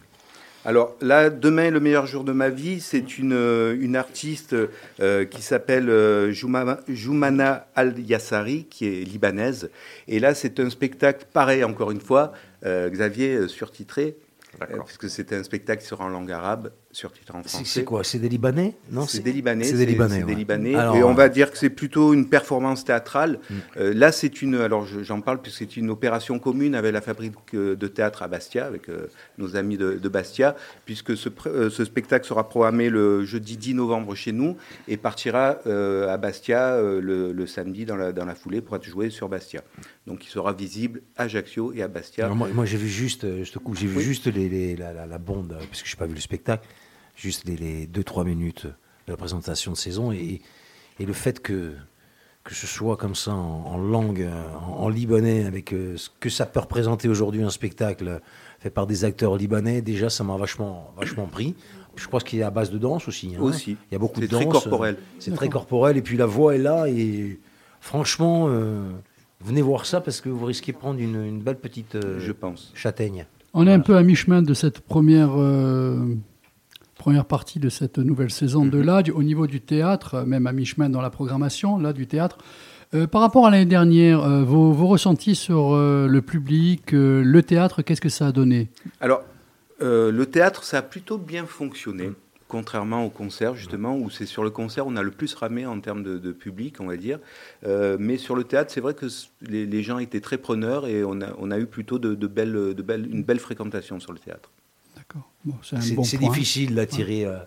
[0.65, 4.57] Alors là, demain, le meilleur jour de ma vie, c'est une, euh, une artiste
[5.01, 9.71] euh, qui s'appelle euh, Jouma- Joumana Al-Yassari, qui est libanaise.
[10.09, 12.33] Et là, c'est un spectacle, pareil, encore une fois,
[12.65, 14.17] euh, Xavier, surtitré,
[14.63, 17.65] euh, puisque c'était un spectacle qui sera en langue arabe, surtitré en C'est français.
[17.67, 19.65] c'est quoi C'est des Libanais Non, C'est des Libanais.
[19.65, 20.15] C'est des Libanais.
[20.21, 20.35] c'est des ouais.
[20.39, 20.75] Libanais.
[20.75, 23.39] Alors, et on euh, va dire que c'est plutôt une performance théâtrale.
[23.51, 23.55] Mm.
[23.79, 24.55] Euh, là, c'est une.
[24.57, 28.23] Alors, je- j'en parle puisque c'est une opération commune avec la fabrique euh, de théâtre
[28.23, 29.09] à Bastia, avec euh,
[29.39, 34.15] nos amis de, de Bastia, puisque ce, euh, spectacle sera programmé le jeudi 10 novembre
[34.15, 34.57] chez nous
[34.89, 38.77] et partira euh, à Bastia euh, le, le samedi dans la, dans la foulée pour
[38.77, 39.63] être joué sur Bastia.
[40.07, 42.25] Donc, il sera visible à Ajaccio et à Bastia.
[42.27, 44.05] Alors moi, moi, j'ai vu juste, euh, je te coupe, j'ai vu Oui.
[44.05, 46.21] juste les, les- la, la, la bande, euh, parce que je n'ai pas vu le
[46.21, 46.67] spectacle,
[47.17, 50.41] juste les, les 2-3 minutes de la présentation de saison et,
[50.99, 51.75] et le fait que,
[52.43, 54.27] que ce soit comme ça en, en langue,
[54.61, 58.21] en, en libanais, avec euh, ce que ça peut représenter aujourd'hui un spectacle
[58.61, 61.55] fait par des acteurs libanais, déjà ça m'a vachement, vachement pris.
[61.97, 63.35] Je crois qu'il est à base de danse aussi.
[63.37, 63.41] hein.
[63.43, 63.77] Aussi.
[63.91, 64.41] Il y a beaucoup de C'est danse.
[64.43, 64.97] très corporel.
[65.21, 67.39] C'est très corporel et puis la voix est là et
[67.81, 68.91] franchement, euh,
[69.41, 72.33] venez voir ça parce que vous risquez de prendre une, une belle petite euh, Je
[72.33, 72.73] pense.
[72.75, 73.27] châtaigne.
[73.53, 76.17] On est un peu à mi-chemin de cette première, euh,
[76.95, 78.71] première partie de cette nouvelle saison Mhm.
[78.71, 82.39] de l'ADJ au niveau du théâtre, même à mi-chemin dans la programmation là, du théâtre.
[82.95, 87.41] Euh, par rapport à l'année dernière, euh, vos, vos ressentis sur euh, le public, le
[87.43, 88.69] théâtre, qu'est-ce que ça a donné?
[89.01, 89.23] Alors,
[89.81, 92.13] le théâtre, ça a plutôt bien fonctionné,
[92.49, 95.79] contrairement au concert, justement, où c'est sur le concert on a le plus ramé en
[95.81, 97.19] termes de, de public, on va dire.
[97.99, 99.07] Mais sur le théâtre, c'est vrai que
[99.43, 102.27] les, les gens étaient très preneurs et on a, on a eu plutôt de, de
[102.27, 104.51] belles, de belles, une belle fréquentation sur le théâtre.
[105.45, 107.39] Bon, c'est bon difficile d'attirer euh,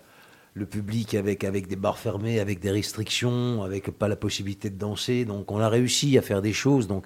[0.53, 4.77] le public avec, avec des bars fermés, avec des restrictions, avec pas la possibilité de
[4.77, 5.26] danser.
[5.26, 6.88] Donc on a réussi à faire des choses.
[6.88, 7.06] Donc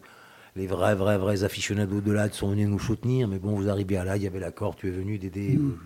[0.56, 3.28] les vrais, vrais, vrais aficionados de l'AD sont venus nous soutenir.
[3.28, 5.58] Mais bon, vous arrivez à l'AD, il y avait l'accord, tu es venu d'aider.
[5.58, 5.78] Mm.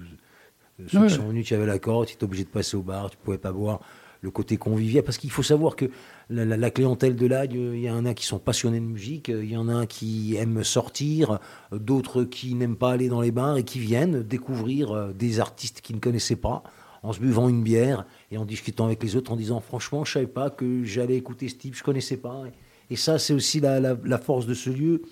[0.82, 1.08] euh, Ceux Ouais.
[1.08, 3.38] qui sont venus, tu avais l'accord, tu étais obligé de passer au bar, tu pouvais
[3.38, 3.80] pas boire.
[4.26, 5.86] Le côté convivial, parce qu'il faut savoir que
[6.32, 9.30] la, la- la clientèle de l'AD, il y en a qui sont passionnés de musique,
[9.30, 11.38] euh, il y en a qui aiment sortir,
[11.72, 15.40] euh, d'autres qui n'aiment pas aller dans les bars et qui viennent découvrir euh, des
[15.40, 16.64] artistes qu'ils ne connaissaient pas
[17.04, 20.14] en se buvant une bière et en discutant avec les autres en disant franchement je
[20.14, 22.42] savais pas que j'allais écouter ce type, je connaissais pas.
[22.90, 25.04] Et ça c'est aussi la, la- la force de ce lieu.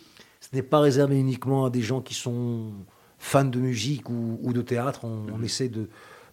[0.41, 2.72] Ce n'est pas réservé uniquement à des gens qui sont
[3.19, 5.02] fans de musique ou, ou de théâtre.
[5.06, 5.88] On, on essaie de,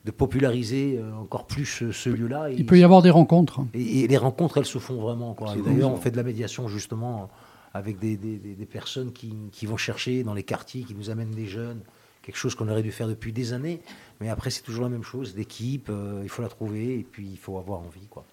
[0.04, 2.50] de populariser euh, encore plus ce, ce lieu-là.
[2.50, 3.60] Il peut y avoir des rencontres.
[3.74, 5.34] et, et les rencontres, elles se font vraiment.
[5.62, 7.28] D'ailleurs, on fait de la médiation justement
[7.74, 11.10] avec des, des- des- des personnes qui, qui vont chercher dans les quartiers, qui nous
[11.10, 11.80] amènent des jeunes,
[12.22, 13.80] quelque chose qu'on aurait dû faire depuis des années.
[14.20, 17.28] Mais après, c'est toujours la même chose, l'équipe, euh, il faut la trouver et puis
[17.30, 18.06] il faut avoir envie.
[18.08, 18.24] Quoi.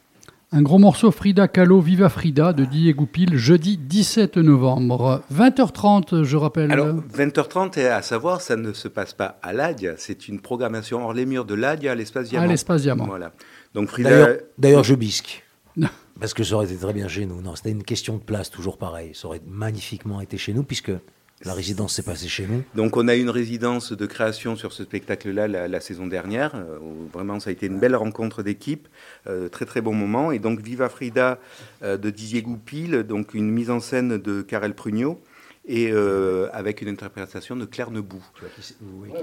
[0.53, 5.21] Un gros morceau Frida Kahlo, Viva Frida de Didier Goupil, jeudi 17 novembre.
[5.33, 6.71] 20h30, je rappelle.
[6.71, 11.03] Alors, 20h30, et à savoir, ça ne se passe pas à l'ADIA, c'est une programmation
[11.03, 12.45] hors les murs de l'ADIA à l'espace Diamant.
[12.45, 13.07] À l'espace Diamant.
[13.07, 13.33] Voilà.
[13.73, 14.09] Donc, Frida.
[14.09, 15.43] D'ailleurs, d'ailleurs, je bisque.
[16.21, 17.41] Parce que ça aurait été très bien chez nous.
[17.41, 19.11] Non, c'était une question de place, toujours pareil.
[19.15, 20.93] Ça aurait magnifiquement été chez nous, puisque
[21.45, 22.63] la résidence s'est passée chez nous.
[22.75, 26.55] Donc on a eu une résidence de création sur ce spectacle-là la, la saison dernière,
[26.55, 28.87] euh, où vraiment ça a été une belle rencontre d'équipe,
[29.27, 30.31] euh, très très bon moment.
[30.31, 31.39] Et donc Viva Frida
[31.83, 35.21] euh, de Didier Goupil, donc une mise en scène de Karel Prugnot,
[35.69, 38.23] et euh, avec une interprétation de Claire Nebou.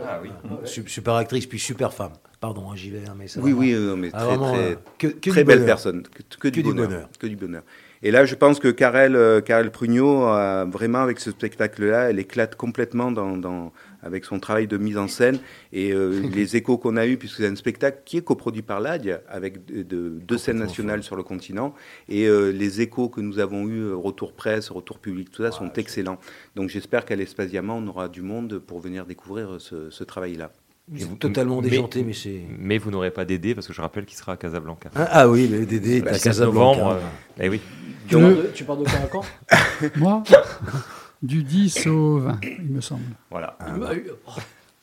[0.07, 0.29] Ah oui.
[0.65, 2.13] Su- Super actrice, puis super femme.
[2.39, 4.79] Pardon, hein, j'y vais, hein, mais c'est Oui, vraiment- oui, mais Ah, très, vraiment, très,
[4.99, 5.67] que- que très belle bonheur.
[5.67, 7.09] personne, que, que du, Que du bonheur, bonheur.
[7.19, 7.63] que du bonheur.
[8.07, 12.19] Et là, je pense que Karel, euh, Karel Prugnot, a vraiment avec ce spectacle-là, elle
[12.19, 13.73] éclate complètement dans, dans-
[14.03, 15.39] avec son travail de mise en scène
[15.73, 18.81] et euh, les échos qu'on a eus, puisque c'est un spectacle qui est coproduit par
[18.81, 21.75] l'ADIA, avec de- de- deux scènes nationales sur le continent,
[22.11, 25.51] et euh, les échos que nous avons eus, euh, retour presse, retour public, tout ça,
[25.51, 26.19] sont excellents.
[26.57, 30.05] Donc j'espère qu'à l'Espace Diamant, on aura du monde pour venir découvrir euh, ce, ce
[30.05, 30.53] travail-là.
[30.97, 34.19] C'est totalement déjanté, mais c'est- Mais vous n'aurez pas Dédé, parce que je rappelle qu'il
[34.19, 34.91] sera à Casablanca.
[34.95, 36.79] Ah, ah oui, mais Dédé est Le à 7 Casablanca.
[36.79, 37.61] novembre, euh, eh oui.
[38.07, 39.25] Tu, de, tu pars de quand à quand
[39.97, 40.23] Moi,
[41.23, 43.03] du 10 au 20, il me semble.
[43.31, 43.57] Voilà.
[43.61, 43.93] Ah, bah.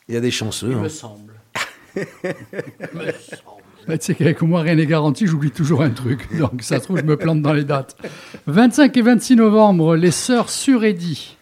[0.08, 0.70] Il y a des chanceux.
[0.72, 0.80] Il hein.
[0.82, 1.34] me semble.
[1.94, 3.62] Il me semble.
[3.86, 6.36] Bah, tu sais qu'avec moi, rien n'est garanti, j'oublie toujours un truc.
[6.36, 7.96] Donc, ça se trouve, je me plante dans les dates.
[8.46, 11.36] 25 et 26 novembre, les Sœurs Suredi.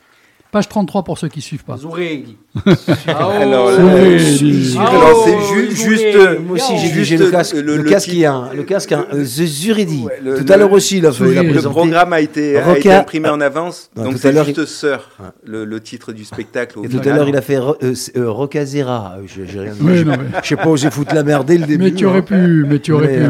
[0.53, 1.77] Page 33 pour ceux qui suivent pas.
[1.77, 2.37] Zouredi.
[3.07, 6.13] Alors, Souris, euh, c'est Oh, juste.
[6.17, 6.39] donc.
[6.47, 7.55] Moi aussi, j'ai dit, juste j'ai le casque.
[7.55, 10.07] Le, le casque, il y a un, le casque, un, euh, The Zuridi.
[10.25, 11.31] Le- Tout à l'heure aussi, il a fait.
[11.31, 14.19] il a Le programme a été, a Roca- été imprimé en avance, donc tout à
[14.19, 15.11] c'est l'heure, juste il- Sœur,
[15.45, 16.79] le, le titre du spectacle.
[16.81, 19.19] Au Et tout à l'heure, il a fait euh, euh, Rocazera.
[19.19, 21.85] Euh, Je sais pas, j'ai foutu la merde dès le début.
[21.85, 22.23] Mais tu aurais hein.
[22.23, 23.25] pu, mais tu aurais pu.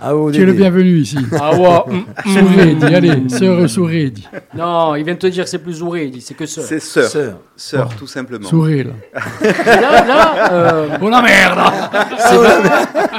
[0.00, 1.18] Ah, oh, tu es le bienvenu ici.
[1.40, 1.94] Ah ouais.
[1.94, 2.94] mm, Souredi, mm.
[2.94, 4.28] allez, sœur Souredi.
[4.54, 6.64] Non, il vient de te dire que c'est plus dit c'est que sœur.
[6.64, 7.08] C'est Sœur.
[7.08, 7.38] Sœur.
[7.56, 8.48] Sœur, tout simplement.
[8.48, 8.92] Souré, là.
[9.42, 11.58] Et là, là, euh, Oh la merde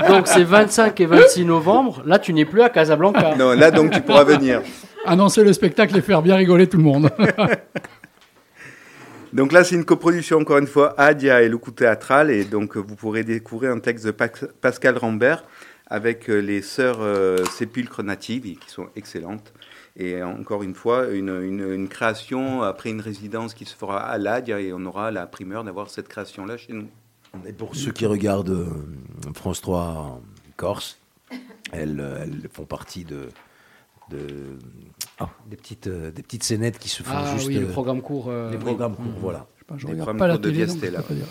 [0.07, 2.01] donc c'est 25 et 26 novembre.
[2.05, 3.35] Là, tu n'es plus à Casablanca.
[3.37, 4.61] Non, là donc tu pourras venir.
[5.05, 7.09] Annoncer le spectacle et faire bien rigoler tout le monde.
[9.31, 12.31] Donc là, c'est une coproduction, encore une fois, Adia et le coup théâtral.
[12.31, 15.43] Et donc, vous pourrez découvrir un texte de Pascal Rambert
[15.89, 19.53] avec euh, les sœurs euh, Sépulcres Natives, qui sont excellentes.
[19.97, 24.17] Et encore une fois, une, une- une création après une résidence qui se fera à
[24.17, 24.59] l'Adia.
[24.61, 26.87] Et on aura la primeur d'avoir cette création-là chez nous.
[27.45, 28.67] Et pour ceux qui regardent euh,
[29.35, 30.21] France 3
[30.57, 30.97] Corse,
[31.71, 33.29] elles, elles font partie de,
[34.09, 34.57] de
[35.19, 37.47] ah, des petites euh, des petites scénettes qui se font Ah juste.
[37.47, 38.27] oui, le programme court.
[38.29, 38.63] euh, les oui.
[38.63, 39.19] programmes courts, Mhm.
[39.21, 39.47] voilà.
[39.55, 40.65] Je sais pas, je regarde pas la télé.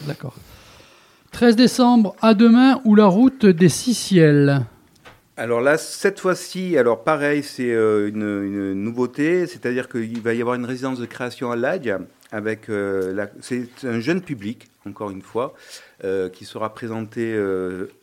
[0.06, 0.34] D'accord.
[1.32, 4.64] 13 décembre, à demain ou la route des six ciels.
[5.38, 10.56] Alors là, cette fois-ci, alors pareil, c'est euh, une, nouveauté, c'est-à-dire qu'il va y avoir
[10.56, 12.00] une résidence de création à l'ADIA
[12.32, 15.54] avec euh, c'est un jeune public, encore une fois,
[16.02, 17.40] euh, qui sera présenté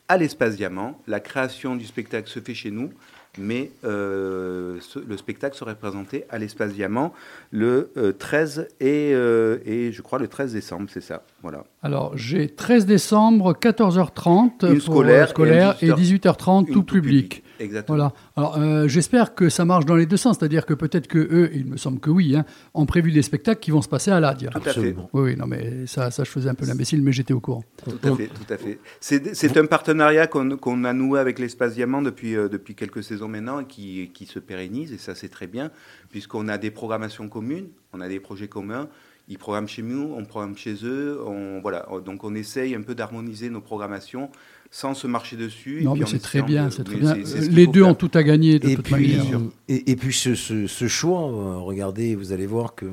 [0.07, 0.97] à l'espace Diamant.
[1.07, 2.93] La création du spectacle se fait chez nous,
[3.37, 7.13] mais euh, ce- le spectacle sera présenté à l'espace Diamant
[7.51, 11.23] le euh, 13 et, euh, et je crois le 13 décembre, c'est ça.
[11.41, 11.63] Voilà.
[11.83, 16.73] Alors, j'ai 13 décembre, 14h30 Une pour scolaire euh, scolaire et et un 18h30 une
[16.73, 17.43] tout public.
[17.59, 17.97] Exactement.
[17.97, 18.13] Voilà.
[18.35, 21.51] Alors, euh, j'espère que ça marche dans les deux sens, c'est-à-dire que peut-être que eux,
[21.53, 24.19] il me semble que oui, hein, ont prévu des spectacles qui vont se passer à
[24.19, 24.49] l'Adia.
[24.49, 24.69] Tout à fait.
[24.69, 25.09] Absolument.
[25.13, 27.63] Oui, oui, non, mais ça, ça, je faisais un peu l'imbécile, mais j'étais au courant.
[27.83, 28.79] Tout à fait, tout à fait.
[28.99, 33.03] C'est c'est un partenariat qu'on qu'on a noué avec l'Espace Diamant depuis, euh, depuis quelques
[33.03, 35.71] saisons maintenant et qui, qui se pérennise, et ça c'est très bien,
[36.09, 38.87] puisqu'on a des programmations communes, on a des projets communs,
[39.27, 41.87] ils programment chez nous, on programme chez eux, on, voilà.
[42.05, 44.29] donc on essaye un peu d'harmoniser nos programmations
[44.77, 45.79] sans se marcher dessus.
[45.83, 47.15] Non, mais c'est très bien, de- c'est très mais bien.
[47.15, 47.91] c'est- c'est ce qu'il Les deux faire.
[47.91, 49.39] ont tout à gagner de Et toute puis, manière.
[49.69, 52.87] et, et puis ce, ce- ce choix, euh, regardez, vous allez voir que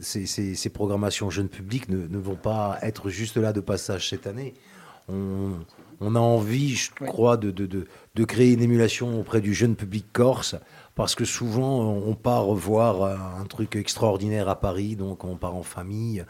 [0.00, 4.08] ces, ces- ces programmations jeunes publics ne, ne vont pas être juste là de passage
[4.10, 4.54] cette année.
[5.08, 5.52] On,
[6.00, 7.86] on a envie, je crois, de, de, de-
[8.16, 10.56] de créer une émulation auprès du jeune public corse,
[10.96, 15.54] parce que souvent on part voir euh, un truc extraordinaire à Paris, donc on part
[15.54, 16.24] en famille,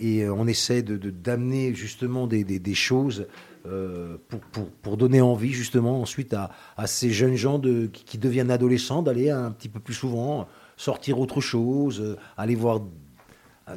[0.00, 3.28] et euh, on essaie de- de- d'amener justement des, des- des choses
[3.66, 8.04] euh, pour, pour, pour donner envie justement ensuite à, à ces jeunes gens de, qui,
[8.04, 12.80] qui deviennent adolescents d'aller un petit peu plus souvent sortir autre chose, euh, aller voir,
[13.68, 13.76] euh,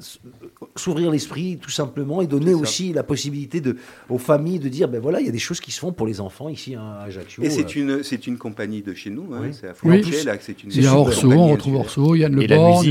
[0.75, 3.77] s'ouvrir l'esprit tout simplement et donner aussi la possibilité de,
[4.09, 6.07] aux familles de dire ben voilà il y a des choses qui se font pour
[6.07, 7.43] les enfants ici hein, à Ajaccio.
[7.43, 9.49] Et c'est une, c'est une compagnie de chez nous, hein, Oui.
[9.53, 10.03] c'est à Oui.
[10.39, 12.47] C'est une Il y a Orso, on retrouve Orso, Yann Le et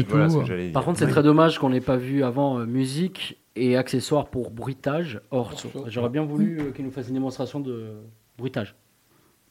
[0.08, 0.70] voilà.
[0.72, 4.50] Par contre, c'est très dommage qu'on n'ait pas vu avant euh, musique et accessoires pour
[4.50, 5.68] bruitage Orso.
[5.86, 7.92] J'aurais bien voulu euh, qu'il nous fasse une démonstration de
[8.38, 8.74] bruitage.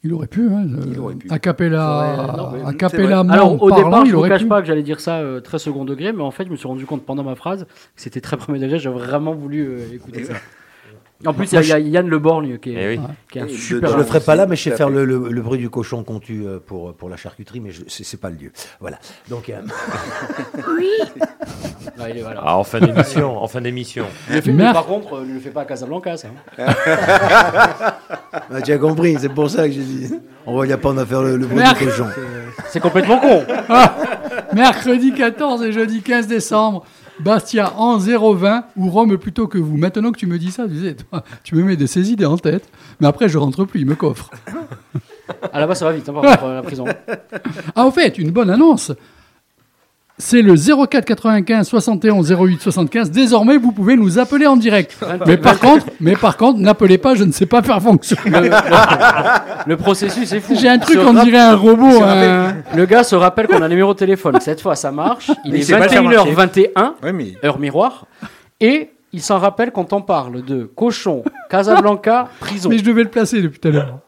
[0.06, 1.30] Il aurait pu, hein, euh, Il aurait pu.
[1.32, 3.34] a cappella, Ouais, non, mais- a c'est cappella vrai.
[3.34, 4.48] Alors, au parlant, départ, il je ne vous cache pu.
[4.50, 6.68] pas que j'allais dire ça euh, très second degré, mais en fait, je me suis
[6.68, 7.64] rendu compte pendant ma phrase
[7.96, 8.80] que c'était très premier degré.
[8.80, 10.34] J'ai vraiment voulu euh, écouter ça.
[11.26, 13.04] En plus, il y a- il y, a Yann Le Borgne qui est, Eh oui.
[13.32, 13.92] qui est un de- super.
[13.92, 16.04] Je le ferai pas là, mais je sais faire le, le- le bruit du cochon
[16.04, 18.52] qu'on tue euh, pour, pour la charcuterie, mais c'est pas le lieu.
[18.80, 18.98] Voilà.
[19.30, 19.62] Donc, euh,
[22.00, 22.42] Ouais, il est- voilà.
[22.44, 24.06] Ah, en fin d'émission, en fin d'émission.
[24.74, 26.28] Par contre, euh, ne le fais pas à Casablanca, ça.
[26.58, 26.66] hein.
[28.34, 30.14] ah, tu as compris, c'est pour ça que j'ai dit.
[30.46, 32.08] On va y a pas en à faire le, le bruit du cochon.
[32.70, 33.44] C'est complètement con.
[33.70, 33.96] Ah,
[34.54, 36.86] mercredi 14 et jeudi 15 décembre,
[37.20, 39.78] Bastia en 020 ou Rome plutôt que vous.
[39.78, 42.26] Maintenant que tu me dis ça, tu, sais, toi, tu me mets de ces idées
[42.26, 42.70] en tête,
[43.00, 44.32] mais après je rentre plus, il me coffre.
[45.52, 46.86] Ah là-bas, ça va vite, hein, par contre, euh, la prison.
[47.76, 48.92] Ah, au fait, une bonne annonce.
[50.20, 53.10] C'est le 04 95 71 08 75.
[53.10, 54.96] Désormais, vous pouvez nous appeler en direct.
[55.26, 58.30] Mais par contre, mais par contre, n'appelez pas, je ne sais pas faire fonctionner.
[58.30, 58.52] Le, le-
[59.66, 60.54] le processus est fou.
[60.56, 62.04] J'ai un truc, Se on dirait un robot.
[62.04, 62.54] hein.
[62.76, 64.38] Le gars se rappelle qu'on a un numéro de téléphone.
[64.40, 65.32] Cette fois, ça marche.
[65.46, 68.06] Il Mais est il sait pas le faire 21h21, Ouais, mais heure miroir.
[68.62, 72.70] Et il s'en rappelle quand on parle de cochon, Casablanca, prison.
[72.70, 74.00] Mais je devais le placer depuis tout à l'heure.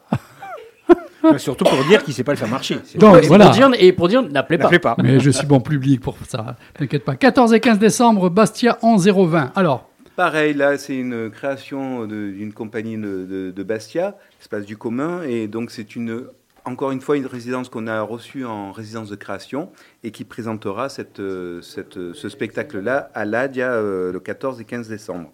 [1.32, 2.78] Mais surtout pour dire qu'il sait pas le faire marcher.
[2.84, 3.46] C'est- Donc, et, voilà.
[3.46, 4.78] pour dire, et pour dire, n'appelez pas.
[4.78, 4.96] Pas.
[5.02, 6.56] Mais je suis bon public pour ça.
[6.74, 7.14] T'inquiète pas.
[7.16, 9.52] 14 et 15 décembre, Bastia en 020.
[9.54, 15.20] Alors, Pareil, là, c'est une création d'une compagnie de, de- de Bastia, Espace du commun,
[15.22, 16.24] et donc c'est une,
[16.64, 19.70] encore une fois une résidence qu'on a reçue en résidence de création
[20.04, 21.20] et qui présentera cette,
[21.60, 25.32] cette, ce spectacle-là à l'ADIA euh, le 14 et 15 décembre.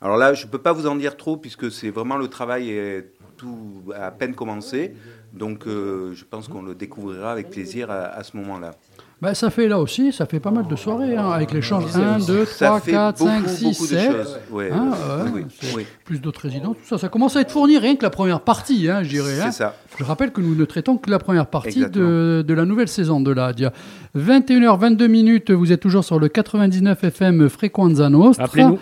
[0.00, 2.70] Alors là, je ne peux pas vous en dire trop puisque c'est vraiment le travail
[2.70, 4.92] est tout à peine commencé.
[5.32, 8.72] Donc euh, je pense qu'on le découvrira avec plaisir à, à ce moment-là.
[9.20, 11.98] Bah, ça fait là aussi, ça fait pas mal de soirées, hein, avec l'échange Ça
[12.14, 14.12] 1, 2, ça 3, fait 4, 5, beaucoup, 6, beaucoup de 7.
[14.12, 14.38] choses.
[14.52, 15.86] Ouais, Hein, oui, ouais, oui, c'est oui.
[16.04, 16.98] Plus d'autres résidents, tout ça.
[16.98, 19.40] Ça commence à être fourni rien que la première partie, hein, je dirais.
[19.40, 19.50] hein.
[19.50, 19.74] C'est ça.
[19.98, 23.20] Je rappelle que nous ne traitons que la première partie de, de la nouvelle saison
[23.20, 23.72] de l'ADIA.
[24.16, 28.44] 21h22 minutes, vous êtes toujours sur le 99 FM Frequenza Nostra.
[28.44, 28.78] Appelez-nous.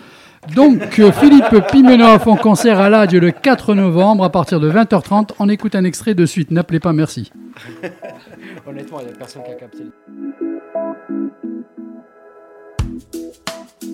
[0.55, 5.31] Donc, euh, Philippe Pimenov en concert à l'ADIA le 4 novembre à partir de 20h30.
[5.39, 6.51] On écoute un extrait de suite.
[6.51, 7.31] N'appelez pas, merci.
[8.67, 9.83] Honnêtement, il n'y a personne qui a capté.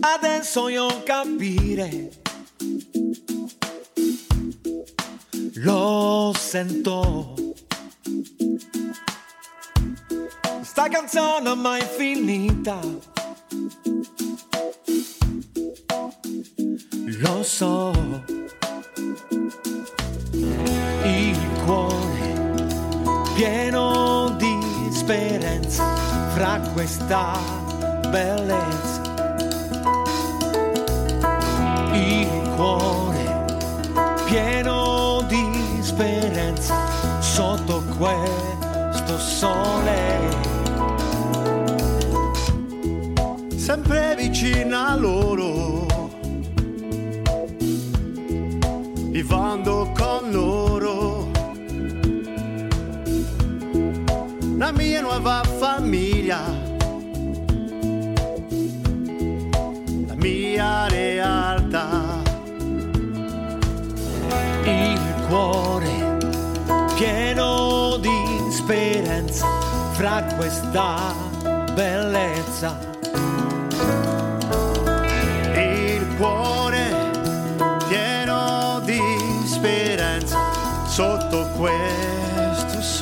[0.02, 2.10] Adesso io capire.
[5.56, 7.36] Lo sento.
[10.62, 12.80] Sta canzone mai finita.
[17.06, 17.92] Lo so.
[21.04, 22.52] Il cuore
[23.36, 24.58] pieno di
[24.92, 25.84] speranza
[26.34, 27.38] fra questa
[28.10, 29.04] bellezza
[31.94, 33.46] il cuore
[34.26, 36.76] pieno di speranza
[37.20, 40.42] sotto questo sole.
[43.56, 45.86] Sempre vicina a loro,
[49.24, 51.32] vivendo con loro.
[54.58, 56.42] La mia nuova famiglia.
[60.08, 62.22] la mia realtà.
[64.66, 66.18] Il cuore
[66.96, 69.48] pieno di speranza
[69.92, 71.14] fra questa
[71.74, 72.78] bellezza.
[75.56, 76.53] Il cuore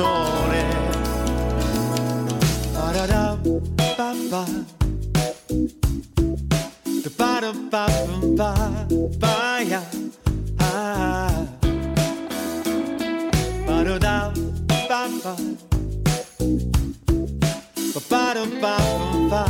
[0.02, 0.64] sole.
[2.76, 3.23] Ba da da
[3.98, 4.44] ba ba.
[7.03, 7.84] Da ba da ba
[8.40, 8.52] ba
[9.22, 9.36] ba
[9.72, 9.82] ya.
[10.60, 11.38] Ah.
[13.68, 14.15] Ba da da
[14.90, 15.34] ba ba.
[17.94, 18.76] Ba ba da ba
[19.32, 19.44] ba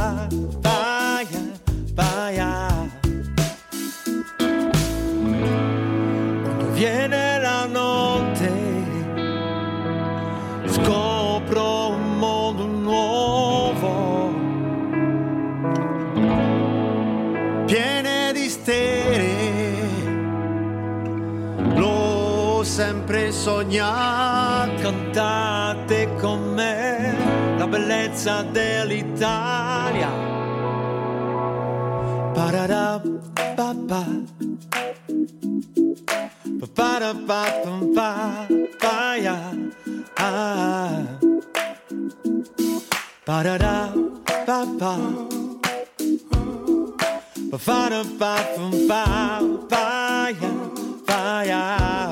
[0.65, 0.77] ba
[1.33, 1.43] ya
[1.97, 2.09] ba
[2.39, 2.50] ya.
[22.81, 27.15] Sempre sognato, cantate con me
[27.55, 30.09] la bellezza dell'Italia.
[32.33, 32.99] Pararà,
[33.53, 34.03] papà.
[36.59, 39.37] Pa-pa-da-pa-pam-pa-pa-ya.
[40.15, 41.03] Ah.
[43.23, 43.93] Pararà,
[44.47, 44.95] papà.
[47.51, 50.51] Ba-ba-da-ba-bum-ba-ba-ya,
[51.05, 51.05] ba-ya.
[51.05, 52.10] Ba-da-da-ba-ba.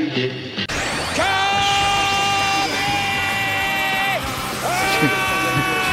[0.00, 0.30] Singulier.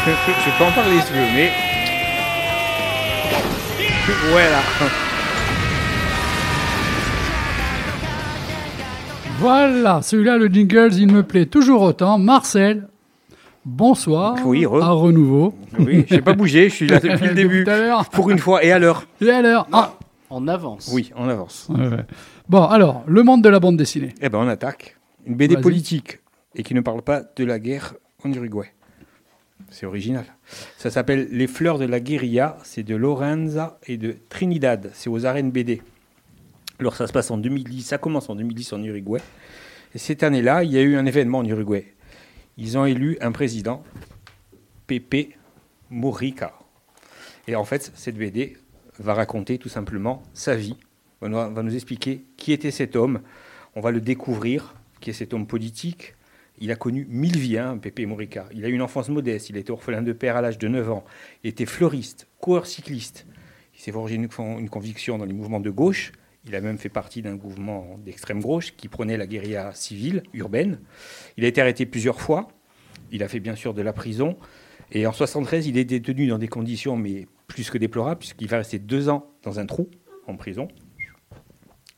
[0.05, 1.51] Je, peux en parler si tu veux, mais.
[4.31, 4.61] Voilà.
[9.39, 12.17] Voilà, celui-là, le jingles, il me plaît toujours autant.
[12.17, 12.87] Marcel,
[13.65, 14.37] bonsoir.
[14.45, 14.81] Oui, re.
[14.81, 15.53] À renouveau.
[15.77, 17.63] Oui, j'ai pas bougé, je suis là depuis le début.
[17.63, 18.05] tout à l'heure.
[18.09, 19.03] Pour une fois, et à l'heure.
[19.21, 19.67] Et à l'heure.
[19.73, 19.93] Ah,
[20.29, 20.89] En avance.
[20.91, 21.67] Oui, on avance.
[21.69, 22.05] Ouais, ouais.
[22.49, 24.15] Bon, alors, le monde de la bande dessinée.
[24.21, 24.95] Eh ben, on attaque.
[25.25, 25.63] Une BD Vas-y.
[25.63, 26.19] politique
[26.55, 28.71] et qui ne parle pas de la guerre en Uruguay.
[29.69, 30.23] C'est original.
[30.77, 32.57] Ça s'appelle Les fleurs de la guérilla.
[32.63, 34.91] C'est de Lorenza et de Trinidad.
[34.93, 35.81] C'est aux arènes BD.
[36.79, 37.81] Alors ça se passe en 2010.
[37.81, 39.19] Ça commence en 2010 en Uruguay.
[39.93, 41.93] Et cette année-là, il y a eu un événement en Uruguay.
[42.57, 43.83] Ils ont élu un président,
[44.87, 45.35] Pepe
[45.89, 46.53] Mujica.
[47.47, 48.55] Et en fait, cette BD
[48.99, 50.77] va raconter tout simplement sa vie,
[51.21, 53.21] va va nous expliquer qui était cet homme.
[53.75, 56.15] On va le découvrir, qui est cet homme politique.
[56.59, 58.47] Il a connu mille vies, hein, Pepe Mujica.
[58.51, 60.91] Il a eu une enfance modeste, il été orphelin de père à l'âge de 9
[60.91, 61.05] ans.
[61.43, 63.27] Il était fleuriste, coureur cycliste.
[63.75, 66.11] Il s'est forgé une, une conviction dans les mouvements de gauche.
[66.45, 70.79] Il a même fait partie d'un mouvement d'extrême gauche qui prenait la guérilla civile, urbaine.
[71.35, 72.47] Il a été arrêté plusieurs fois.
[73.11, 74.37] Il a fait bien sûr de la prison.
[74.91, 78.57] Et en 73, il est détenu dans des conditions mais plus que déplorables, puisqu'il va
[78.57, 79.89] rester deux ans dans un trou
[80.27, 80.67] en prison,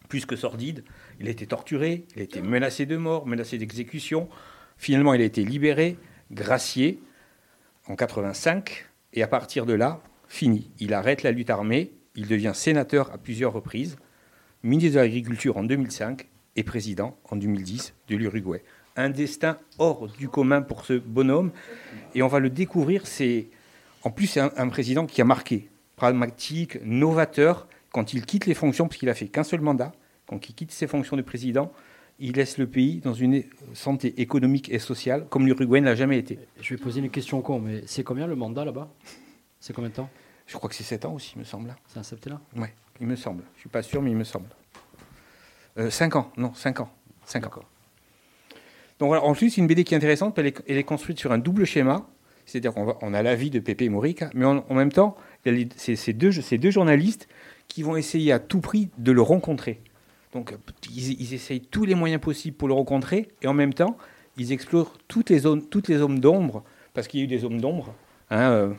[0.10, 0.84] plus que sordide.
[1.22, 4.28] Il a été torturé, il a été menacé de mort, menacé d'exécution.
[4.78, 5.98] Finalement, il a été libéré,
[6.32, 7.00] gracié
[7.88, 10.70] en 85, et à partir de là, fini.
[10.80, 13.98] Il arrête la lutte armée, il devient sénateur à plusieurs reprises,
[14.64, 18.64] ministre de l'Agriculture en 2005 et président en 2010 de l'Uruguay.
[18.98, 21.52] Un destin hors du commun pour ce bonhomme,
[22.16, 23.08] et on va le découvrir.
[23.08, 23.48] C'est
[24.04, 27.68] en plus un président qui a marqué, pragmatique, novateur.
[27.92, 29.92] Quand il quitte les fonctions, parce qu'il a fait qu'un seul mandat,
[30.28, 31.72] quand il quitte ses fonctions de président,
[32.20, 33.44] il laisse le pays dans une
[33.74, 36.38] santé économique et sociale comme l'Uruguay ne l'a jamais été.
[36.62, 38.90] Je vais poser une question con, mais c'est combien le mandat là-bas?
[39.60, 40.10] C'est combien de temps?
[40.46, 41.76] Je crois que c'est 7 ans aussi, il me semble.
[41.88, 42.42] C'est un septennat?
[42.56, 42.68] Oui,
[43.00, 43.44] il me semble.
[43.56, 44.48] Je suis pas sûr, mais il me semble.
[45.90, 46.90] 5 ans, non, 5 ans.
[47.26, 47.64] 5 ans.
[49.00, 51.20] Donc voilà, en plus, c'est une BD qui est intéressante, elle est, elle est construite
[51.20, 52.06] sur un double schéma.
[52.46, 55.52] C'est-à-dire qu'on on a la vie de Pepe Morica, mais en, en même temps, il
[55.54, 57.30] y a les- c'est ces deux, ces deux journalistes
[57.70, 59.80] qui vont essayer à tout prix de le rencontrer.
[60.34, 60.54] Donc,
[60.94, 63.98] ils, essayent tous les moyens possibles pour le rencontrer, et en même temps,
[64.38, 66.64] ils explorent toutes les zones, toutes les zones d'ombre,
[66.94, 67.96] parce qu'il y a eu des zones d'ombre.
[68.30, 68.74] hein, euh,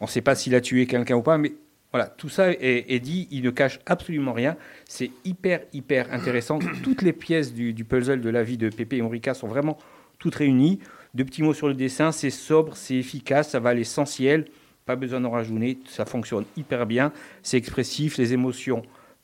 [0.00, 1.52] on ne sait pas s'il a tué quelqu'un ou pas, mais
[1.90, 4.56] voilà, tout ça est, dit, il ne cache absolument rien.
[4.86, 6.58] C'est hyper, hyper intéressant.
[6.82, 9.78] Toutes les pièces du, du puzzle de la vie de Pepe et Enrica sont vraiment
[10.18, 10.80] toutes réunies.
[11.14, 14.44] Deux petits mots sur le dessin, c'est sobre, c'est efficace, ça va à l'essentiel,
[14.88, 17.12] pas besoin d'en rajouter, ça fonctionne hyper bien,
[17.42, 18.80] c'est expressif, les émotions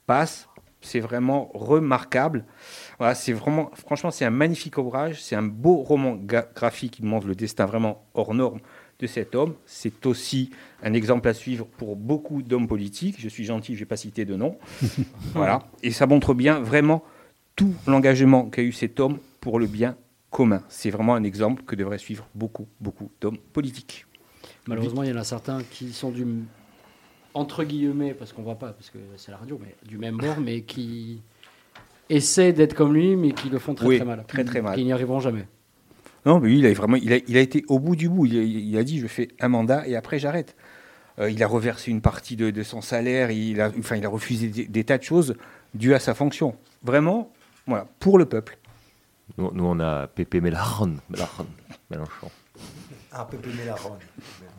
[0.07, 0.47] passent,
[0.83, 2.45] c'est vraiment remarquable.
[2.99, 6.19] Voilà, c'est vraiment, franchement, c'est un magnifique ouvrage, c'est un beau roman
[6.55, 8.61] graphique qui montre le destin vraiment hors norme
[8.99, 9.55] de cet homme.
[9.65, 10.51] C'est aussi
[10.83, 13.17] un exemple à suivre pour beaucoup d'hommes politiques.
[13.19, 14.59] Je suis gentil, je ne vais pas citer de nom.
[15.35, 15.61] voilà.
[15.83, 17.03] Et ça montre bien vraiment
[17.57, 19.97] tout l'engagement qu'a eu cet homme pour le bien
[20.29, 20.63] commun.
[20.69, 24.05] C'est vraiment un exemple que devraient suivre beaucoup, beaucoup d'hommes politiques.
[24.67, 26.27] Malheureusement, il y en a certains qui sont du
[27.35, 30.39] entre guillemets, parce qu'on voit pas, parce que c'est la radio, mais du même bord,
[30.41, 31.21] mais qui
[32.09, 34.25] essaient d'être comme lui, mais qui le font très Oui, très mal.
[34.29, 34.77] très, très mal.
[34.77, 35.47] Qui n'y arriveront jamais.
[36.25, 38.27] Non, mais lui, il a vraiment, il a, il a été au bout du bout.
[38.27, 40.57] Il a, il a dit, je fais un mandat et après j'arrête.
[41.19, 43.31] Euh, il a reversé une partie de, de son salaire.
[43.33, 45.35] Il a, enfin, il a refusé des, des tas de choses
[45.75, 46.57] dues à sa fonction.
[46.83, 47.33] Vraiment,
[47.67, 48.59] voilà, pour le peuple.
[49.39, 51.47] Nous, nous, on a Pépé Mélaron, Mélaron,
[51.91, 52.31] Mélenchon.
[53.11, 53.97] Ah, Pépé Mélaron.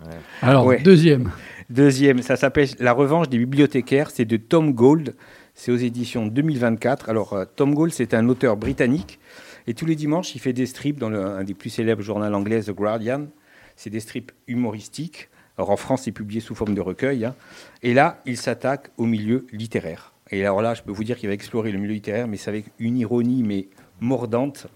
[0.03, 0.11] Ouais.
[0.41, 1.31] Alors, deuxième.
[1.69, 4.09] Deuxième, ça s'appelle La revanche des bibliothécaires.
[4.11, 5.15] C'est de Tom Gold.
[5.55, 7.09] C'est aux éditions 2024.
[7.09, 9.19] Alors, euh, Tom Gold, c'est un auteur britannique.
[9.67, 12.26] Et tous les dimanches, il fait des strips dans le- un des plus célèbres journaux
[12.26, 13.27] anglais, The Guardian.
[13.76, 15.30] C'est des strips humoristiques.
[15.57, 17.26] Alors, en France, c'est publié sous forme de recueil.
[17.26, 17.34] hein.
[17.81, 20.11] Et là, il s'attaque au milieu littéraire.
[20.31, 22.49] Et alors là, je peux vous dire qu'il va explorer le milieu littéraire, mais c'est
[22.49, 23.67] avec une ironie, mais
[24.01, 24.67] mordante.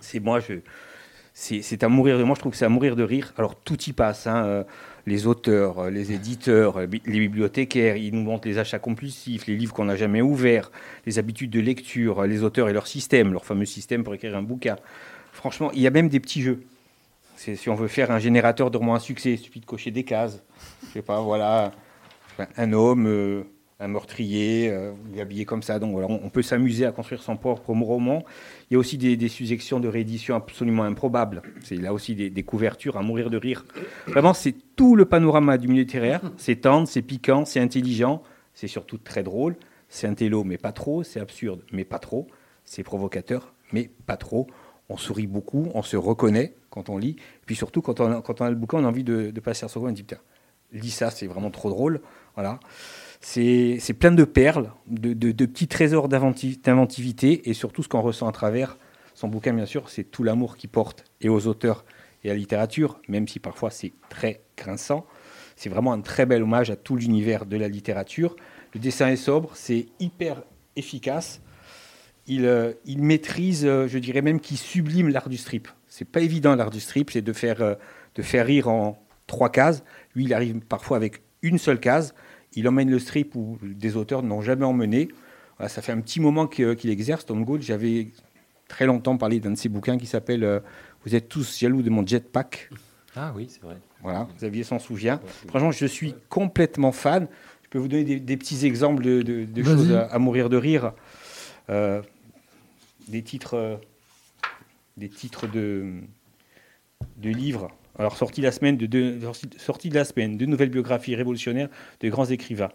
[0.00, 0.54] C'est moi, je,
[1.40, 3.32] c'est à mourir de moi je trouve que c'est à mourir de rire.
[3.38, 4.64] Alors tout y passe hein, euh,
[5.06, 9.54] les auteurs euh, les éditeurs euh, les bibliothécaires ils nous montrent les achats compulsifs les
[9.54, 10.72] livres qu'on n'a jamais ouverts
[11.06, 14.42] les habitudes de lecture les auteurs et leur système leur fameux système pour écrire un
[14.42, 14.76] bouquin.
[15.32, 16.64] Franchement il y a même des petits jeux.
[17.36, 20.02] Si on veut faire un générateur de romans à succès il suffit de cocher des
[20.02, 20.42] cases.
[20.88, 21.70] Je sais pas voilà.
[22.56, 23.44] Un homme,
[23.80, 25.78] un meurtrier, euh, il habillé comme ça.
[25.78, 28.24] Donc voilà, on, peut s'amuser à construire son propre roman.
[28.70, 31.42] Il y a aussi des, des de réédition absolument improbables.
[31.62, 33.64] C'est là aussi des, couvertures à mourir de rire.
[34.06, 36.20] Vraiment, c'est tout le panorama du milieu littéraire.
[36.36, 38.22] C'est tendre, c'est piquant, c'est intelligent,
[38.54, 39.56] c'est surtout très drôle.
[39.88, 41.04] C'est un télo, mais pas trop.
[41.04, 42.26] C'est absurde, mais pas trop.
[42.64, 44.48] C'est provocateur, mais pas trop.
[44.88, 47.16] On sourit beaucoup, on se reconnaît quand on lit.
[47.46, 49.80] Puis surtout, quand on a, le bouquin, on a envie de, de passer à son
[49.80, 49.90] coin.
[49.90, 50.20] On dit, putain,
[50.72, 52.00] lis ça, c'est vraiment trop drôle.
[52.34, 52.58] Voilà.
[53.20, 58.32] C'est plein de perles, de, petits trésors d'inventi- d'inventivité et surtout ce qu'on ressent à
[58.32, 58.78] travers
[59.14, 61.84] son bouquin, bien sûr, c'est tout l'amour qu'il porte et aux auteurs
[62.22, 65.06] et à la littérature, même si parfois c'est très grinçant.
[65.56, 68.36] C'est vraiment un très bel hommage à tout l'univers de la littérature.
[68.74, 70.42] Le dessin est sobre, c'est hyper
[70.76, 71.40] efficace.
[72.28, 75.66] Il, euh, maîtrise, euh, je dirais même qu'il sublime l'art du strip.
[75.88, 77.74] C'est pas évident l'art du strip, c'est de faire, euh,
[78.14, 79.82] de faire rire en trois cases.
[80.14, 82.14] Lui, il arrive parfois avec une seule case.
[82.54, 85.08] Il emmène le strip où des auteurs n'ont jamais emmené.
[85.58, 87.62] Voilà, ça fait un petit moment qu'il exerce, Tom Gould.
[87.62, 88.08] J'avais
[88.68, 90.60] très longtemps parlé d'un de ses bouquins qui s'appelle euh,
[91.04, 92.70] Vous êtes tous jaloux de mon jetpack.
[93.16, 93.76] Ah oui, c'est vrai.
[94.02, 95.20] Voilà, Xavier s'en souvient.
[95.48, 97.26] Franchement, je suis complètement fan.
[97.64, 99.74] Je peux vous donner des, des petits exemples de, de- de Vas-y.
[99.76, 100.92] choses à, à mourir de rire.
[101.70, 102.00] Euh,
[103.08, 103.76] des titres, euh,
[104.96, 105.94] des titres de,
[107.16, 107.68] de livres.
[107.98, 109.18] Alors, sorti la semaine de deux,
[109.92, 111.68] la semaine, deux nouvelles biographies révolutionnaires
[112.00, 112.70] de grands écrivains.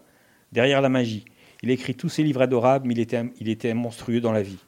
[0.52, 1.24] Derrière la magie,
[1.62, 4.42] il a écrit tous ses livres adorables, mais il était, il était monstrueux dans la
[4.42, 4.58] vie.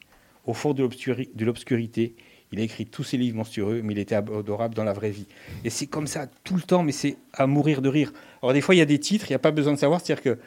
[0.46, 2.14] Au fond de l'obscuri- de l'obscurité,
[2.52, 5.26] il a écrit tous ses livres monstrueux, mais il était adorable dans la vraie vie.
[5.64, 8.12] Et c'est comme ça tout le temps, mais c'est à mourir de rire.
[8.42, 10.00] Alors des fois, il y a des titres, il n'y a pas besoin de savoir,
[10.00, 10.38] c'est-à-dire que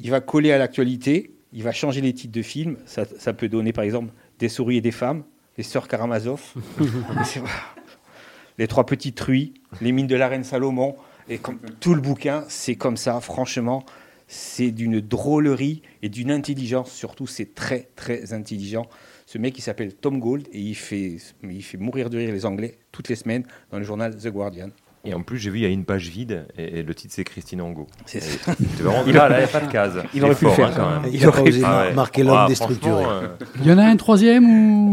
[0.00, 2.76] il va coller à l'actualité, il va changer les titres de films.
[2.86, 5.22] Ça, ça peut donner, par exemple, Des souris et des femmes,
[5.56, 6.40] Les sœurs Karamazov,
[7.24, 7.40] C'est-
[8.58, 10.96] Les trois petites truies, Les mines de la reine Salomon.
[11.28, 13.84] Et comme tout le bouquin, c'est comme ça, franchement.
[14.26, 18.86] C'est d'une drôlerie et d'une intelligence, surtout, c'est très, très intelligent.
[19.26, 22.44] Ce mec, il s'appelle Tom Gold et il fait, il fait mourir de rire les
[22.44, 24.68] Anglais toutes les semaines dans le journal The Guardian.
[25.04, 27.14] Et en plus, j'ai vu, il y a une page vide et, et le titre
[27.16, 27.86] c'est Christine Angot.
[28.04, 28.54] C'est ça.
[28.80, 30.02] Vraiment Il- là, là, il n'y a pas de case.
[30.14, 31.10] il aurait pu le fort, faire, hein, quand même.
[31.14, 33.04] Il a pas osé mar- marquer l'homme Ah, déstructuré.
[33.06, 33.28] euh,
[33.60, 34.44] Il y en a un troisième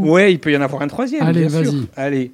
[0.03, 0.11] ou?
[0.11, 1.23] Ouais, il peut y en avoir un troisième.
[1.25, 1.87] Allez, vas-y.
[1.97, 2.31] Allez.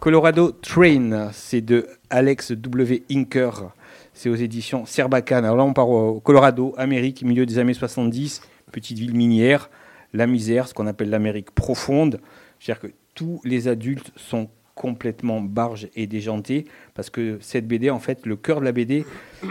[0.00, 3.02] Colorado Train, c'est de Alex W.
[3.10, 3.72] Inker.
[4.12, 5.44] C'est aux éditions Serbacane.
[5.44, 9.70] Alors là, on part au Colorado, Amérique, milieu des années 70, petite ville minière,
[10.12, 12.20] la misère, ce qu'on appelle l'Amérique profonde.
[12.60, 17.98] C'est-à-dire que tous les adultes sont complètement barges et déjantés parce que cette BD, en
[17.98, 19.04] fait, le cœur de la BD,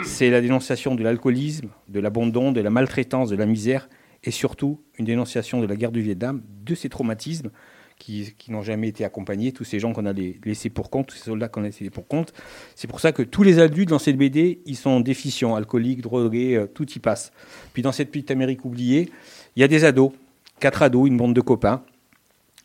[0.05, 3.89] c'est la dénonciation de l'alcoolisme, de l'abandon, de la maltraitance, de la misère
[4.23, 7.51] et surtout une dénonciation de la guerre du Vietnam, de ces traumatismes
[7.99, 11.25] qui, n'ont jamais été accompagnés, tous ces gens qu'on a laissés pour compte, tous ces
[11.25, 12.33] soldats qu'on a laissés pour compte.
[12.75, 16.55] C'est pour ça que tous les adultes dans cette BD, ils sont déficients, alcooliques, drogués,
[16.55, 17.31] euh, tout y passe.
[17.73, 19.09] Puis dans cette petite Amérique oubliée,
[19.55, 20.11] il y a des ados,
[20.59, 21.83] quatre ados, une bande de copains,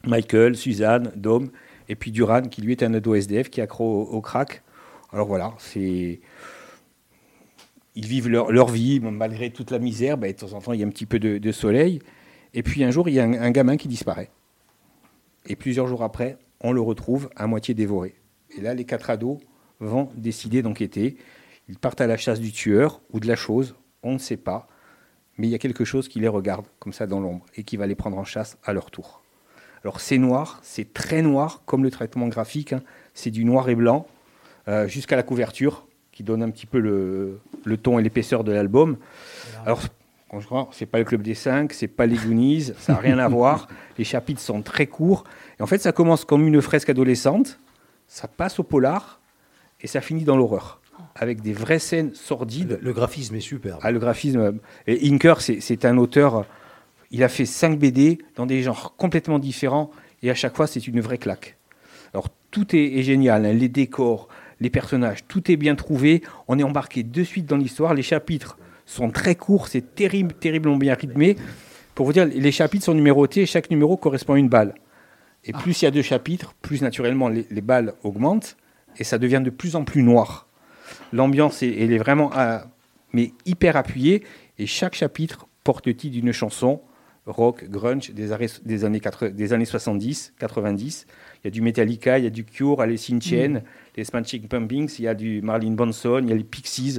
[0.05, 1.51] Michael, Suzanne, Dom,
[1.89, 4.63] et puis Duran, qui lui est un ado SDF qui accro au, crack.
[5.13, 6.21] Alors voilà, ils
[7.97, 10.17] vivent leur, vie malgré toute la misère.
[10.17, 12.01] Ben, de temps en temps, il y a un petit peu de, soleil.
[12.55, 14.31] Et puis un jour, il y a un gamin qui disparaît.
[15.47, 18.14] Et plusieurs jours après, on le retrouve à moitié dévoré.
[18.56, 19.39] Et là, les quatre ados
[19.81, 21.16] vont décider d'enquêter.
[21.69, 24.69] Ils partent à la chasse du tueur ou de la chose, on ne sait pas.
[25.39, 27.77] Mais il y a quelque chose qui les regarde comme ça dans l'ombre et qui
[27.77, 29.23] va les prendre en chasse à leur tour.
[29.82, 32.73] Alors c'est noir, c'est très noir comme le traitement graphique.
[32.73, 32.82] hein.
[33.14, 34.06] C'est du noir et blanc
[34.69, 38.52] euh, jusqu'à la couverture qui donne un petit peu le, le ton et l'épaisseur de
[38.52, 38.98] l'album.
[39.66, 39.81] Alors
[40.33, 42.99] quand je crois, c'est pas le Club des Cinq, c'est pas les Goonies, ça n'a
[43.01, 43.69] rien à voir.
[43.99, 45.25] Les chapitres sont très courts.
[45.61, 47.61] Et en fait, ça commence comme une fresque adolescente,
[48.09, 49.21] ça passe au polar
[49.83, 50.81] et ça finit dans l'horreur.
[51.17, 52.79] Avec des vraies scènes sordides.
[52.81, 53.79] Le graphisme est super.
[53.83, 54.59] Ah, le graphisme.
[54.87, 56.47] Et Inker, c'est un auteur.
[57.11, 59.91] Il a fait 5 BD dans des genres complètement différents
[60.23, 61.59] et à chaque fois, c'est une vraie claque.
[62.15, 63.45] Alors, tout est, est génial.
[63.45, 64.29] hein, les décors,
[64.61, 66.23] les personnages, tout est bien trouvé.
[66.49, 67.93] On est embarqué de suite dans l'histoire.
[67.93, 68.57] Les chapitres
[68.87, 71.37] sont très courts, c'est terrible, terriblement bien rythmé.
[71.95, 74.75] Pour vous dire, les chapitres sont numérotés et chaque numéro correspond à une balle.
[75.45, 78.57] Et plus il y a de chapitres, plus naturellement les, les balles augmentent
[78.99, 80.47] et ça devient de plus en plus noir.
[81.13, 82.67] L'ambiance, est- elle est vraiment ah,
[83.13, 84.23] mais hyper appuyée
[84.59, 86.81] et chaque chapitre porte le titre d'une chanson
[87.27, 91.07] rock, grunge des, arrêts- des années, 80 des années 70, 90.
[91.43, 93.63] Il y a du Metallica, il y a du Cure, in Chains, Mm.
[93.97, 96.99] les Smashing Pumpkins, il y a du Marilyn Manson, il y a les Pixies.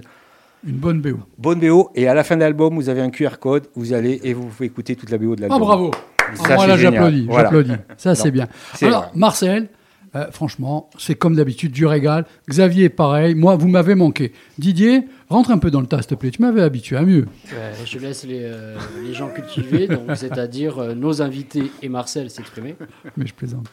[0.65, 1.19] Une bonne BO.
[1.37, 4.19] Bonne BO et à la fin de l'album, vous avez un QR code, vous allez
[4.23, 5.61] et vous pouvez écouter toute la BO de l'album.
[5.61, 5.91] Oh bravo
[6.35, 6.93] Ça, Voilà, c'est génial.
[6.93, 7.43] j'applaudis, Voilà.
[7.43, 7.73] j'applaudis.
[7.97, 8.47] Ça, c'est bien.
[8.81, 9.11] Alors, vrai.
[9.15, 9.67] Marcel,
[10.15, 12.25] euh, franchement, c'est comme d'habitude, du régal.
[12.49, 13.35] Xavier, pareil.
[13.35, 14.31] Moi, vous m'avez manqué.
[14.57, 16.31] Didier, rentre un peu dans le tas, s'il te plaît.
[16.31, 17.25] Tu m'avais habitué à mieux.
[17.51, 22.75] Ouais, je laisse les, euh, les gens cultivés, c'est-à-dire euh, nos invités et Marcel s'exprimer.
[23.17, 23.67] Mais je plaisante.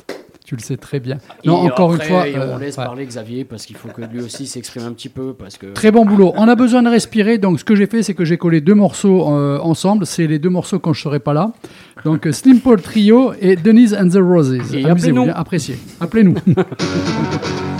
[0.50, 1.18] Tu le sais très bien.
[1.44, 2.26] Et Non, encore après, une fois.
[2.26, 2.84] et on euh, laisse ouais.
[2.84, 5.66] parler Xavier parce qu'il faut que lui aussi s'exprime un petit peu parce que.
[5.66, 6.32] Très bon boulot.
[6.34, 7.38] On a besoin de respirer.
[7.38, 10.06] Donc, ce que j'ai fait, c'est que j'ai collé deux morceaux euh, ensemble.
[10.06, 11.52] C'est les deux morceaux quand je serai pas là.
[12.04, 14.58] Donc, euh, Slim Paul Trio et Denise and the Roses.
[14.84, 15.78] Amusez-vous bien, appréciez.
[16.00, 16.34] Appelez-nous.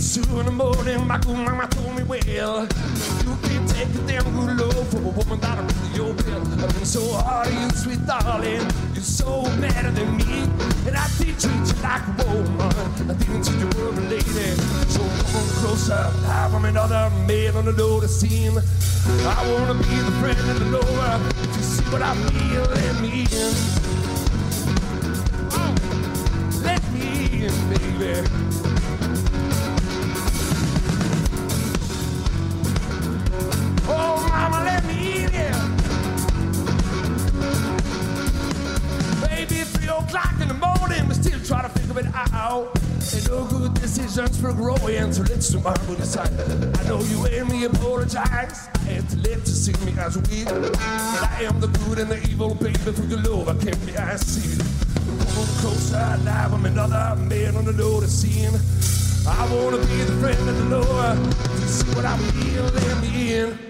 [0.00, 4.24] two in the morning, my good mama told me, well, you can take a damn
[4.32, 6.40] good load from a woman that I'm really your bill.
[6.64, 8.64] I've been so hard on you, sweet darling,
[8.94, 10.48] you're so better than me.
[10.88, 14.56] And I did treat you like a woman, I didn't treat you were a lady.
[14.88, 18.56] So come on closer, now I'm another man on the load scene.
[18.56, 23.00] I wanna be the friend of the lover, if you see what I feel, let
[23.02, 23.52] me in.
[25.52, 25.74] Oh,
[26.64, 28.49] let me in, baby.
[40.10, 42.70] O'clock in the morning, we still try to figure it out.
[43.14, 46.32] Ain't no good decisions for growing, so let's tomorrow decide.
[46.78, 48.68] I know you and me apologize.
[48.74, 50.16] I had to let you see me as.
[50.16, 52.78] But I am the good and the evil, baby.
[52.78, 54.60] For your love, I can't be I see.
[55.38, 58.58] On closer, now I'm another man on the load scene.
[59.28, 61.18] I wanna be the friend of the Lord.
[61.60, 63.69] You see what I feel, let me in.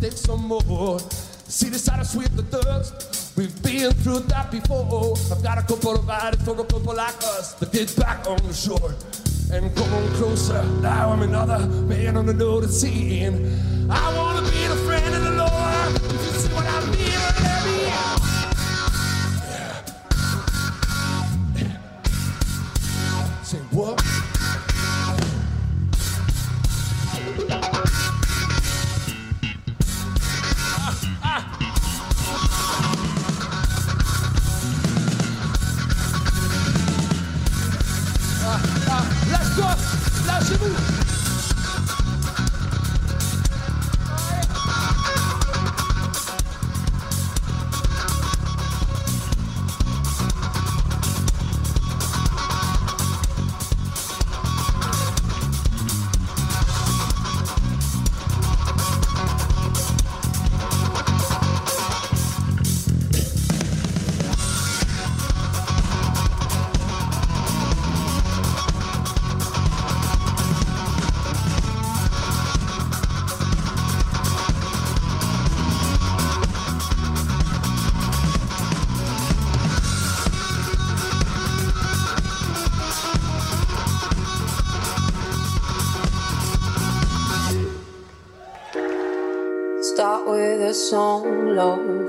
[0.00, 0.98] Take some more.
[1.48, 3.36] See the side of sweep the dust.
[3.36, 5.16] We've been through that before.
[5.30, 8.38] I've got a couple of ideas for a couple like us to get back on
[8.38, 8.94] the shore.
[9.52, 10.62] And come on closer.
[10.80, 13.58] Now I'm another man on the notice scene.
[13.88, 14.25] I wanna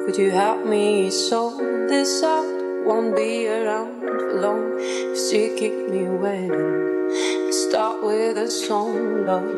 [0.08, 1.60] Could you help me sort
[1.90, 2.48] this out?
[2.86, 4.80] Won't be around for long.
[4.80, 7.52] You still keep me waiting.
[7.52, 9.52] Start with a song, love.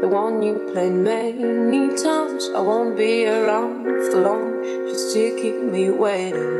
[0.00, 2.50] The one you played many times.
[2.52, 4.64] I won't be around for long.
[4.64, 6.50] You still keep me waiting.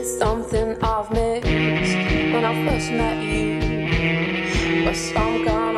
[0.00, 1.44] It's something I've missed
[2.32, 4.82] when I first met you.
[4.82, 5.75] But some kind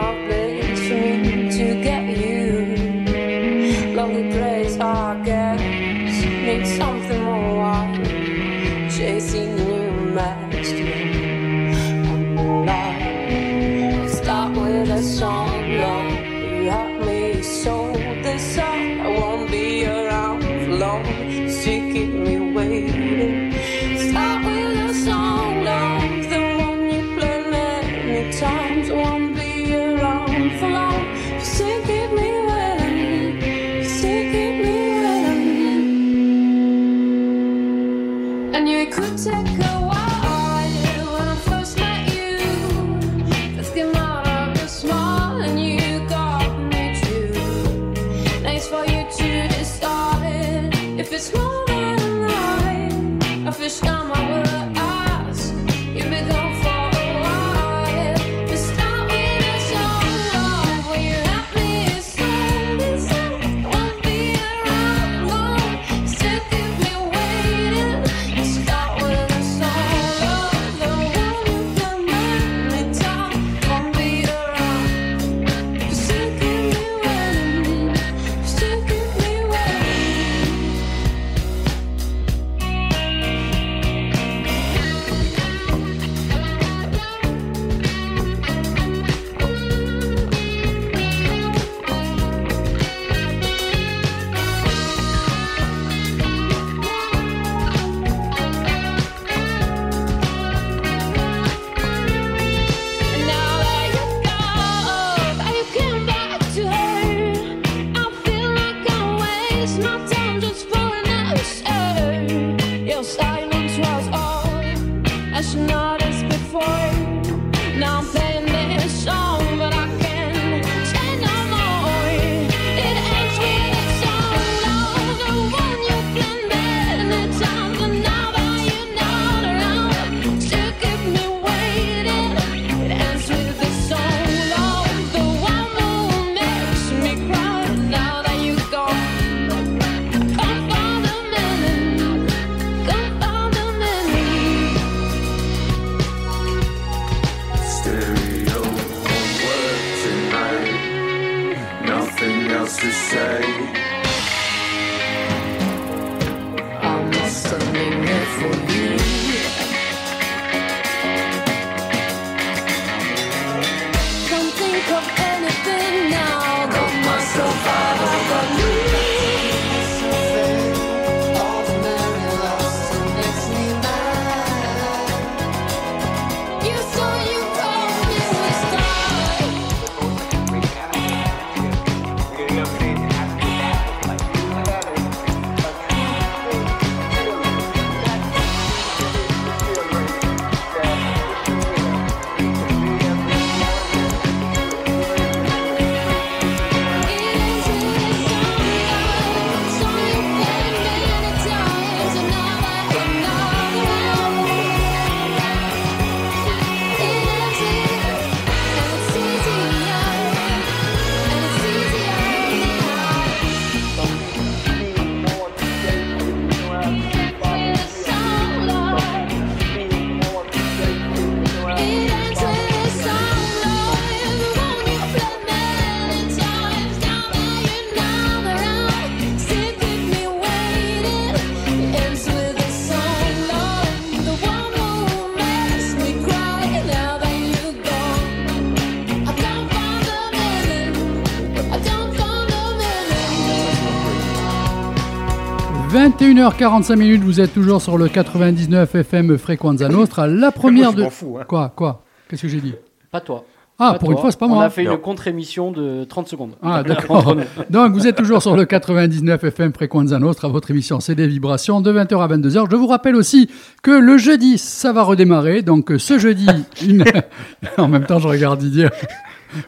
[246.21, 250.27] 21h45 minutes, vous êtes toujours sur le 99 FM Frequenza Nostra.
[250.27, 251.03] La première je de.
[251.05, 251.45] m'en fous, hein.
[251.47, 252.03] Quoi Quoi?
[252.29, 252.75] Qu'est-ce que j'ai dit?
[253.13, 253.45] Pas toi.
[253.79, 254.15] Ah, Pas pour toi.
[254.17, 254.65] une fois, c'est pas On moi.
[254.65, 254.93] a fait Non.
[254.95, 256.51] une contre-émission de 30 secondes.
[256.61, 257.37] Ah, d'accord.
[257.71, 261.81] Donc, vous êtes toujours sur le 99 FM Frequenza Nostra, votre émission C'est des vibrations
[261.81, 262.67] de 20h à 22h.
[262.69, 263.49] Je vous rappelle aussi
[263.85, 265.63] que le jeudi, ça va redémarrer.
[265.63, 266.49] Donc, ce jeudi,
[266.85, 267.05] une...
[267.79, 268.89] en même temps, je regarde Didier.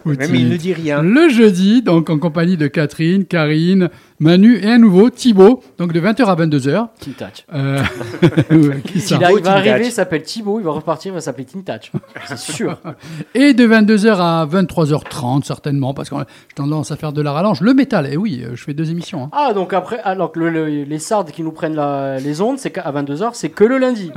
[0.04, 1.02] Même il ne dit rien.
[1.02, 3.88] Le jeudi, donc en compagnie de Catherine, Karine,
[4.18, 6.88] Manu et un nouveau, Thibaut, donc de 20h à 22h.
[7.00, 7.44] Tim Touch.
[7.54, 7.82] Euh,
[8.84, 11.20] qui ça Il, a- il va arriver, il s'appelle Thibaut, il va repartir, il va
[11.20, 11.90] s'appeler Tim Touch.
[12.26, 12.78] C'est sûr.
[13.34, 17.60] Et de 22h à 23h30, certainement, parce que j'ai tendance à faire de la rallonge.
[17.62, 19.24] Le métal, et oui, euh, je fais deux émissions.
[19.24, 19.30] hein.
[19.32, 22.58] Ah, donc après, alors que le- le- les sardes qui nous prennent la- les ondes,
[22.58, 24.10] c'est qu'à 22h, c'est que le lundi.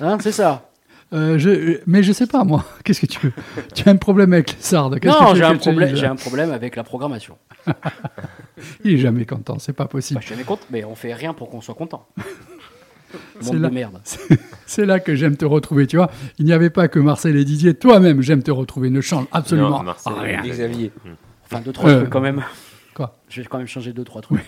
[0.00, 0.69] Hein, c'est ça.
[1.12, 2.64] Euh, je, mais je sais pas, moi.
[2.84, 3.32] Qu'est-ce que tu veux?
[3.74, 5.98] Tu as un problème avec les sardes Non, j'ai un, problème, dise?
[5.98, 7.36] j'ai un problème avec la programmation.
[8.84, 10.20] Il est jamais content, c'est pas possible.
[10.20, 12.06] Bah, je suis content, mais on fait rien pour qu'on soit content.
[13.40, 14.00] C'est Monde là, de merde.
[14.04, 16.12] c'est- c'est là que j'aime te retrouver, tu vois.
[16.38, 17.74] Il n'y avait pas que Marcel et Didier.
[17.74, 18.88] Toi-même, j'aime te retrouver.
[18.88, 20.42] Ne change absolument Non, Marcel, rien.
[20.42, 20.92] Xavier.
[21.44, 22.44] Enfin, deux, trois Euh, trucs quand même.
[22.94, 23.18] Quoi?
[23.28, 24.38] Je vais quand même changer deux, trois trucs.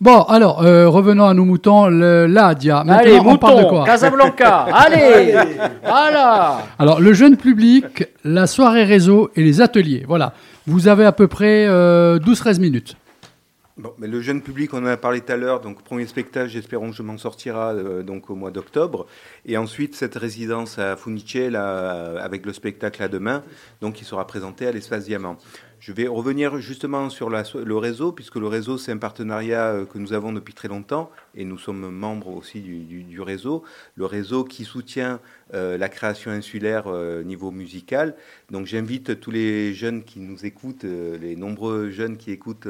[0.00, 1.88] Bon, alors, euh, revenons à nos moutons.
[1.88, 2.84] Le, là, Dia.
[2.84, 5.34] Maintenant, Allez, on parle de quoi Casablanca, allez,
[5.82, 6.62] voilà.
[6.78, 10.04] Alors, le jeune public, la soirée réseau et les ateliers.
[10.06, 10.32] Voilà.
[10.66, 12.96] Vous avez à peu près euh, 12-13 minutes.
[13.80, 16.50] Bon, mais le jeune public, on en a parlé tout à l'heure, donc premier spectacle,
[16.50, 19.06] j'espérons que je m'en sortira euh, donc au mois d'octobre.
[19.46, 23.42] Et ensuite, cette résidence à Funice, là, avec le spectacle à demain,
[23.80, 25.38] donc qui sera présenté à l'Espace Diamant.
[25.80, 29.96] Je vais revenir justement sur le réseau, puisque le réseau, c'est un partenariat euh, que
[29.96, 33.64] nous avons depuis très longtemps, et nous sommes membres aussi du, réseau.
[33.96, 35.20] Le réseau qui soutient
[35.52, 38.14] euh, la création insulaire euh, niveau musical.
[38.50, 42.68] Donc j'invite tous les jeunes qui nous écoutent, euh, les nombreux jeunes qui écoutent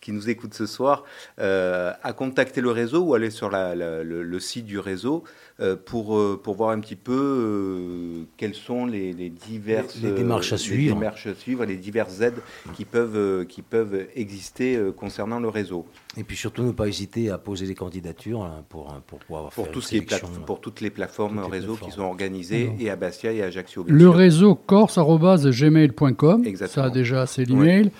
[0.00, 1.04] qui nous écoutent ce soir,
[1.40, 5.24] euh, à contacter le réseau ou aller sur la- la- le, le site du réseau
[5.60, 10.12] euh, pour, euh, pour voir un petit peu euh, quelles sont les, les diverses Les-
[10.12, 10.94] démarches à suivre.
[10.94, 12.40] les démarches à suivre, les diverses aides
[12.74, 15.84] qui peuvent, qui peuvent exister concernant le réseau.
[16.16, 19.64] Et puis surtout ne pas hésiter à poser des candidatures hein, pour, pour pouvoir Pour,
[19.66, 22.02] faire tout une ce qui est pour toutes les plateformes Toutes les réseau qui sont
[22.02, 22.76] organisées, Alors.
[22.80, 23.84] et à Bastia et à Ajaccio.
[23.86, 26.44] Le réseau corse.gmail.com.
[26.66, 27.90] Ça, déjà, c'est l'email.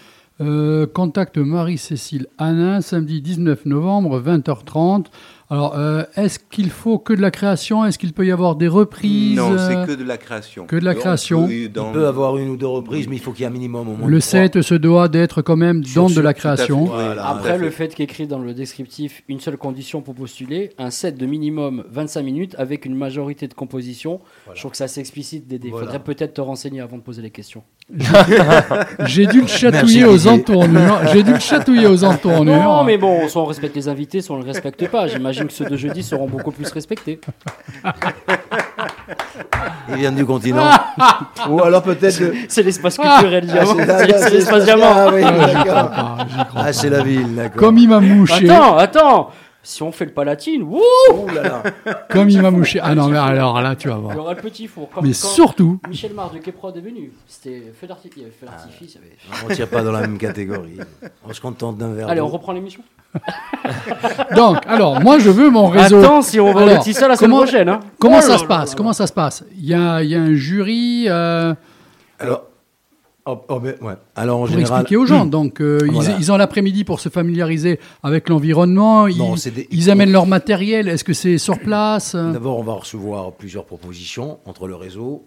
[0.40, 5.06] Euh, contacte Marie-Cécile Hanin, samedi 19 novembre, 20h30,
[5.52, 7.85] Alors, euh, est-ce qu'il faut que de la création?
[7.85, 9.36] Est-ce qu'il peut y avoir des reprises?
[9.36, 10.64] Non, c'est euh, que de la création.
[10.66, 11.47] Que de la On création.
[11.48, 13.48] peut- dans- Il peut avoir une ou deux reprises, mais il faut qu'il y ait
[13.48, 14.09] un minimum au moins.
[14.09, 14.31] Le de trois.
[14.31, 16.39] set se doit d'être quand même dans de la fait.
[16.39, 16.85] création.
[16.85, 17.93] Voilà, Après, le fait.
[17.94, 22.55] qu'écrit dans le descriptif une seule condition pour postuler, un set de minimum 25 minutes
[22.56, 24.20] avec une majorité de compositions.
[24.55, 25.66] Je trouve que ça s'explicite Dédé.
[25.66, 25.86] Il Voilà.
[25.86, 27.64] faudrait peut-être te renseigner avant de poser les questions.
[29.06, 31.01] J'ai dû le chatouiller Merci, aux entournures.
[31.12, 32.62] J'ai dû le chatouiller aux entournures.
[32.62, 35.06] Non, mais bon, soit on respecte les invités, soit on ne les respecte pas.
[35.09, 37.20] J'imagine que ceux de jeudi seront beaucoup plus respectés.
[39.88, 40.64] Ils viennent du continent.
[41.48, 42.18] Ou alors peut-être.
[42.18, 43.74] que- C'est l'espace culturel Ah, diamant.
[43.76, 45.10] c'est- C'est c'est l'espace Ah, diamant.
[45.12, 45.90] oui, Ah, d'accord.
[46.48, 47.56] crois Ah, c'est la ville, d'accord.
[47.60, 48.48] Comme il m'a mouché.
[48.50, 49.30] Attends, attends.
[49.62, 50.80] Si on fait le palatine, wouh
[51.12, 51.62] Oh là là.
[52.10, 52.80] Comme il m'a mouché.
[52.82, 54.18] Ah non, mais alors là, tu vas Il y voir.
[54.18, 54.88] aura le petit four.
[54.90, 57.12] Comme Mais quand surtout- Michel Mar de Keprod est venu.
[57.26, 58.16] C'était feu d'artifice.
[58.16, 58.94] il y avait feu d'artifice.
[58.94, 60.78] il y avait- On ne tire pas dans la même catégorie.
[61.28, 62.08] On se contente d'un verre.
[62.08, 62.82] Allez, on reprend l'émission.
[64.34, 65.98] Donc, alors, moi, je veux mon réseau.
[65.98, 67.68] Attends, si on va Alors, le tisser la semaine comment- prochaine.
[67.68, 67.80] Hein.
[67.98, 70.20] Comment Oh ça se passe Comment ça se passe Il y a, il y a
[70.20, 71.54] un jury euh,
[72.18, 72.44] Alors,
[73.26, 73.94] oh, oh, ben, ouais.
[74.16, 74.80] alors en pour général.
[74.80, 75.26] expliquer aux gens.
[75.26, 76.16] Donc, euh, ils- Voilà.
[76.18, 79.06] ils, ont l'après-midi pour se familiariser avec l'environnement.
[79.06, 80.88] Ils, Non, c'est des- ils amènent leur matériel.
[80.88, 85.26] Est-ce que c'est sur place D'abord, on va recevoir plusieurs propositions entre le réseau.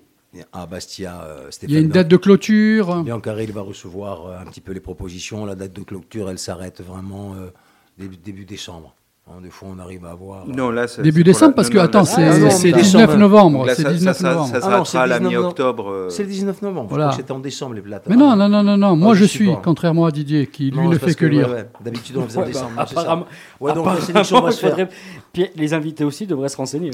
[0.52, 3.04] À Bastia, euh, Stéphane Il y a une date de clôture.
[3.04, 5.46] Biancaré, il va recevoir euh, un petit peu les propositions.
[5.46, 7.52] La date de clôture, elle s'arrête vraiment euh,
[8.00, 8.96] début, début décembre.
[9.26, 10.46] Hein, des fois, on arrive à avoir.
[10.48, 12.72] Non, là, c'est- Début décembre, la- parce que, non, attends, là, c'est Ah non, c'est
[12.72, 13.18] mais 19 décembre.
[13.18, 13.66] novembre.
[13.66, 14.48] Là, C'est ça- 19 ça- novembre.
[14.50, 15.46] ça Ah s'arrêtera à la 19 novembre.
[15.48, 15.90] mi-octobre.
[15.92, 16.88] euh, C'est le 19 novembre.
[16.88, 17.04] Je Voilà.
[17.06, 18.04] crois que c'était en décembre, les plates.
[18.10, 18.96] Mais non, non, non, non, non.
[18.98, 21.48] Moi, Ah, je je suis, contrairement à Didier, qui lui Non, ne fait que lire.
[21.48, 21.68] ouais, ouais.
[21.80, 22.72] D'habitude, on faisait en bah, décembre.
[22.78, 23.00] non, c'est ça.
[23.02, 23.26] apparemment,
[23.62, 24.70] Ouais, donc la apparemment, sélection va il se faire.
[24.72, 24.90] faudrait-
[25.32, 26.92] Puis les invités aussi devraient se renseigner.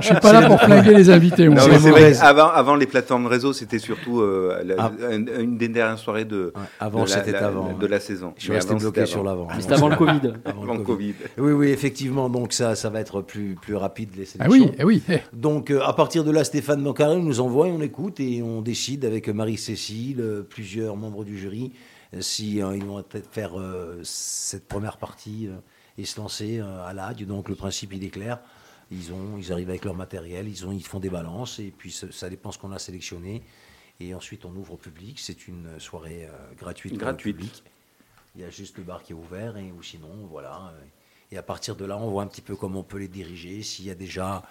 [0.00, 1.48] Je suis pas là pour flinguer les invités.
[1.48, 1.60] moi.
[2.54, 4.90] Avant les plateformes réseau, c'était surtout euh, la- Ah.
[5.40, 8.34] une, des dernières soirées de, la, c'était la- avant, de la saison.
[8.36, 9.28] Je suis resté bloqué sur avant.
[9.30, 9.48] l'avant.
[9.58, 10.20] C'était avant le Covid.
[10.62, 11.12] Avant Avant le le Covid.
[11.14, 11.30] Covid.
[11.38, 12.28] Oui, oui, effectivement.
[12.30, 14.66] Donc ça, ça va être plus, plus rapide les Ah sélections.
[14.66, 15.02] oui, eh oui.
[15.08, 15.18] eh.
[15.32, 18.62] Donc euh, à partir de là, Stéphane Bancarel nous envoie, et on écoute et on
[18.62, 21.72] décide avec Marie-Cécile, euh, plusieurs membres du jury,
[22.14, 25.52] euh, si euh, ils vont peut-être faire euh, cette première partie euh,
[25.98, 27.24] et se lancer euh, à l'AD.
[27.24, 28.38] Donc le principe il est clair.
[28.92, 31.92] Ils ont, ils arrivent avec leur matériel, ils ont, ils font des balances et puis
[31.92, 33.42] ça, ça dépend ce qu'on a sélectionné.
[34.00, 35.18] Et ensuite on ouvre au public.
[35.20, 36.92] C'est une soirée euh, gratuite.
[36.94, 37.36] pour le Gratuite.
[37.36, 37.62] public.
[38.34, 40.72] Il y a juste le bar qui est ouvert et ou sinon voilà.
[41.32, 43.62] Et à partir de là, on voit un petit peu comment on peut les diriger,
[43.62, 44.42] s'il y a déjà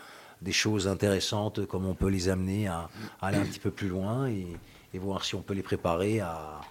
[0.41, 2.89] des choses intéressantes, comment on peut les amener à,
[3.21, 4.47] aller un petit peu plus loin et,
[4.93, 6.61] voir si on peut les préparer à,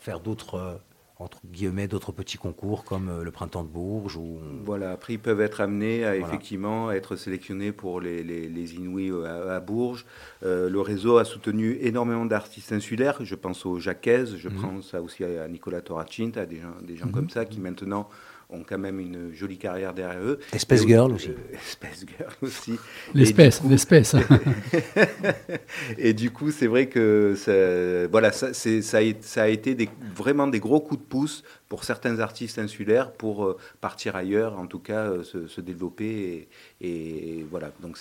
[0.00, 0.78] faire d'autres
[1.18, 5.18] entre guillemets d'autres petits concours comme euh, le printemps de Bourges ou Voilà, après ils
[5.18, 6.26] peuvent être amenés à Voilà.
[6.26, 10.04] effectivement être sélectionnés pour les, les, les Inouïs euh, à, à Bourges.
[10.44, 13.16] Euh, le réseau a soutenu énormément d'artistes insulaires.
[13.24, 14.60] Je pense au Jacques, je Mhm.
[14.60, 17.12] pense à aussi à Nicolas Toracint, à des gens, des gens Mhm.
[17.12, 18.08] comme ça qui maintenant
[18.48, 20.38] ont quand même une jolie carrière derrière eux.
[20.52, 21.28] Espèce Et Girl aussi.
[21.30, 22.74] euh, Espèce Girl aussi.
[23.14, 24.14] L'espèce, Et du coup- l'espèce.
[25.98, 29.88] et du coup, c'est vrai que ça, voilà, ça, a, été- ça a été des-
[30.14, 34.66] vraiment des gros coups de pouce pour certains artistes insulaires pour euh, partir ailleurs, en
[34.66, 36.48] tout cas euh, se, se développer.
[36.80, 37.72] Et, et voilà.
[37.82, 37.96] Donc,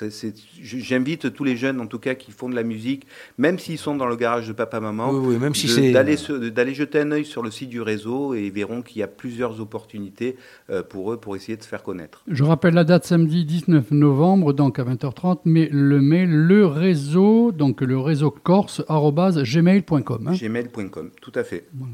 [0.61, 3.95] j'invite tous les jeunes, en tout cas, qui font de la musique, même s'ils sont
[3.95, 7.25] dans le garage de papa-maman, Oui, oui, même si de- c'est- d'aller jeter un œil
[7.25, 10.37] sur le site du réseau et ils verront qu'il y a plusieurs opportunités
[10.69, 12.23] euh, pour eux pour essayer de se faire connaître.
[12.27, 17.51] Je rappelle la date samedi 19 novembre, donc à 20h30, mais le mail, le réseau,
[17.51, 20.27] donc le réseau corse, arobase gmail.com.
[20.27, 20.33] hein.
[20.33, 21.65] Gmail.com, tout à fait.
[21.73, 21.87] Bon.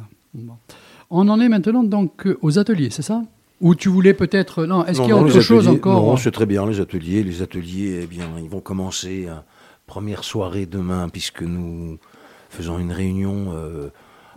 [1.12, 3.22] On en est maintenant donc euh, aux ateliers, c'est ça?
[3.60, 4.66] Ou tu voulais peut-être.
[4.66, 6.02] Non, est-ce qu'il y a non, autre chose ateliers- encore?
[6.04, 7.22] Non, c'est très bien, les ateliers.
[7.24, 9.26] Les ateliers, eh bien, ils vont commencer.
[9.28, 9.36] euh,
[9.88, 11.98] première soirée demain, puisque nous
[12.50, 13.90] faisons une réunion euh,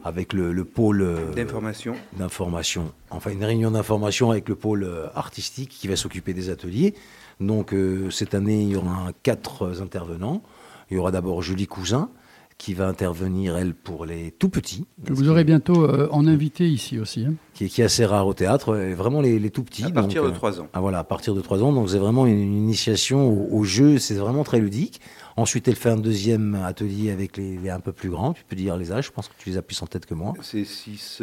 [0.02, 1.00] avec le, le pôle.
[1.02, 1.94] euh, D'information.
[2.18, 2.92] D'information.
[3.10, 4.84] Enfin, une réunion d'information avec le pôle
[5.14, 6.94] artistique qui va s'occuper des ateliers.
[7.40, 10.42] Donc, euh, cette année, il y aura quatre intervenants.
[10.90, 12.08] Il y aura d'abord Julie Cousin,
[12.58, 14.86] qui va intervenir, elle, pour les tout petits.
[15.04, 17.26] Que vous aurez bientôt euh, en invité ici aussi.
[17.26, 17.34] hein.
[17.52, 19.84] qui est, qui est assez rare au théâtre, et vraiment les, les tout petits.
[19.84, 20.68] À partir donc, de euh, trois ans.
[20.72, 21.72] Ah, voilà, à partir de 3 ans.
[21.72, 25.00] Donc c'est vraiment une, une initiation au, au jeu, c'est vraiment très ludique.
[25.36, 28.34] Ensuite, elle fait un deuxième atelier avec les, les un peu plus grands.
[28.34, 30.14] Tu peux dire les âges, je pense que tu les as plus en tête que
[30.14, 30.32] moi.
[30.42, 31.20] C'est 6,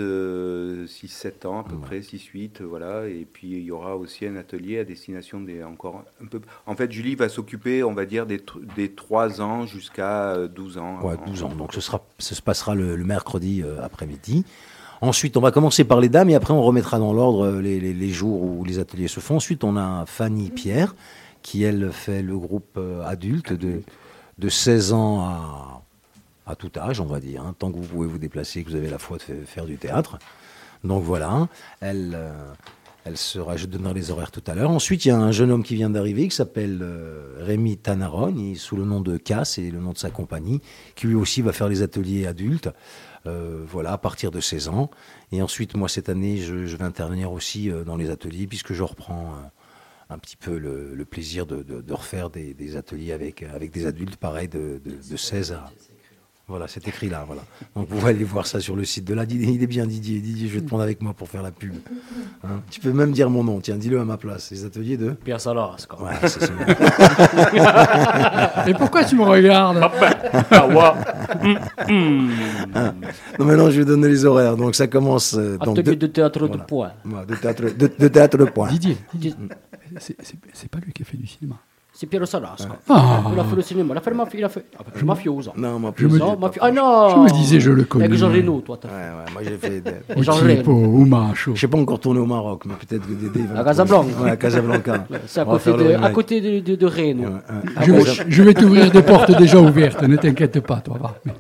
[1.07, 3.07] 7 ans à peu près, 6, 8, voilà.
[3.07, 6.41] Et puis il y aura aussi un atelier à destination des encore un peu.
[6.65, 8.41] En fait, Julie va s'occuper, on va dire, des,
[8.75, 10.99] des 3 ans jusqu'à euh, 12 ans.
[11.01, 11.49] Ouais, 12 ans.
[11.57, 14.43] Donc ce, sera, ce se passera le, le mercredi euh, après-midi.
[15.01, 17.79] Ensuite, on va commencer par les dames et après on remettra dans l'ordre euh, les,
[17.79, 19.37] les- les jours où les ateliers se font.
[19.37, 20.95] Ensuite, on a Fanny Pierre
[21.41, 23.81] qui, elle, fait le groupe euh, adulte de,
[24.37, 25.21] de 16 ans
[26.45, 28.75] à, tout âge, on va dire, hein, tant que vous pouvez vous déplacer, que vous
[28.75, 30.19] avez la foi de fa- faire du théâtre.
[30.83, 31.47] Donc voilà,
[31.79, 32.53] elle, euh,
[33.05, 34.69] Elle sera, je donnerai les horaires tout à l'heure.
[34.69, 38.35] Ensuite, il y a un jeune homme qui vient d'arriver qui s'appelle euh, Rémi Tanaron,
[38.55, 40.61] sous le nom de Cass et le nom de sa compagnie,
[40.95, 42.69] qui lui aussi va faire les ateliers adultes.
[43.27, 44.89] euh, voilà, à partir de 16 ans.
[45.31, 48.83] Et ensuite, moi, cette année, je, vais intervenir aussi euh, dans les ateliers, puisque je
[48.83, 49.33] reprends
[50.11, 53.71] un petit peu le, le plaisir de, de- de refaire des, des ateliers avec, avec
[53.71, 55.69] des adultes, pareil, de, de, de 16 à.
[56.47, 57.43] Voilà, c'est écrit là, voilà.
[57.77, 59.25] Donc vous pouvez aller voir ça sur le site de là.
[59.25, 60.19] Didier, il est bien Didier.
[60.19, 61.75] Didier, je vais te prendre avec moi pour faire la pub.
[62.43, 62.61] Hein?
[62.69, 64.51] Tu peux même dire mon nom, tiens, dis-le à ma place.
[64.51, 65.85] Les ateliers de Pierre Salas.
[65.87, 66.03] quoi.
[66.09, 66.51] Ouais, c'est ça.
[68.67, 69.77] Et pourquoi tu me regardes?
[71.87, 72.93] Hein.
[73.39, 74.57] Non, maintenant je vais donner les horaires.
[74.57, 75.35] Donc ça commence.
[75.37, 76.57] euh, donc, Atelier de- de théâtre de.
[77.03, 78.69] Voilà, de théâtre de, de théâtre de point.
[78.69, 79.33] Didier, Didier,
[79.99, 81.55] c'est pas lui qui a fait du cinéma.
[81.93, 82.55] C'est Pierre Salas.
[82.57, 82.77] quoi.
[82.89, 83.21] Ah.
[83.33, 83.93] Il a fait le cinéma.
[83.93, 84.39] Il a fait le mafia.
[84.39, 84.65] Il a fait.
[84.79, 85.51] Ah, bah, mafioso.
[85.57, 88.05] Non, moi, Je me mafia- Ah non Je me disais, je le connais.
[88.05, 88.79] Avec Jean Reno, toi.
[88.83, 88.95] Ouais, fait.
[88.95, 89.81] ouais, moi j'ai fait.
[89.81, 90.63] des- Et Jean Reno.
[90.71, 91.53] ou macho.
[91.53, 93.59] Je sais pas encore tourner au Maroc, mais peut-être que Dédé va.
[93.59, 94.07] À Casablanca.
[94.23, 95.05] Ouais, à Casablanca.
[95.27, 97.41] C'est à côté de, à côté de, de, de Rennes.
[97.75, 100.97] À Je vais, je vais t'ouvrir des portes déjà ouvertes, ne t'inquiète pas, toi.
[101.01, 101.15] va.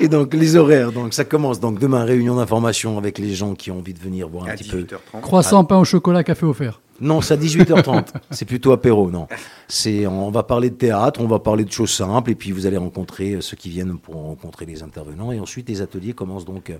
[0.00, 3.70] Et donc les horaires, donc ça commence donc demain réunion d'information avec les gens qui
[3.70, 4.82] ont envie de venir voir un À petit peu.
[4.82, 5.20] 18h30.
[5.22, 6.80] Croissant, pain au chocolat, café offert.
[7.00, 8.08] Non, c'est à 18h30.
[8.30, 9.28] c'est plutôt apéro, non.
[9.68, 12.66] C'est, on va parler de théâtre, on va parler de choses simples, et puis vous
[12.66, 15.32] allez rencontrer euh, ceux qui viennent pour rencontrer les intervenants.
[15.32, 16.78] Et ensuite, les ateliers commencent donc euh,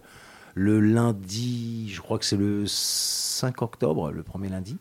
[0.54, 4.76] le lundi, je crois que c'est le 5 octobre, le premier lundi.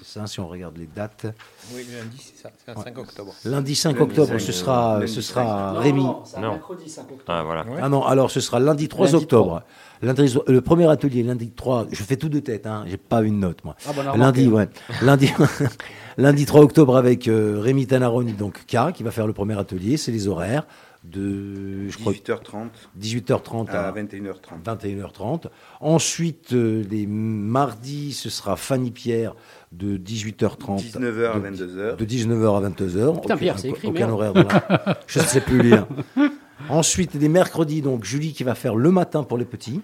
[0.00, 1.26] C'est ça, si on regarde les dates.
[1.74, 3.34] Oui, lundi, c'est ça, c'est un 5 octobre.
[3.44, 5.22] Lundi 5 Lundi octobre, 5, ce sera, ce 5.
[5.22, 6.04] sera Non, Rémi.
[6.04, 6.50] non, c'est un Non.
[6.52, 7.22] mercredi 5 octobre.
[7.26, 7.64] Ah, voilà.
[7.64, 7.80] Ouais.
[7.82, 9.62] Ah non, alors ce sera lundi 3 Lundi octobre.
[10.00, 13.40] Lundi, le premier atelier, lundi 3, je fais tout de tête, hein, j'ai pas une
[13.40, 13.74] note moi.
[13.88, 14.68] Ah, bon, lundi, ouais.
[15.02, 15.32] lundi,
[16.16, 19.96] lundi 3 octobre avec euh, Rémi Tanaroni, donc K, qui va faire le premier atelier,
[19.96, 20.64] c'est les horaires
[21.04, 22.68] de, je crois, 18h30
[23.00, 24.62] 18h30 à à 21h30.
[24.64, 25.44] 21h30.
[25.80, 29.34] Ensuite, euh, les mardis, ce sera Fanny Pierre
[29.72, 30.80] de 18h30.
[30.80, 31.96] 19h à de- 22h.
[31.96, 32.86] De 19h à 22h.
[33.20, 34.12] Putain, Aucun- Pierre, c'est écrit, Aucun merde.
[34.12, 34.32] horaire.
[35.06, 35.86] Je ne sais plus lire.
[36.68, 39.80] Ensuite, les mercredis, donc Julie qui va faire le matin pour les petits.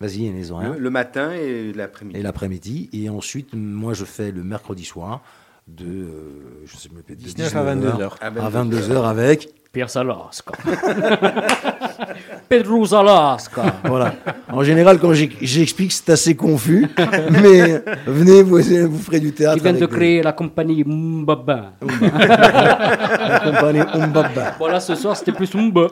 [0.00, 0.74] Vas-y, les horaires.
[0.74, 2.18] Le, le matin et l'après-midi.
[2.18, 2.90] Et l'après-midi.
[2.92, 5.22] Et ensuite, moi, je fais le mercredi soir
[5.68, 8.10] de, euh, je sais plus, de 19 à 22h.
[8.20, 9.48] À À 22h avec.
[9.76, 10.40] Pierre Salas.
[10.42, 10.56] quoi.
[12.48, 13.46] Pedro Salas.
[13.52, 13.64] quoi.
[13.84, 14.14] Voilà.
[14.50, 16.86] En général, quand j'ex- j'explique, c'est assez confus.
[17.42, 18.56] mais venez, vous,
[18.88, 19.58] vous ferez du théâtre.
[19.58, 21.72] Qui vient de créer la compagnie Mbaba.
[21.82, 24.54] la compagnie Umbaba.
[24.58, 25.88] Voilà, ce soir, c'était plus Mba.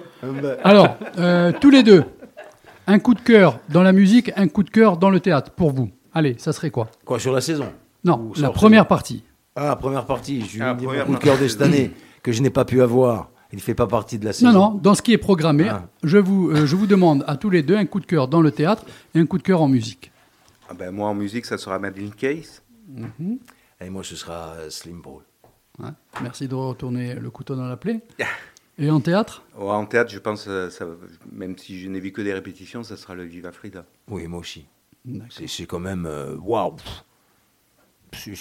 [0.65, 2.05] Alors, euh, tous les deux,
[2.87, 5.73] un coup de cœur dans la musique, un coup de cœur dans le théâtre, pour
[5.73, 5.91] vous.
[6.15, 6.89] Allez, ça serait quoi?
[7.05, 7.67] Quoi, sur la saison?
[8.03, 9.25] Non, la première saison partie.
[9.55, 10.41] Ah, première partie.
[10.51, 11.91] Je Ah, lui dis mon première coup de cœur de cette année,
[12.23, 13.29] que je n'ai pas pu avoir.
[13.53, 14.53] Il ne fait pas partie de la saison.
[14.53, 15.89] Non, non, dans ce qui est programmé, Ah.
[16.03, 18.41] je, vous, euh, je vous demande à tous les deux un coup de cœur dans
[18.41, 18.85] le théâtre
[19.15, 20.11] et un coup de cœur en musique.
[20.69, 22.63] Ah ben, moi, en musique, ça sera Madeleine Case.
[23.81, 25.23] Et moi, ce sera euh, Slim Ball.
[25.79, 25.91] Ouais.
[26.23, 28.01] Merci de retourner le couteau dans la plaie.
[28.79, 29.43] Et en théâtre?
[29.57, 30.87] En théâtre, je pense, euh, ça,
[31.31, 33.85] même si je n'ai vu que des répétitions, ça sera le Viva Frida.
[34.09, 34.65] Oui, moi aussi.
[35.31, 36.09] C'est c'est quand même.
[36.43, 36.77] Waouh
[38.13, 38.35] C'est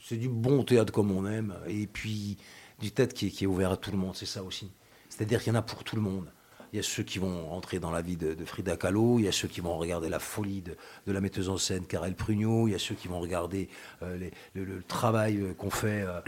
[0.00, 1.54] c'est du bon théâtre comme on aime.
[1.66, 2.36] Et puis,
[2.78, 4.70] du théâtre qui qui est ouvert à tout le monde, c'est ça aussi.
[5.08, 6.30] C'est-à-dire qu'il y en a pour tout le monde.
[6.72, 9.24] Il y a ceux qui vont rentrer dans la vie de, de Frida Kahlo, il
[9.24, 10.76] y a ceux qui vont regarder la folie de,
[11.06, 13.68] de la metteuse en scène Karel Prugnot, il y a ceux qui vont regarder
[14.02, 16.04] euh, les- le, le travail euh, qu'on fait.
[16.06, 16.20] euh,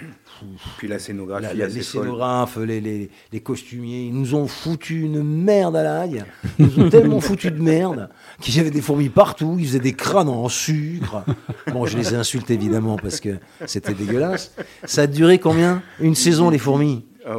[0.79, 5.03] Puis la scénographie, la- la- les scénographes, les, les- les costumiers, ils nous ont foutu
[5.03, 6.25] une merde à l'ail.
[6.59, 8.09] Ils nous ont tellement foutu de merde
[8.41, 9.57] qu'il y avait des fourmis partout.
[9.59, 11.23] Ils faisaient des crânes en sucre.
[11.71, 13.37] Bon, je les insulte évidemment parce que
[13.67, 14.55] c'était dégueulasse.
[14.85, 15.83] Ça a duré combien?
[16.01, 17.05] Une saison, les fourmis?
[17.33, 17.37] Ah.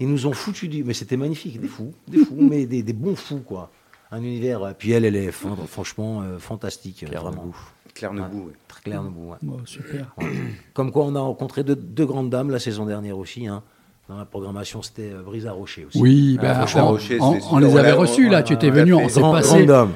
[0.00, 0.84] Ils nous ont foutu du.
[0.84, 3.70] Mais c'était magnifique, des fous, des fous, mais des, des bons fous, quoi.
[4.10, 4.62] Un univers.
[4.62, 7.04] euh, Puis elle, elle est fran- franchement euh, fantastique.
[7.04, 7.50] euh, vraiment.
[7.94, 8.52] Claire Nebou, ouais.
[8.68, 9.38] Très Claire Nebou, ouais.
[9.42, 10.14] Bon, super.
[10.18, 10.26] Ouais.
[10.74, 13.46] Comme quoi, on a rencontré deux, deux grandes dames la saison dernière aussi.
[13.46, 13.62] hein.
[14.10, 16.00] Dans la programmation, c'était euh, Brisa Rocher aussi.
[16.00, 18.42] Oui, Ah, ben, franchement, on, Rocher, on- c'est on les avait reçus on- là, on
[18.42, 19.94] tu étais venu, on s'est passé vraiment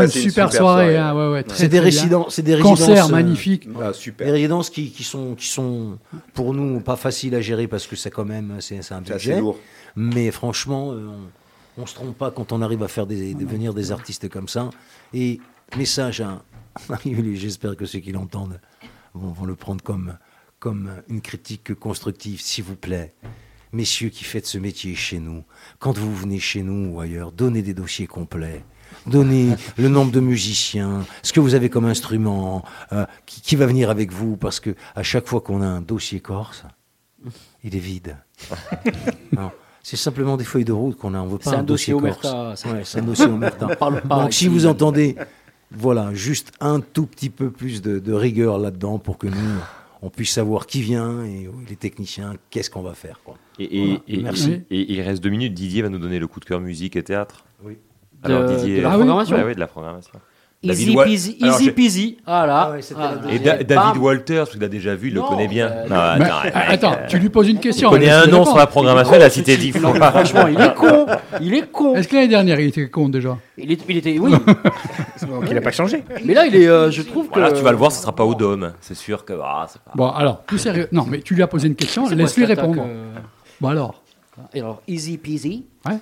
[0.00, 0.92] une passé une super super soirée.
[0.92, 0.96] soirée.
[0.98, 2.80] hein, ouais, ouais, très, C'est des résidents, c'est des résidences.
[2.80, 3.66] Concert euh, magnifique.
[3.82, 4.30] Ah, Des super.
[4.30, 5.98] résidences qui, qui sont, qui sont
[6.34, 9.14] pour nous pas faciles à gérer parce que c'est quand même c'est c'est un C'est
[9.14, 9.40] assez budget.
[9.40, 9.56] lourd.
[9.96, 11.08] Mais franchement, euh,
[11.78, 14.28] on, on se trompe pas quand on arrive à faire des, de venir des artistes
[14.28, 14.68] comme ça.
[15.14, 15.40] Et
[15.74, 16.42] message à
[17.34, 18.60] j'espère que ceux qui l'entendent
[19.14, 20.18] vont, vont le prendre comme,
[20.58, 23.14] comme une critique constructive, s'il vous plaît.
[23.74, 25.42] Messieurs qui faites ce métier chez nous,
[25.80, 28.64] quand vous venez chez nous ou ailleurs, donnez des dossiers complets.
[29.08, 33.66] Donnez le nombre de musiciens, ce que vous avez comme instrument, euh, qui, qui va
[33.66, 36.62] venir avec vous, parce que à chaque fois qu'on a un dossier corse,
[37.64, 38.16] il est vide.
[39.32, 39.50] Non,
[39.82, 41.18] c'est simplement des feuilles de route qu'on a.
[41.18, 42.64] On veut pas C'est un, un dossier corse.
[42.66, 43.66] Ouais, c'est un dossier omerta.
[44.08, 45.16] Donc si vous entendez
[45.72, 49.58] Voilà, juste un tout petit peu plus de, de rigueur là-dedans pour que nous,
[50.04, 53.20] on puisse savoir qui vient et les techniciens, qu'est-ce qu'on va faire.
[53.24, 53.36] Quoi.
[53.58, 54.00] Et, et- Voilà.
[54.08, 54.52] et- Merci.
[54.70, 55.54] et- et il reste deux minutes.
[55.54, 57.44] Didier va nous donner le coup de cœur musique et théâtre.
[57.62, 57.78] Oui.
[58.22, 58.76] Alors De- Didier.
[58.78, 60.12] de la Ah oui programmation Ouais, ouais, de la programmation.
[60.64, 62.16] Easy David Wa- peasy, Alors, easy j'ai- peasy.
[62.26, 62.60] Voilà.
[62.60, 63.66] Ah ouais, c'était la Ah, Et et Da- bam.
[63.66, 65.66] David Walters, parce qu'il a déjà vu, il le Non, connaît bien.
[65.68, 67.88] euh, Non, Mais, attends, euh, attends, tu lui poses une question.
[67.90, 70.10] Il connaît laisse-le un nom sur la programmation, il a cité dix Non, fois.
[70.10, 71.06] franchement, il est con.
[71.40, 71.94] Il est con.
[71.96, 73.36] Est-ce que l'année dernière, il était con déjà?
[73.58, 74.32] Il, est- il était, oui.
[74.32, 74.42] Donc
[75.48, 76.04] il n'a pas changé.
[76.24, 77.34] Mais là, il est, euh, je trouve que.
[77.34, 78.72] Voilà, tu vas le voir, ce sera pas au dôme.
[78.80, 79.32] C'est sûr que.
[79.42, 80.88] ah, c'est pas- Bon, alors, tout sérieux.
[80.92, 82.82] Non, mais tu lui as posé une question, C'est laisse-lui répondre.
[82.86, 83.12] euh,
[83.60, 84.02] Bon, alors.
[84.52, 85.64] Et alors, easy peasy.
[85.86, 85.98] Ouais.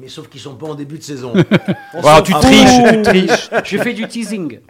[0.00, 1.32] Mais sauf qu'ils sont pas en début de saison.
[1.94, 3.50] On Voilà, s'en tu triches, tu triches.
[3.64, 4.60] Je fais du teasing.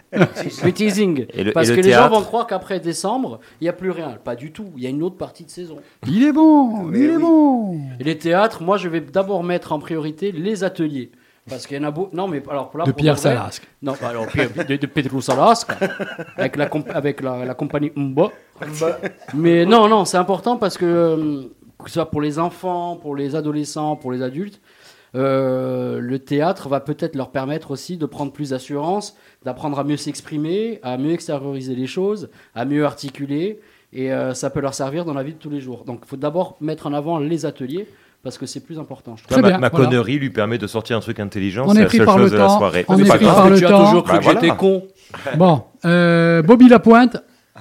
[0.65, 1.27] Du teasing.
[1.35, 3.73] Et le- Parce et que le les gens vont croire qu'après décembre, il n'y a
[3.73, 4.17] plus rien.
[4.25, 4.71] Pas du tout.
[4.77, 5.77] Il y a une autre partie de saison.
[6.07, 7.79] Il est bon, il est bon.
[8.01, 11.11] Et les théâtres, moi, je vais d'abord mettre en priorité les ateliers.
[11.49, 12.11] Parce qu'il y en a beau.
[12.13, 13.67] Non, mais alors pour là, De pour Pierre vrai- Salasque.
[13.83, 15.71] Non, alors Pierre- de, de Pedro Salasque,
[16.37, 18.29] avec la, comp- avec la, la compagnie Umba.
[19.35, 21.43] Mais non, non, c'est important parce que, euh,
[21.83, 24.61] que ce soit pour les enfants, pour les adolescents, pour les adultes,
[25.15, 29.97] euh, le théâtre va peut-être leur permettre aussi de prendre plus d'assurance, d'apprendre à mieux
[29.97, 33.61] s'exprimer, à mieux extérioriser les choses, à mieux articuler.
[33.93, 35.85] Et euh, ça peut leur servir dans la vie de tous les jours.
[35.85, 37.89] Donc il faut d'abord mettre en avant les ateliers
[38.23, 39.17] parce que c'est plus important.
[39.17, 39.33] Je trouve.
[39.33, 39.87] Très ma, bien, ma voilà.
[39.87, 41.65] connerie lui permet de sortir un truc intelligent.
[41.67, 42.85] On C'est est la pris seule par le chose de la temps, soirée.
[42.89, 43.37] on est pas pris grave.
[43.37, 43.85] par le tu as temps.
[43.87, 44.41] toujours cru Bah, que voilà.
[44.41, 44.83] j'étais con.
[45.39, 47.17] Bon, euh, Bobby Lapointe.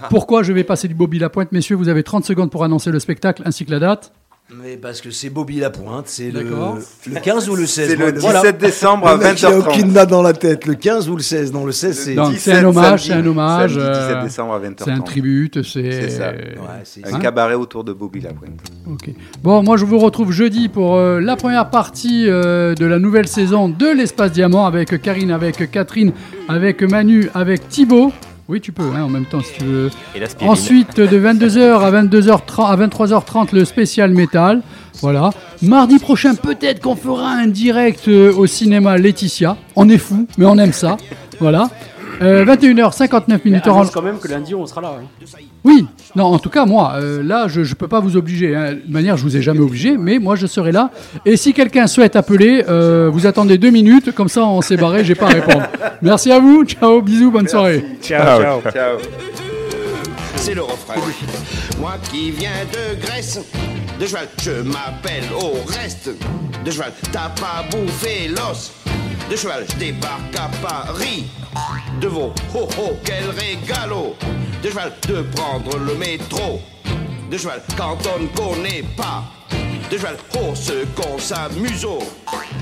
[0.09, 1.51] Pourquoi je vais passer du Bobby Lapointe?
[1.53, 4.11] Messieurs, vous avez 30 secondes pour annoncer le spectacle ainsi que la date.
[4.49, 8.03] Mais parce que c'est Bobby Lapointe, c'est le, le 15 ou le 16 C'est le
[8.03, 8.51] moi, 17 voilà.
[8.53, 9.67] décembre à Le mec, Il a 20h30.
[9.67, 12.15] aucune date dans la tête, le 15 ou le 16 Non, le 16 c'est...
[12.15, 13.73] Donc, 17 c'est un hommage, c'est un hommage.
[13.73, 14.83] Samedi 17 euh, décembre à 20h30.
[14.85, 16.09] C'est un tribute, c'est.
[16.09, 16.31] Ça.
[16.31, 18.53] Ouais, Un Hein cabaret autour de Bobby Lapointe.
[18.89, 19.09] Ok.
[19.43, 23.27] Bon, moi je vous retrouve jeudi pour euh, la première partie euh, de la nouvelle
[23.27, 26.13] saison de l'Espace Diamant avec Karine, avec Catherine,
[26.47, 28.13] avec Manu, avec Thibaut.
[28.49, 29.89] Oui, tu peux, hein, en même temps si tu veux.
[30.15, 30.45] Et.
[30.45, 34.61] Ensuite, de 22h à 22h30, à 23h30, le spécial métal.
[35.01, 35.31] Voilà.
[35.61, 39.57] Mardi prochain, peut-être qu'on fera un direct euh, au cinéma Laetitia.
[39.75, 40.95] On est fou, mais on aime ça.
[41.41, 41.69] Voilà.
[42.21, 43.67] Euh, 21h59 minutes.
[43.67, 44.93] Annonce en- quand même que lundi on sera là.
[44.99, 45.25] hein.
[45.63, 45.85] oui,
[46.15, 48.55] non, en tout cas, moi, euh, là, je ne peux pas vous obliger.
[48.55, 48.73] hein.
[48.85, 50.89] De manière, je vous ai jamais obligé, mais moi, je serai là.
[51.25, 55.03] Et si quelqu'un souhaite appeler, euh, vous attendez deux minutes, comme ça, on s'est barré,
[55.03, 55.63] j'ai pas à répondre.
[56.01, 57.83] Merci à vous, ciao, bisous, bonne soirée.
[58.01, 58.61] Ciao, ciao.
[58.71, 58.97] Ciao.
[60.35, 60.95] c'est le refrain.
[61.79, 63.39] Moi qui viens de Grèce,
[63.99, 66.09] de cheval, je m'appelle au reste.
[66.65, 68.71] De cheval, t'as pas bouffé l'os.
[69.29, 71.25] De cheval, je débarque à Paris.
[71.99, 74.15] De veau, oh oh, quel régalo.
[74.63, 76.61] De cheval, de prendre le métro.
[77.29, 79.23] De cheval, quand on ne connaît pas.
[79.91, 81.85] De cheval, oh, ce qu'on s'amuse.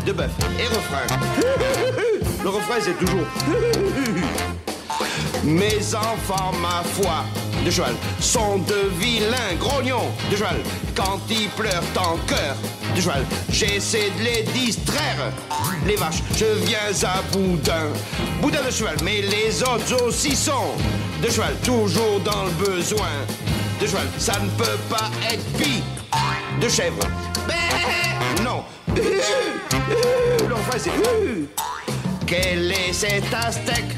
[0.06, 1.06] De bœuf et refrain.
[2.44, 3.26] Le refrain, c'est toujours.
[5.44, 7.24] Mes enfants, ma foi,
[7.64, 10.10] de cheval, sont de vilains grognons.
[10.32, 10.58] De cheval,
[10.96, 12.56] quand ils pleurent en cœur,
[12.96, 15.32] de cheval, j'essaie de les distraire.
[15.86, 17.88] Les vaches, je viens à boudin,
[18.42, 20.74] boudin de cheval, mais les autres aussi sont.
[21.22, 23.10] De cheval, toujours dans le besoin.
[23.82, 25.84] De cheval, ça ne peut pas être pis.
[26.62, 27.00] De chèvre,
[27.48, 28.64] ben non.
[30.50, 30.92] L'enfant, c'est.
[32.26, 33.96] Quel est cet aztèque?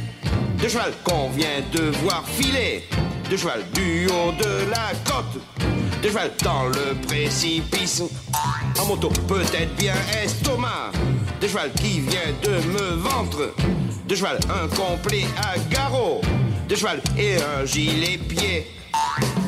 [0.62, 2.90] De cheval qu'on vient de voir filer
[3.30, 5.40] De cheval du haut de la côte
[6.02, 8.04] De cheval dans le précipice
[8.80, 9.94] En moto peut-être bien
[10.24, 10.92] estomac
[11.42, 13.54] De cheval qui vient de me ventre
[14.08, 16.22] De cheval un complet à garrot
[16.70, 18.68] De cheval et un gilet pied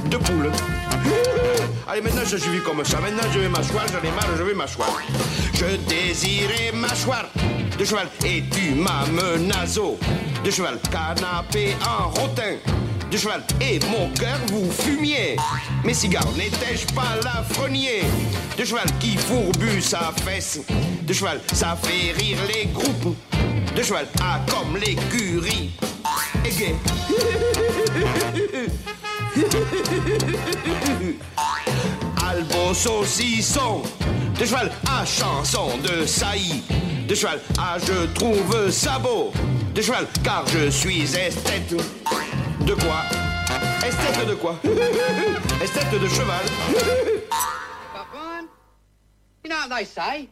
[0.09, 0.51] De poule
[1.87, 2.99] Allez, maintenant je suis comme ça.
[2.99, 4.89] Maintenant je vais m'asseoir, j'en ai marre, je vais m'asseoir.
[5.55, 7.25] Je désirais m'asseoir
[7.79, 9.97] de cheval et tu m'as menazo.
[10.43, 12.57] De cheval, canapé en rotin.
[13.11, 15.35] De cheval et mon cœur vous fumiez.
[15.83, 18.03] Mes cigares n'étais-je pas l'affrenier
[18.55, 20.59] De cheval qui fourbu sa fesse.
[21.03, 23.15] De cheval, ça fait rire les groupes.
[23.75, 25.71] De cheval, ah comme l'écurie.
[26.45, 26.75] Et gay.
[32.23, 33.81] Albo saucisson
[34.39, 36.63] De cheval à chanson de saillie
[37.07, 38.71] De cheval à je trouve
[39.01, 39.31] beau
[39.73, 41.73] De cheval car je suis esthète
[42.69, 43.01] De quoi
[43.83, 44.55] Esthète de quoi
[45.63, 46.45] Esthète de cheval
[49.43, 50.29] You know what they say?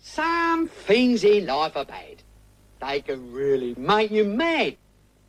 [0.00, 2.22] Some things in life are bad.
[2.80, 4.76] They can really make you mad.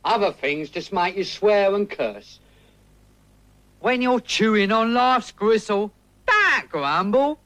[0.04, 2.38] Other things just make you swear and curse.
[3.80, 5.90] When you're chewing on life's gristle,
[6.28, 7.40] don't grumble,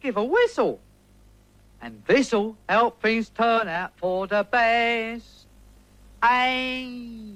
[0.00, 0.80] give a whistle.
[1.82, 5.44] And this'll help things turn out for the best.
[6.22, 7.35] And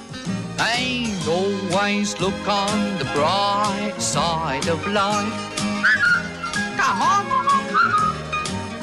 [0.61, 5.33] And always look on the bright side of life.
[6.77, 7.25] Come on.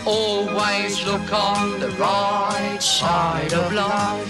[0.05, 4.29] Always look on the right side of life.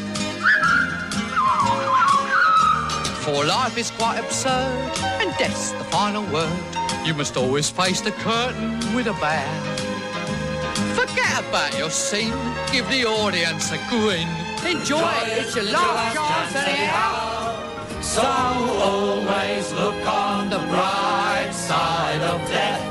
[3.23, 6.53] For life is quite absurd, and death's the final word.
[7.07, 9.79] You must always face the curtain with a bow.
[10.95, 12.35] Forget about your scene,
[12.73, 14.48] give the audience a grin.
[14.67, 18.01] Enjoy it, it's your last chance anyhow.
[18.03, 22.83] So always look on the bright side of death.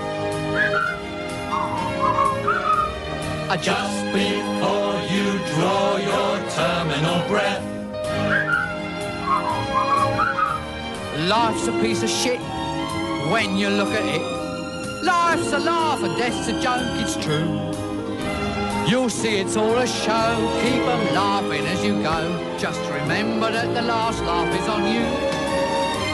[3.50, 7.64] Uh, Just before you draw your terminal breath.
[11.28, 12.40] Life's a piece of shit
[13.32, 14.22] when you look at it.
[15.04, 17.87] Life's a laugh and death's a joke, it's true.
[18.88, 20.60] You'll see it's all a show.
[20.64, 22.58] Keep them laughing as you go.
[22.58, 25.06] Just remember that the last laugh is on you.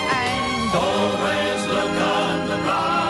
[0.10, 2.94] And always look on the bright